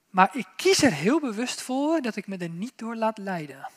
Maar 0.08 0.36
ik 0.36 0.46
kies 0.56 0.82
er 0.82 0.92
heel 0.92 1.20
bewust 1.20 1.62
voor 1.62 2.00
dat 2.00 2.16
ik 2.16 2.26
me 2.26 2.36
er 2.36 2.48
niet 2.48 2.78
door 2.78 2.96
laat 2.96 3.18
leiden. 3.18 3.68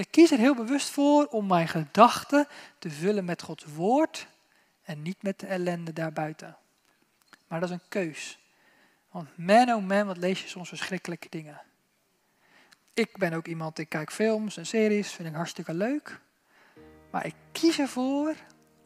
Ik 0.00 0.10
kies 0.10 0.30
er 0.30 0.38
heel 0.38 0.54
bewust 0.54 0.90
voor 0.90 1.26
om 1.26 1.46
mijn 1.46 1.68
gedachten 1.68 2.46
te 2.78 2.90
vullen 2.90 3.24
met 3.24 3.42
Gods 3.42 3.64
woord 3.64 4.26
en 4.82 5.02
niet 5.02 5.22
met 5.22 5.40
de 5.40 5.46
ellende 5.46 5.92
daarbuiten. 5.92 6.56
Maar 7.48 7.60
dat 7.60 7.68
is 7.68 7.74
een 7.74 7.88
keus. 7.88 8.38
Want 9.10 9.36
man 9.36 9.72
oh 9.72 9.86
man, 9.86 10.06
wat 10.06 10.16
lees 10.16 10.42
je 10.42 10.48
soms 10.48 10.68
verschrikkelijke 10.68 11.26
dingen. 11.30 11.60
Ik 12.94 13.18
ben 13.18 13.32
ook 13.32 13.46
iemand, 13.46 13.78
ik 13.78 13.88
kijk 13.88 14.12
films 14.12 14.56
en 14.56 14.66
series, 14.66 15.12
vind 15.12 15.28
ik 15.28 15.34
hartstikke 15.34 15.74
leuk. 15.74 16.20
Maar 17.10 17.26
ik 17.26 17.34
kies 17.52 17.78
ervoor 17.78 18.34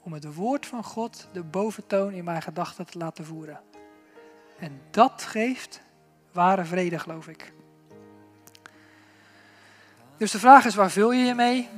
om 0.00 0.12
het 0.12 0.34
woord 0.34 0.66
van 0.66 0.84
God 0.84 1.28
de 1.32 1.42
boventoon 1.42 2.12
in 2.12 2.24
mijn 2.24 2.42
gedachten 2.42 2.86
te 2.86 2.98
laten 2.98 3.24
voeren. 3.24 3.60
En 4.58 4.80
dat 4.90 5.22
geeft 5.22 5.80
ware 6.32 6.64
vrede, 6.64 6.98
geloof 6.98 7.28
ik. 7.28 7.52
Dus 10.16 10.30
de 10.30 10.38
vraag 10.38 10.64
is, 10.64 10.74
waar 10.74 10.90
vul 10.90 11.12
je 11.12 11.24
je 11.24 11.34
mee? 11.34 11.68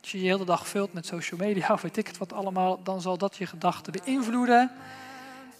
Als 0.00 0.10
je 0.10 0.22
je 0.22 0.28
hele 0.28 0.44
dag 0.44 0.68
vult 0.68 0.92
met 0.92 1.06
social 1.06 1.40
media 1.40 1.72
of 1.72 1.82
weet 1.86 1.96
ik 1.96 2.06
het 2.06 2.18
wat 2.18 2.32
allemaal, 2.32 2.82
dan 2.82 3.00
zal 3.00 3.18
dat 3.18 3.36
je 3.36 3.46
gedachten 3.46 3.92
beïnvloeden. 3.92 4.70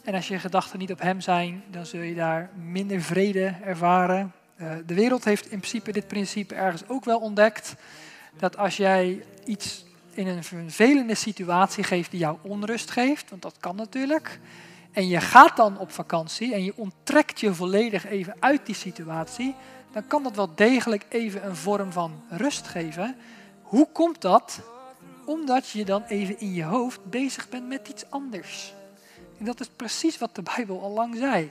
En 0.05 0.15
als 0.15 0.29
je 0.29 0.39
gedachten 0.39 0.79
niet 0.79 0.93
op 0.93 1.01
hem 1.01 1.21
zijn, 1.21 1.63
dan 1.71 1.87
zul 1.87 2.01
je 2.01 2.15
daar 2.15 2.51
minder 2.55 3.01
vrede 3.01 3.55
ervaren. 3.65 4.33
Uh, 4.57 4.73
de 4.87 4.95
wereld 4.95 5.25
heeft 5.25 5.51
in 5.51 5.59
principe 5.59 5.93
dit 5.93 6.07
principe 6.07 6.55
ergens 6.55 6.89
ook 6.89 7.05
wel 7.05 7.19
ontdekt. 7.19 7.75
Dat 8.39 8.57
als 8.57 8.77
jij 8.77 9.25
iets 9.45 9.85
in 10.11 10.27
een 10.27 10.45
vervelende 10.45 11.15
situatie 11.15 11.85
geeft 11.85 12.11
die 12.11 12.21
jou 12.21 12.39
onrust 12.43 12.91
geeft, 12.91 13.31
want 13.31 13.43
dat 13.43 13.57
kan 13.61 13.77
natuurlijk. 13.77 14.41
En 14.93 15.09
je 15.09 15.21
gaat 15.21 15.57
dan 15.57 15.79
op 15.79 15.93
vakantie 15.93 16.55
en 16.55 16.65
je 16.65 16.73
onttrekt 16.77 17.41
je 17.41 17.55
volledig 17.55 18.07
even 18.07 18.35
uit 18.39 18.67
die 18.67 18.75
situatie, 18.75 19.55
dan 19.93 20.07
kan 20.07 20.23
dat 20.23 20.37
wel 20.37 20.55
degelijk 20.55 21.07
even 21.09 21.47
een 21.47 21.57
vorm 21.57 21.93
van 21.93 22.23
rust 22.29 22.67
geven. 22.67 23.17
Hoe 23.63 23.89
komt 23.93 24.21
dat? 24.21 24.61
Omdat 25.25 25.69
je 25.69 25.85
dan 25.85 26.03
even 26.03 26.41
in 26.41 26.55
je 26.55 26.65
hoofd 26.65 27.05
bezig 27.05 27.49
bent 27.49 27.69
met 27.69 27.89
iets 27.89 28.05
anders. 28.11 28.75
En 29.39 29.45
dat 29.45 29.61
is 29.61 29.69
precies 29.77 30.19
wat 30.19 30.35
de 30.35 30.43
Bijbel 30.43 30.83
al 30.83 30.91
lang 30.91 31.17
zei. 31.17 31.51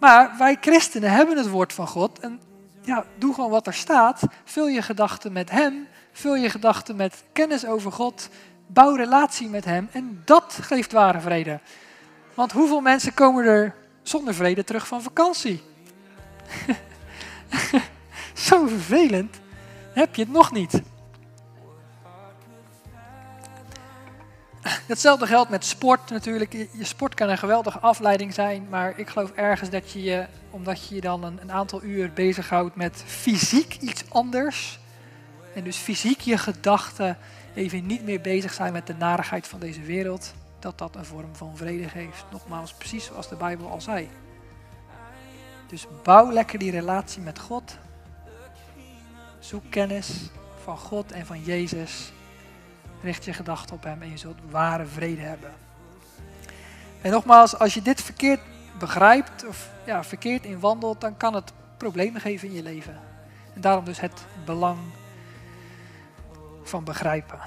Maar 0.00 0.34
wij 0.38 0.56
christenen 0.60 1.10
hebben 1.10 1.36
het 1.36 1.48
woord 1.48 1.72
van 1.72 1.88
God 1.88 2.18
en 2.18 2.40
ja, 2.80 3.04
doe 3.18 3.34
gewoon 3.34 3.50
wat 3.50 3.66
er 3.66 3.74
staat. 3.74 4.20
Vul 4.44 4.68
je 4.68 4.82
gedachten 4.82 5.32
met 5.32 5.50
Hem, 5.50 5.86
vul 6.12 6.34
je 6.34 6.50
gedachten 6.50 6.96
met 6.96 7.24
kennis 7.32 7.66
over 7.66 7.92
God, 7.92 8.28
bouw 8.66 8.94
relatie 8.94 9.48
met 9.48 9.64
Hem 9.64 9.88
en 9.92 10.22
dat 10.24 10.58
geeft 10.60 10.92
ware 10.92 11.20
vrede. 11.20 11.60
Want 12.34 12.52
hoeveel 12.52 12.80
mensen 12.80 13.14
komen 13.14 13.44
er 13.44 13.74
zonder 14.02 14.34
vrede 14.34 14.64
terug 14.64 14.86
van 14.86 15.02
vakantie? 15.02 15.62
Zo 18.34 18.66
vervelend. 18.66 19.40
Heb 19.92 20.14
je 20.14 20.22
het 20.22 20.32
nog 20.32 20.52
niet? 20.52 20.82
Hetzelfde 24.62 25.26
geldt 25.26 25.50
met 25.50 25.64
sport 25.64 26.10
natuurlijk. 26.10 26.52
Je 26.52 26.84
sport 26.84 27.14
kan 27.14 27.28
een 27.28 27.38
geweldige 27.38 27.78
afleiding 27.78 28.34
zijn, 28.34 28.66
maar 28.70 28.98
ik 28.98 29.08
geloof 29.08 29.30
ergens 29.30 29.70
dat 29.70 29.90
je 29.90 30.02
je, 30.02 30.26
omdat 30.50 30.88
je 30.88 30.94
je 30.94 31.00
dan 31.00 31.24
een, 31.24 31.52
aantal 31.52 31.82
uur 31.82 32.12
bezighoudt 32.12 32.76
met 32.76 33.02
fysiek 33.06 33.76
iets 33.80 34.04
anders, 34.08 34.78
en 35.54 35.64
dus 35.64 35.76
fysiek 35.76 36.20
je 36.20 36.38
gedachten 36.38 37.18
even 37.54 37.86
niet 37.86 38.04
meer 38.04 38.20
bezig 38.20 38.52
zijn 38.52 38.72
met 38.72 38.86
de 38.86 38.94
narigheid 38.94 39.46
van 39.46 39.60
deze 39.60 39.80
wereld, 39.80 40.34
dat 40.58 40.78
dat 40.78 40.96
een 40.96 41.04
vorm 41.04 41.36
van 41.36 41.56
vrede 41.56 41.88
geeft. 41.88 42.24
Nogmaals, 42.30 42.72
precies 42.72 43.04
zoals 43.04 43.28
de 43.28 43.36
Bijbel 43.36 43.70
al 43.70 43.80
zei. 43.80 44.08
Dus 45.72 45.86
bouw 46.02 46.32
lekker 46.32 46.58
die 46.58 46.70
relatie 46.70 47.22
met 47.22 47.38
God. 47.38 47.78
Zoek 49.38 49.62
kennis 49.68 50.30
van 50.62 50.78
God 50.78 51.12
en 51.12 51.26
van 51.26 51.42
Jezus. 51.42 52.12
Richt 53.02 53.24
je 53.24 53.32
gedachten 53.32 53.76
op 53.76 53.82
Hem 53.82 54.02
en 54.02 54.10
je 54.10 54.16
zult 54.16 54.36
ware 54.50 54.86
vrede 54.86 55.20
hebben. 55.20 55.52
En 57.00 57.10
nogmaals, 57.10 57.58
als 57.58 57.74
je 57.74 57.82
dit 57.82 58.02
verkeerd 58.02 58.40
begrijpt 58.78 59.46
of 59.46 59.70
ja, 59.86 60.04
verkeerd 60.04 60.44
in 60.44 60.60
wandelt, 60.60 61.00
dan 61.00 61.16
kan 61.16 61.34
het 61.34 61.52
problemen 61.76 62.20
geven 62.20 62.48
in 62.48 62.54
je 62.54 62.62
leven. 62.62 63.00
En 63.54 63.60
daarom 63.60 63.84
dus 63.84 64.00
het 64.00 64.24
belang 64.44 64.78
van 66.62 66.84
begrijpen. 66.84 67.40